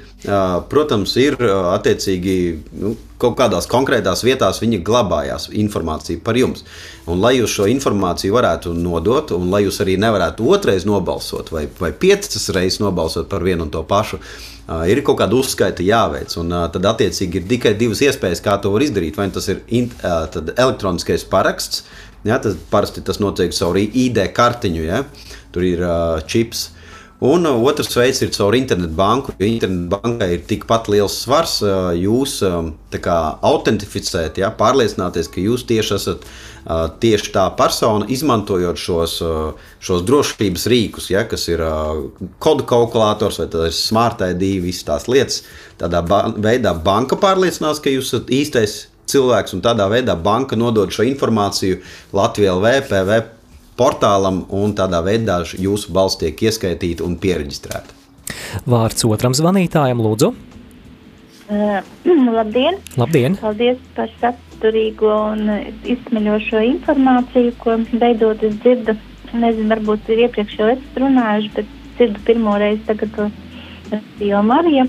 protams, 0.70 1.16
ir 1.18 1.34
attiecīgi 1.42 2.34
nu, 2.78 2.92
kaut 3.18 3.34
kādās 3.38 3.66
konkrētās 3.66 4.22
vietās, 4.22 4.60
viņi 4.62 4.78
glabājās 4.86 5.48
informāciju 5.58 6.20
par 6.22 6.38
jums. 6.38 6.62
Un, 7.10 7.18
lai 7.18 7.32
jūs 7.40 7.56
šo 7.56 7.66
informāciju 7.72 8.36
varētu 8.36 8.76
nodot, 8.78 9.32
un 9.34 9.50
lai 9.50 9.64
jūs 9.64 9.80
arī 9.82 9.96
nevarētu 9.98 10.46
otrais 10.54 10.86
nobalsot 10.86 11.50
vai, 11.50 11.64
vai 11.80 11.90
piecas 11.90 12.46
reizes 12.54 12.78
nobalsot 12.84 13.26
par 13.32 13.42
vienu 13.42 13.66
un 13.66 13.72
to 13.74 13.82
pašu, 13.82 14.20
ir 14.86 15.02
kaut 15.06 15.18
kāda 15.18 15.34
uzskaita 15.34 15.82
jāveic. 15.86 16.36
Un, 16.38 16.54
tad, 16.70 16.86
attiecīgi, 16.92 17.42
ir 17.42 17.50
tikai 17.56 17.74
divas 17.80 18.04
iespējas, 18.06 18.44
kā 18.44 18.54
to 18.62 18.70
var 18.74 18.86
izdarīt. 18.86 19.18
Vai 19.18 19.26
nu 19.32 19.34
tas 19.34 19.50
ir 19.50 19.64
in, 19.66 19.90
tad 19.98 20.54
elektroniskais 20.54 21.26
paraksts, 21.30 21.82
ja, 22.22 22.38
tas 22.38 22.54
parasti 22.70 23.02
tas 23.02 23.18
notiek 23.18 23.50
caur 23.58 23.82
ID 23.82 24.22
kartiņu, 24.36 24.86
ja, 24.86 25.02
tur 25.50 25.66
ir 25.66 25.82
uh, 25.82 26.22
čips. 26.22 26.68
Un 27.24 27.46
uh, 27.48 27.62
otrs 27.64 27.94
veids 27.96 28.18
ir 28.20 28.32
caur 28.34 28.54
internetu 28.58 28.92
banku. 28.96 29.32
Jo 29.40 29.48
internetu 29.48 29.88
bankai 29.94 30.28
ir 30.34 30.42
tikpat 30.48 30.90
liels 30.92 31.14
svars 31.22 31.54
uh, 31.64 31.94
jūs 31.96 32.42
um, 32.44 32.74
kā 32.92 33.16
autentificēt, 33.44 34.40
ja, 34.42 34.50
pārliecināties, 34.56 35.30
ka 35.32 35.40
jūs 35.40 35.64
tieši 35.68 35.94
esat 35.96 36.26
uh, 36.26 36.90
tieši 37.00 37.32
tā 37.32 37.46
persona, 37.56 38.08
izmantojot 38.12 38.80
šos, 38.80 39.16
šos 39.84 40.04
drošības 40.08 40.66
rīkus, 40.72 41.08
ja, 41.12 41.24
kas 41.28 41.46
ir 41.48 41.60
kodu 42.42 42.66
kalkulators 42.68 43.40
vai 43.40 43.70
smart 43.72 44.24
ID, 44.24 44.44
visas 44.64 44.84
tās 44.88 45.08
lietas. 45.08 45.42
Tādā 45.80 46.02
ba 46.04 46.26
veidā 46.32 46.74
banka 46.76 47.16
pārliecinās, 47.20 47.80
ka 47.80 47.92
jūs 47.92 48.12
esat 48.12 48.32
īstais 48.32 48.76
cilvēks, 49.08 49.54
un 49.56 49.62
tādā 49.64 49.86
veidā 49.92 50.16
banka 50.18 50.56
nodod 50.58 50.92
šo 50.92 51.06
informāciju 51.06 51.80
Latvijā 52.16 52.56
LV, 52.56 52.76
PV 52.90 53.20
portālam, 53.78 54.44
un 54.52 54.74
tādā 54.76 55.02
veidā 55.04 55.42
jūsu 55.46 55.92
balss 55.94 56.18
tiek 56.20 56.42
ieskaitīta 56.48 57.04
un 57.06 57.16
pieregistrēta. 57.20 57.94
Vārds 58.66 59.06
otram 59.06 59.34
zvanītājam, 59.36 60.02
lūdzu. 60.02 60.32
Uh, 61.46 61.80
labdien! 62.38 62.80
Labdien! 62.98 63.36
Paldies 63.40 63.78
par 63.94 64.10
saturīgo 64.22 65.12
un 65.32 65.52
izsmeļošo 65.86 66.62
informāciju, 66.72 67.54
ko 67.62 67.78
beidzot 67.92 68.42
es 68.48 68.56
dzirdu. 68.64 68.96
Nezinu, 69.36 69.68
varbūt 69.74 70.08
ir 70.14 70.26
iepriekš 70.26 70.58
jau 70.58 70.68
esat 70.72 71.00
runājuši, 71.02 71.52
bet 71.58 71.72
dzirdu 71.98 72.22
pirmo 72.28 72.54
reizi 72.62 72.82
tagad 72.88 73.12
to 73.16 73.28
jau 74.22 74.42
Marija. 74.46 74.86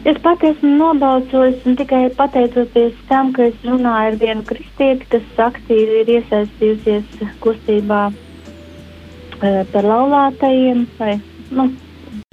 Es 0.00 0.16
pati 0.24 0.46
esmu 0.48 0.78
nobalsojis 0.80 1.64
un 1.68 1.74
tikai 1.76 2.06
pateicoties 2.16 2.94
tam, 3.08 3.34
ka 3.36 3.44
es 3.50 3.56
runāju 3.68 4.12
ar 4.12 4.14
vienu 4.22 4.44
kristieti, 4.48 5.04
kas 5.12 5.42
aktīvi 5.44 5.98
ir 6.00 6.12
iesaistījusies 6.14 7.34
kustībā 7.44 7.98
uh, 8.08 9.58
par 9.74 9.88
laulātajiem 9.90 10.86
vai 10.96 11.18
nu, 11.52 11.66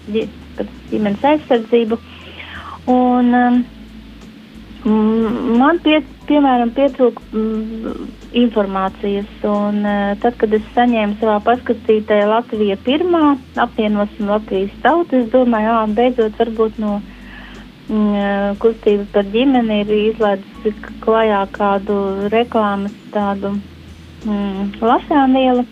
ģimenes 0.07 1.25
aizsardzību. 1.31 1.97
Un, 2.93 3.35
um, 3.35 3.59
man, 5.59 5.83
pie, 5.83 5.99
piemēram, 6.31 6.71
pietrūka 6.79 7.25
mm, 7.33 8.07
informācijas. 8.45 9.35
Un, 9.43 9.83
uh, 9.83 10.15
tad, 10.23 10.39
kad 10.39 10.55
es 10.55 10.71
saņēmu 10.77 11.19
savā 11.19 11.35
paskatītē 11.51 12.23
Latvija 12.31 12.79
pirmā, 12.87 13.35
apvienosim 13.59 14.31
Latvijas 14.31 14.81
tautu, 14.87 15.19
es 15.19 15.29
domāju, 15.35 15.75
ah, 15.75 15.85
beidzot 15.99 16.39
varbūt 16.39 16.79
no 16.79 16.95
mm, 17.01 17.16
kustības 17.87 19.07
par 19.13 19.27
ģimeni 19.31 19.81
ir 19.85 19.91
izlaidusi 19.95 20.73
klajā 21.03 21.45
kādu 21.55 21.95
reklāmas 22.33 22.95
tādu 23.13 23.53
mm, 24.27 24.73
lasānielu, 24.81 25.63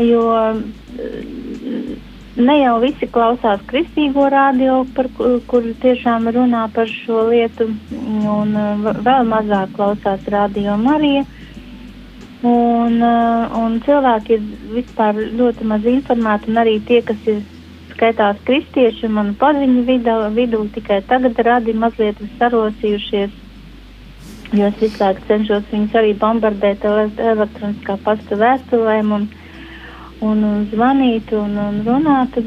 jo 0.00 0.22
ne 2.40 2.56
jau 2.62 2.78
visi 2.80 3.08
klausās 3.12 3.60
kristīgo 3.68 4.30
radio, 4.32 4.80
par 4.96 5.10
kur, 5.18 5.68
tiešām 5.82 6.30
runā 6.32 6.64
par 6.72 6.88
šo 6.88 7.26
lietu, 7.28 7.68
un 7.92 8.56
uh, 8.56 8.90
vēl 9.04 9.28
mazāk 9.28 9.76
klausās 9.76 10.24
radio 10.32 10.78
Marija. 10.80 11.26
Un, 12.40 13.02
un 13.04 13.74
cilvēki 13.84 14.32
ir 14.32 14.44
vispār 14.72 15.18
ļoti 15.36 15.66
maz 15.68 15.84
informēti, 15.84 16.48
un 16.48 16.60
arī 16.62 16.78
tie, 16.88 17.02
kas 17.04 17.26
ir 17.28 17.42
skaitās 18.00 18.38
kristieši 18.48 19.10
un 19.12 19.34
paziņu 19.36 19.82
vidū, 19.84 20.14
vidū 20.32 20.62
tikai 20.72 21.02
tagad 21.04 21.36
radi 21.44 21.74
mazliet 21.76 22.16
sarosījušies, 22.38 23.34
jo 24.56 24.68
es 24.70 24.78
visu 24.80 25.02
laiku 25.02 25.26
cenšos 25.28 25.66
viņus 25.68 25.98
arī 26.00 26.14
bombardēt 26.22 26.86
elektroniskā 26.86 27.98
pasta 28.00 28.38
vēstulēm. 28.40 29.12
Un, 29.18 29.28
un 30.24 30.40
zvanīt 30.72 31.28
un, 31.36 31.52
un 31.60 31.82
runāt, 31.84 32.40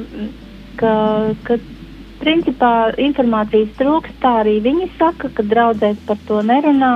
ka, 0.82 0.96
ka 1.46 1.60
principā 2.24 2.74
informācijas 2.98 3.78
trūkst, 3.78 4.18
tā 4.26 4.40
arī 4.42 4.58
viņi 4.66 4.90
saka, 4.98 5.30
ka 5.38 5.46
draudzēs 5.54 6.02
par 6.10 6.18
to 6.28 6.42
nerunā. 6.50 6.96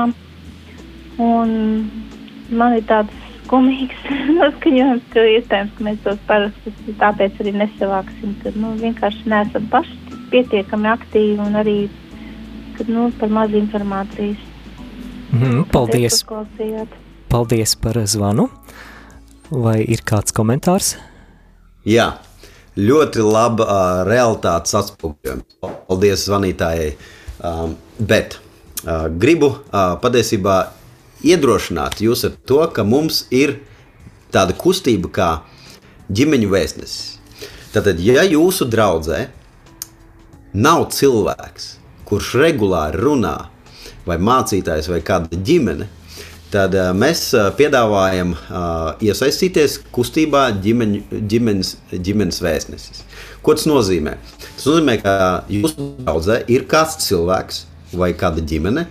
Un 1.21 1.55
man 2.49 2.77
ir 2.77 2.85
tāds 2.89 3.26
skumīgs 3.47 4.03
noskaņojums, 4.37 5.07
ka 5.13 5.23
iespējams, 5.37 5.73
ka 5.77 5.87
mēs 5.87 6.03
tos 6.03 6.19
parakstus 6.27 6.99
tāpēc 6.99 7.39
arī 7.43 7.55
nesavāksim, 7.63 8.35
ka 8.43 8.53
nu, 8.59 8.75
vienkārši 8.81 9.31
neesam 9.31 9.71
paši 9.71 10.19
pietiekami 10.31 10.91
aktīvi 10.91 11.39
un 11.43 11.57
arī, 11.63 11.77
ka 12.77 12.85
nu, 12.91 13.09
par 13.19 13.31
maz 13.33 13.55
informācijas. 13.55 14.45
Mm, 15.31 15.65
paldies! 15.71 16.21
Paldies, 16.27 16.95
paldies 17.31 17.75
par 17.79 17.99
zvanu! 18.07 18.49
Vai 19.47 19.79
ir 19.87 20.03
kāds 20.03 20.35
komentārs? 20.35 20.97
Jā, 21.87 22.17
ļoti 22.75 23.23
laba 23.23 23.63
uh, 23.63 23.99
realitātes 24.07 24.75
atspoguļojums. 24.75 25.59
Paldies 25.87 26.25
zvanītājai. 26.27 26.89
Um, 27.47 27.77
bet 27.99 28.35
uh, 28.83 29.07
gribu 29.07 29.53
uh, 29.53 29.95
patiesībā 30.03 30.57
iedrošināt 31.25 32.01
jūs 32.03 32.25
ar 32.27 32.37
to, 32.49 32.61
ka 32.73 32.85
mums 32.87 33.25
ir 33.33 33.59
tāda 34.33 34.55
kustība 34.57 35.11
kā 35.13 35.29
ģimeņu 36.13 36.49
vēstnesis. 36.51 37.17
Tātad, 37.73 37.99
ja 38.01 38.23
jūsu 38.25 38.67
draudzē 38.69 39.27
nav 40.57 40.87
cilvēks, 40.95 41.75
kurš 42.07 42.33
regulāri 42.41 43.01
runā, 43.01 43.35
vai 44.07 44.17
mācītājs, 44.23 44.87
vai 44.89 45.01
kāda 45.05 45.39
ģimene, 45.47 45.89
tad 46.51 46.75
uh, 46.77 46.93
mēs 46.95 47.25
uh, 47.35 47.49
piedāvājam 47.57 48.31
uh, 48.33 48.93
iesaistīties 49.03 49.81
kustībā 49.93 50.47
ģimeņu, 50.63 51.01
ģimenes, 51.27 51.73
ģimenes 51.91 52.39
vēstnesis. 52.43 53.03
Ko 53.43 53.55
tas 53.57 53.67
nozīmē? 53.67 54.15
Tas 54.45 54.69
nozīmē, 54.69 54.95
ka 55.03 55.17
jūsu 55.51 55.89
draudzē 56.05 56.39
ir 56.51 56.63
kāds 56.71 57.01
cilvēks 57.03 57.65
vai 57.99 58.13
kāda 58.17 58.43
ģimene, 58.47 58.87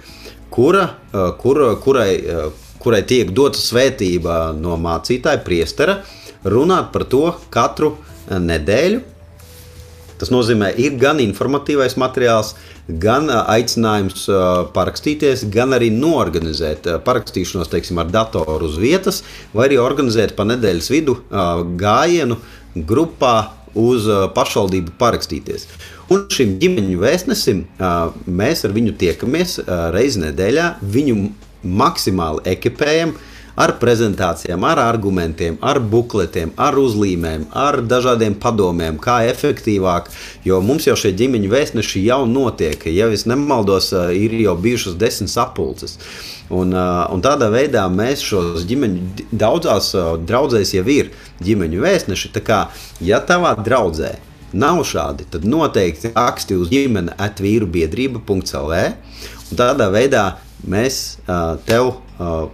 kura, 0.56 0.86
uh, 1.12 1.34
kur, 1.40 1.60
kurai, 1.84 2.12
uh, 2.24 2.70
kurai 2.80 3.02
tiek 3.08 3.32
dota 3.36 3.60
svētība 3.60 4.54
no 4.56 4.78
mācītāja, 4.80 5.42
priestera, 5.44 6.00
runāt 6.46 6.92
par 6.94 7.04
to 7.12 7.26
katru 7.52 7.92
uh, 7.96 8.40
nedēļu. 8.40 9.02
Tas 10.16 10.32
nozīmē, 10.32 10.70
ir 10.80 10.94
gan 10.96 11.20
informatīvais 11.20 11.98
materiāls, 12.00 12.54
gan 12.88 13.28
aicinājums 13.28 14.22
parakstīties, 14.72 15.42
gan 15.52 15.76
arī 15.76 15.90
norganizēt 15.92 16.88
parakstīšanos 17.04 17.68
teiksim, 17.68 18.00
ar 18.00 18.08
datoru 18.14 18.70
uz 18.70 18.78
vietas, 18.80 19.18
vai 19.52 19.66
arī 19.66 19.76
organizēt 19.82 20.32
pa 20.38 20.46
nedēļas 20.48 20.88
vidu 20.94 21.18
gājienu 21.82 22.38
grupā 22.88 23.34
uz 23.76 24.08
pašvaldību 24.38 24.96
parakstīties. 24.96 25.68
Un 26.12 26.26
šim 26.30 26.56
ģimeņu 26.62 26.98
vēstnesim 27.02 27.64
mēs 28.26 28.62
ar 28.66 28.74
viņu 28.76 28.92
tiekamies 29.00 29.58
reizi 29.94 30.22
nedēļā, 30.22 30.66
viņu 30.94 31.16
maksimāli 31.66 32.44
ekipējam, 32.52 33.16
ar 33.56 33.72
prezentācijām, 33.80 34.64
ar 34.68 34.78
argumentiem, 34.82 35.56
ar 35.64 35.80
bukletiem, 35.80 36.52
ar 36.60 36.76
uzlīmēm, 36.78 37.46
ar 37.56 37.80
dažādiem 37.88 38.36
padomiem, 38.38 39.00
kā 39.00 39.22
efektīvāk. 39.30 40.10
Jo 40.44 40.60
mums 40.64 40.86
jau 40.86 40.96
šie 41.00 41.14
ģimeņu 41.16 41.50
vēstneši 41.52 42.04
jau 42.04 42.22
notiek. 42.28 42.84
Ja 42.92 43.08
es 43.12 43.24
nemaldos, 43.26 43.90
ir 44.12 44.36
jau 44.44 44.54
bijušas 44.60 44.98
desmit 45.00 45.32
sapulces. 45.32 45.96
Un, 46.52 46.76
un 46.76 47.24
tādā 47.24 47.48
veidā 47.50 47.88
mēs 47.90 48.22
šos 48.22 48.68
ģimeņu 48.68 49.26
daudzās 49.32 49.90
draudzēs 50.28 50.76
jau 50.76 50.86
ir 50.92 51.10
ģimeņu 51.42 51.82
vēstneši. 51.82 52.34
Tā 52.36 52.44
kā, 52.44 52.62
ja 53.02 53.24
tavā 53.24 53.56
draudzē 53.58 54.14
nav 54.52 54.82
šādi, 54.86 55.26
tad 55.30 55.46
noteikti 55.48 56.12
raksti 56.14 56.58
uz 56.60 56.70
ģimene 56.72 57.16
atvīru 57.22 57.68
biedrība.lv. 57.70 58.82
Tādā 59.56 59.90
veidā 59.94 60.24
mēs 60.66 61.18
uh, 61.26 61.56
tev 61.66 61.92
uh, 61.94 62.48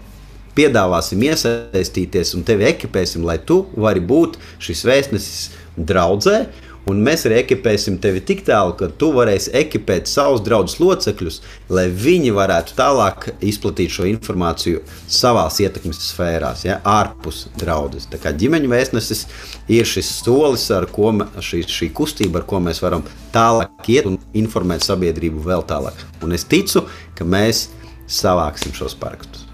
piedāvāsim 0.57 1.23
iesaistīties 1.29 2.35
un 2.37 2.45
tevi 2.49 2.69
ekipēsim, 2.69 3.25
lai 3.25 3.39
tu 3.41 3.63
vari 3.77 4.03
būt 4.05 4.39
šis 4.63 4.85
vēstnesis 4.89 5.47
draudzē. 5.77 6.45
Un 6.91 6.99
mēs 7.07 7.23
arī 7.29 7.37
ekipēsim 7.39 8.01
tevi 8.03 8.19
tik 8.27 8.41
tālu, 8.49 8.75
ka 8.79 8.89
tu 8.99 9.13
varēsi 9.15 9.53
ekipēt 9.61 10.11
savus 10.11 10.43
draugus 10.43 10.81
locekļus, 10.83 11.39
lai 11.71 11.87
viņi 11.87 12.33
varētu 12.35 12.75
tālāk 12.79 13.29
izplatīt 13.39 13.95
šo 13.95 14.09
informāciju 14.11 14.83
savā 15.07 15.47
ietekmes 15.63 16.03
sfērās, 16.09 16.65
ja, 16.67 16.81
ārpus 16.83 17.45
draudzes. 17.61 18.09
Tā 18.11 18.19
kā 18.23 18.35
ģimeņa 18.35 18.73
vēstnesis 18.73 19.27
ir 19.71 19.87
šis 19.87 20.11
solis, 20.25 20.67
ar 20.75 20.89
ko 20.91 21.13
šī, 21.39 21.63
šī 21.71 21.93
kustība, 21.95 22.43
ar 22.43 22.51
ko 22.51 22.59
mēs 22.65 22.83
varam 22.83 23.07
tālāk 23.35 23.93
iet 23.95 24.11
un 24.11 24.19
informēt 24.35 24.83
sabiedrību 24.83 25.47
vēl 25.47 25.63
tālāk. 25.71 26.03
Un 26.27 26.35
es 26.35 26.49
ticu, 26.49 26.89
ka 27.15 27.27
mēs 27.27 27.69
savāksim 28.11 28.75
šos 28.75 28.99
parakstus. 28.99 29.47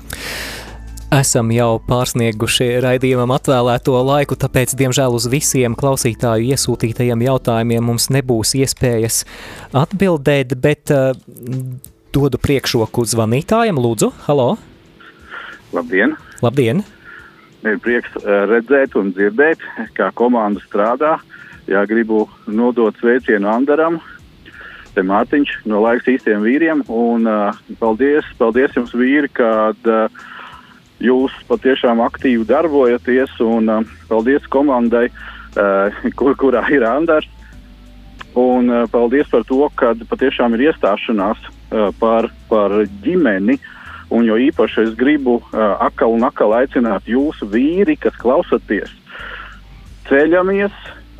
Esam 1.09 1.49
jau 1.49 1.79
pārsnieguši 1.89 2.83
raidījumam 2.85 3.31
atvēlēto 3.33 3.95
laiku, 4.05 4.37
tāpēc, 4.37 4.75
diemžēl, 4.77 5.15
uz 5.17 5.25
visiem 5.33 5.73
klausītāju 5.73 6.51
iesūtītajiem 6.53 7.25
jautājumiem 7.25 7.89
mums 7.89 8.11
nebūs 8.13 8.53
iespējas 8.61 9.23
atbildēt, 9.73 10.53
bet 10.61 10.93
uh, 10.93 11.17
dodu 12.13 12.43
priekšroku 12.45 13.07
zvanītājiem. 13.09 13.81
Lūdzu, 13.81 14.13
halo! 14.27 14.51
Labdien! 15.73 16.13
Labdien! 16.45 16.85
Ir 17.65 17.81
prieks 17.81 18.13
uh, 18.21 18.45
redzēt 18.53 19.01
un 19.01 19.15
dzirdēt, 19.17 19.65
kā 19.97 20.13
komanda 20.13 20.61
strādā. 20.69 21.17
Jā, 21.73 21.89
gribu 21.89 22.27
nodot 22.45 23.01
sveicienu 23.01 23.49
Andaram, 23.49 24.03
te 24.93 25.01
Mārtiņš 25.09 25.63
no 25.73 25.81
laiks 25.89 26.13
īstiem 26.19 26.45
vīriem, 26.45 26.85
un 26.93 27.25
uh, 27.25 27.57
paldies, 27.81 28.29
paldies 28.37 28.77
jums 28.77 28.93
vīri, 28.93 29.33
kad 29.33 29.89
uh, 29.89 30.29
jūs 31.03 31.35
patiešām 31.49 32.03
aktīvi 32.05 32.47
darbojaties, 32.49 33.35
un 33.45 33.71
uh, 33.71 33.97
paldies 34.11 34.47
komandai, 34.51 35.09
uh, 35.09 35.99
kur, 36.19 36.37
kurā 36.39 36.65
ir 36.75 36.87
Andars. 36.87 37.29
Un 38.39 38.71
uh, 38.71 38.85
paldies 38.91 39.29
par 39.31 39.47
to, 39.49 39.65
ka 39.79 39.95
patiešām 40.11 40.55
ir 40.59 40.69
iestāšanās 40.69 41.41
uh, 41.49 41.91
par, 41.99 42.31
par 42.51 42.75
ģimeni. 43.05 43.59
Un 44.15 44.25
jo 44.25 44.39
īpaši 44.41 44.87
es 44.87 44.95
gribu 44.97 45.39
uh, 45.41 45.75
atkal 45.85 46.15
un 46.17 46.25
atkal 46.25 46.55
aicināt 46.57 47.09
jūsu 47.09 47.49
vīri, 47.53 47.99
kas 48.01 48.17
klausaties, 48.21 48.93
ceļamies, 50.09 50.73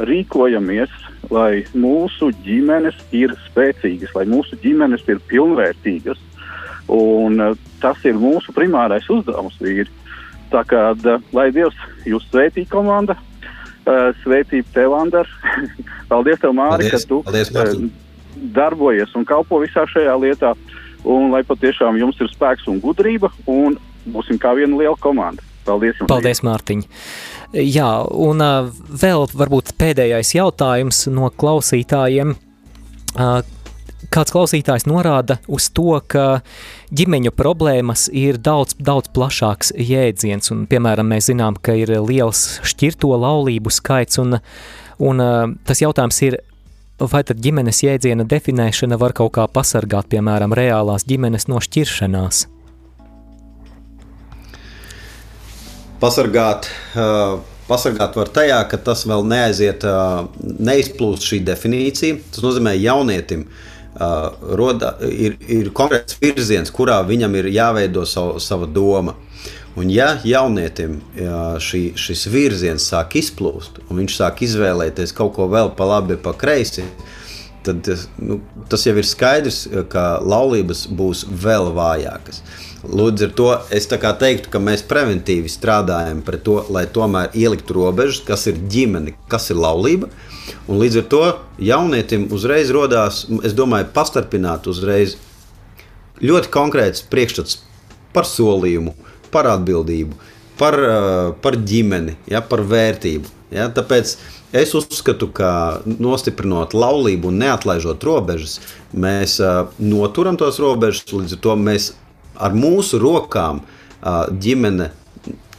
rīkojamies, 0.09 0.93
lai 1.35 1.67
mūsu 1.77 2.31
ģimenes 2.47 2.97
ir 3.13 3.35
spēcīgas, 3.49 4.15
lai 4.17 4.25
mūsu 4.31 4.57
ģimenes 4.63 5.05
ir 5.11 5.21
pilnvērtīgas. 5.29 6.23
Un, 6.89 7.43
uh, 7.45 7.68
tas 7.83 8.05
ir 8.09 8.19
mūsu 8.19 8.55
primārais 8.57 9.07
uzdevums, 9.13 9.59
vīri. 9.63 9.89
Tā 10.53 10.63
kā 10.65 10.91
lai 11.37 11.51
Dievs 11.53 11.77
jūs 12.09 12.25
sveitī, 12.31 12.65
komanda, 12.69 13.19
sveitību 14.23 14.75
tev, 14.75 14.95
Andar. 14.97 15.29
paldies, 16.13 16.41
tev, 16.41 16.55
Māri, 16.57 16.89
paldies, 16.89 17.05
ka 17.05 17.09
tu 17.09 17.21
paldies, 17.27 17.53
uh, 17.53 17.89
darbojies 18.57 19.15
un 19.19 19.27
kalpo 19.29 19.61
visā 19.65 19.87
šajā 19.89 20.17
lietā. 20.21 20.55
Un 21.09 21.31
lai 21.33 21.45
patiešām 21.47 21.97
jums 22.01 22.19
ir 22.21 22.29
spēks 22.33 22.67
un 22.69 22.81
gudrība, 22.83 23.31
un 23.47 23.79
būsim 24.11 24.41
kā 24.41 24.55
viena 24.59 24.77
liela 24.77 24.97
komanda. 25.01 25.45
Paldies, 25.69 25.99
jums, 26.01 26.11
Paldies 26.11 26.43
Mārtiņ! 26.45 26.85
Jā, 27.55 27.89
un 28.09 28.43
vēl 29.03 29.25
varbūt 29.37 29.73
pēdējais 29.81 30.35
jautājums 30.37 31.07
no 31.13 31.31
klausītājiem. 31.33 32.35
Uh, 34.09 34.15
kāds 34.15 34.33
klausītājs 34.33 34.87
norāda 34.89 35.39
uz 35.51 35.69
to, 35.75 35.99
ka 36.09 36.41
ģimeņu 36.95 37.33
problēmas 37.37 38.09
ir 38.13 38.39
daudz, 38.41 38.77
daudz 38.81 39.11
plašāks 39.15 39.75
jēdziens. 39.77 40.53
Un, 40.55 40.67
piemēram, 40.71 41.11
mēs 41.13 41.29
zinām, 41.31 41.59
ka 41.61 41.77
ir 41.79 41.93
liels 42.01 42.59
šķirto 42.67 43.13
laulību 43.21 43.73
skaits, 43.75 44.21
un, 44.23 44.39
un 44.99 45.25
tas 45.69 45.83
jautājums 45.85 46.23
ir, 46.27 46.39
vai 46.99 47.23
tad 47.27 47.43
ģimenes 47.45 47.83
jēdziena 47.85 48.27
definēšana 48.29 48.99
var 49.01 49.15
kaut 49.17 49.37
kā 49.37 49.47
pasargāt, 49.53 50.09
piemēram, 50.13 50.57
reālās 50.57 51.07
ģimenes 51.09 51.49
no 51.51 51.63
šķiršanās? 51.65 52.47
Pasargāt. 56.03 56.73
Uh 56.97 57.45
pasargāt 57.69 58.15
var 58.17 58.31
tajā, 58.33 58.63
ka 58.71 58.79
tas 58.81 59.03
vēl 59.05 59.27
neaiziet, 59.29 59.83
neizplūst 60.41 61.27
šī 61.29 61.43
definīcija. 61.45 62.17
Tas 62.33 62.41
nozīmē, 62.41 62.73
ka 62.73 62.81
jaunietim 62.81 63.43
roda, 63.99 64.95
ir, 65.03 65.37
ir 65.49 65.73
konkrēts 65.75 66.19
virziens, 66.23 66.73
kurā 66.75 67.01
viņam 67.07 67.35
ir 67.41 67.51
jāveido 67.53 68.07
savu, 68.07 68.39
sava 68.43 68.67
doma. 68.67 69.17
Un, 69.79 69.91
ja 69.95 70.17
jaunietim 70.27 70.97
šī, 71.63 71.83
šis 71.99 72.25
virziens 72.33 72.89
sāk 72.91 73.15
izplūst, 73.21 73.79
un 73.87 74.01
viņš 74.01 74.17
sāk 74.19 74.43
izvēlēties 74.43 75.15
kaut 75.15 75.37
ko 75.37 75.47
vēl 75.53 75.71
pa 75.79 75.87
labi, 75.87 76.17
pa 76.19 76.33
kreisi, 76.35 76.87
tad 77.67 77.87
nu, 78.19 78.41
tas 78.71 78.87
jau 78.87 78.97
ir 78.99 79.07
skaidrs, 79.07 79.67
ka 79.93 80.19
laulības 80.25 80.87
būs 80.99 81.27
vēl 81.31 81.71
vājākas. 81.77 82.43
Līdz 82.89 83.27
ar 83.27 83.33
to 83.39 83.49
es 83.75 83.89
teiktu, 83.91 84.51
ka 84.51 84.63
mēs 84.63 84.85
preventīvi 84.87 85.51
strādājam 85.51 86.23
pret 86.27 86.45
to, 86.47 86.61
lai 86.75 86.87
tomēr 86.87 87.35
ieliktu 87.35 87.75
robežas, 87.75 88.23
kas 88.27 88.47
ir 88.51 88.59
ģimene, 88.71 89.15
kas 89.31 89.51
ir 89.51 89.59
laulība. 89.59 90.11
Un 90.69 90.81
līdz 90.83 91.01
ar 91.03 91.07
to 91.13 91.23
jaunietim 91.63 92.29
uzreiz 92.35 92.73
radās, 92.75 93.25
es 93.47 93.55
domāju, 93.57 93.91
pastarpināt 93.95 94.69
uzreiz 94.71 95.17
ļoti 96.25 96.51
konkrēts 96.53 97.05
priekšstats 97.11 97.61
par 98.13 98.27
solījumu, 98.29 98.95
par 99.33 99.49
atbildību, 99.53 100.17
par, 100.59 100.75
eh, 100.75 101.33
par 101.43 101.57
ģimeni, 101.57 102.17
ja, 102.27 102.41
par 102.41 102.65
vērtību. 102.67 103.37
Ja, 103.51 103.69
tāpēc 103.73 104.17
es 104.53 104.75
uzskatu, 104.77 105.31
ka 105.33 105.81
nostiprinot 105.87 106.75
laulību 106.77 107.31
un 107.31 107.39
neatlaižot 107.41 108.05
robežas, 108.05 108.59
mēs 108.93 109.39
uh, 109.41 109.71
noturam 109.81 110.37
tos 110.37 110.59
robežas, 110.61 111.07
līdz 111.09 111.37
ar 111.37 111.41
to 111.47 111.55
mēs 111.57 111.93
ar 112.37 112.53
mūsu 112.53 113.01
rokām 113.01 113.63
ģimene 114.41 114.91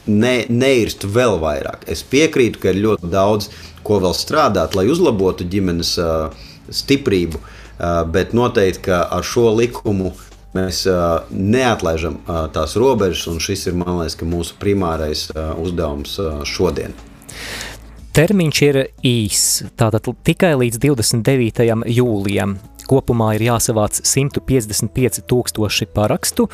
ne, 0.09 0.33
neirst 0.49 1.05
vēl 1.05 1.37
vairāk. 1.41 1.85
Es 1.87 2.03
piekrītu, 2.03 2.59
ka 2.61 2.73
ir 2.73 2.81
ļoti 2.83 3.11
daudz 3.13 3.49
ko 3.85 4.01
vēl 4.03 4.15
strādāt, 4.17 4.75
lai 4.77 4.89
uzlabotu 4.91 5.47
ģimenes 5.49 5.95
stiprību, 6.69 7.39
bet 8.11 8.35
noteikti, 8.37 8.83
ka 8.89 9.05
ar 9.15 9.25
šo 9.25 9.53
likumu 9.57 10.11
mēs 10.57 10.83
neatlaižam 11.29 12.19
tās 12.53 12.75
robežas, 12.81 13.27
un 13.31 13.39
šis 13.43 13.67
ir 13.69 13.77
liekas, 13.79 14.17
mūsu 14.25 14.57
primārais 14.61 15.27
uzdevums 15.61 16.17
šodien. 16.49 16.97
Termiņš 18.17 18.61
ir 18.65 18.81
īs, 19.05 19.43
tātad 19.79 20.09
tikai 20.25 20.55
līdz 20.57 20.81
29. 20.81 21.69
jūlijam. 21.93 22.57
Kopumā 22.89 23.35
ir 23.37 23.45
jāsavāc 23.45 23.99
155 24.01 25.21
tūkstoši 25.29 25.85
parakstu, 25.93 26.47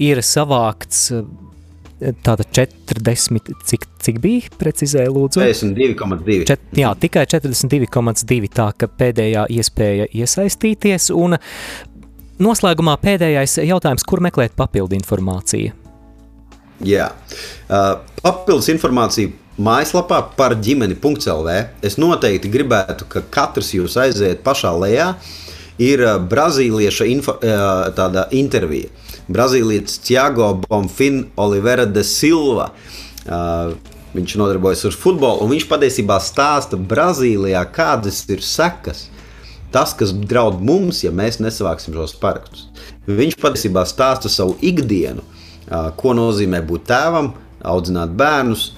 ir 0.00 0.22
savākts 0.24 1.10
tāda 2.26 2.44
40, 2.56 3.54
cik, 3.66 3.86
cik 4.02 4.20
bija 4.24 4.50
precizēja 4.60 5.12
lūdzu? 5.12 5.40
42,2. 5.40 6.58
Jā, 6.76 6.92
tikai 7.00 7.24
42,2 7.32 8.52
tā, 8.52 8.68
ka 8.76 8.90
pēdējā 8.90 9.46
iespēja 9.56 10.10
iesaistīties, 10.12 11.08
un 11.16 11.38
noslēgumā 12.42 12.98
pēdējais 13.02 13.58
jautājums, 13.64 14.04
kur 14.06 14.22
meklēt 14.24 14.56
papildu 14.58 14.98
informāciju? 14.98 15.72
Jā, 16.84 17.08
uh, 17.72 17.92
papildus 18.20 18.68
informāciju 18.74 19.32
mājaslapā 19.56 20.20
par 20.36 20.56
ģimeni.lv. 20.60 21.56
Es 21.84 21.96
noteikti 22.00 22.52
gribētu, 22.52 23.08
ka 23.08 23.24
katrs 23.32 23.72
jūs 23.76 23.96
aiziet 24.00 24.44
pašā 24.44 24.74
lejā. 24.76 25.14
Ir 25.80 26.00
brazīlieša 26.28 27.04
info, 27.12 27.34
intervija. 28.32 28.88
Brazīlietis 29.32 29.98
Thiago 30.06 30.52
Bonfin 30.68 31.24
Olivera 31.40 31.86
de 31.86 32.04
Silva. 32.06 32.70
Viņš 34.16 34.36
nodarbojas 34.40 34.84
ar 34.88 34.94
futbolu, 34.96 35.42
un 35.44 35.50
viņš 35.52 35.66
patiesībā 35.68 36.16
stāsta 36.22 36.78
Brazīlijā, 36.78 37.64
kādas 37.74 38.22
ir 38.32 38.44
sekas. 38.44 39.08
Tas, 39.74 39.92
kas 39.98 40.14
draud 40.14 40.62
mums, 40.64 41.02
ja 41.04 41.10
mēs 41.12 41.40
nesavāksim 41.42 41.96
šos 41.98 42.14
parakstus. 42.22 42.68
Viņš 43.10 43.34
patiesībā 43.42 43.82
stāsta 43.84 44.30
savu 44.32 44.54
ikdienu, 44.64 45.26
ko 45.98 46.14
nozīmē 46.16 46.62
būt 46.64 46.86
tēvam, 46.88 47.32
audzināt 47.66 48.14
bērnus, 48.16 48.70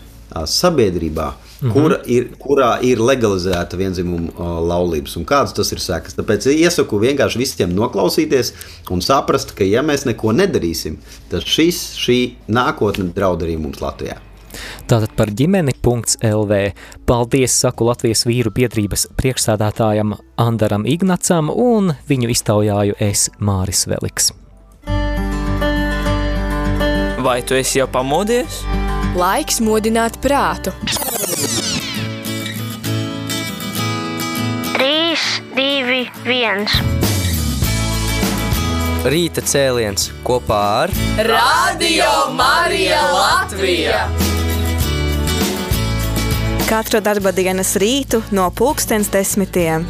sabiedrībā, 0.49 1.29
mm 1.61 1.71
-hmm. 1.71 1.73
kura 1.73 1.99
ir, 2.07 2.29
kurā 2.39 2.71
ir 2.83 2.99
legalizēta 2.99 3.77
vienzimuma 3.77 4.31
laulības 4.61 5.17
un 5.17 5.25
kādas 5.25 5.55
tas 5.55 5.73
ir 5.73 5.79
sekas. 5.79 6.17
Tāpēc 6.17 6.51
iesaku 6.53 7.01
vienkārši 7.01 7.39
visiem 7.39 7.75
noklausīties 7.75 8.53
un 8.91 9.03
saprast, 9.03 9.53
ka 9.55 9.65
ja 9.65 9.83
mēs 9.83 10.07
neko 10.07 10.33
nedarīsim, 10.33 10.97
tad 11.31 11.43
šis, 11.43 11.95
šī 11.97 12.33
nākotne 12.49 13.13
draud 13.15 13.43
arī 13.43 13.59
mums 13.59 13.81
Latvijā. 13.81 14.19
Tātad 14.89 15.13
par 15.17 15.31
ģimeni.lv. 15.31 16.73
Paldies, 17.07 17.61
saku 17.61 17.85
Latvijas 17.85 18.25
vīru 18.27 18.51
biedrības 18.55 19.07
priekšsādātājam 19.21 20.17
Andaram 20.37 20.87
Ignacam 20.87 21.51
un 21.51 21.95
viņu 22.09 22.33
iztaujāju 22.33 22.99
es 23.01 23.29
Māris 23.39 23.87
Veliks. 23.91 24.33
Vai 27.19 27.43
tu 27.43 27.59
esi 27.59 27.81
jau 27.81 27.89
pamodies? 27.91 28.63
Laiks 29.19 29.59
modināt 29.65 30.21
prātu. 30.23 30.73
3, 34.79 35.17
2, 35.57 36.07
1. 36.23 36.67
Rīta 39.11 39.43
cēliens 39.43 40.05
kopā 40.23 40.61
ar 40.85 40.93
Radio 41.27 42.11
Marija 42.39 43.01
Latvija. 43.11 44.05
Katru 46.69 47.03
darba 47.03 47.35
dienas 47.35 47.75
rītu 47.83 48.23
no 48.31 48.47
pulkstens 48.55 49.11
desmitiem 49.11 49.89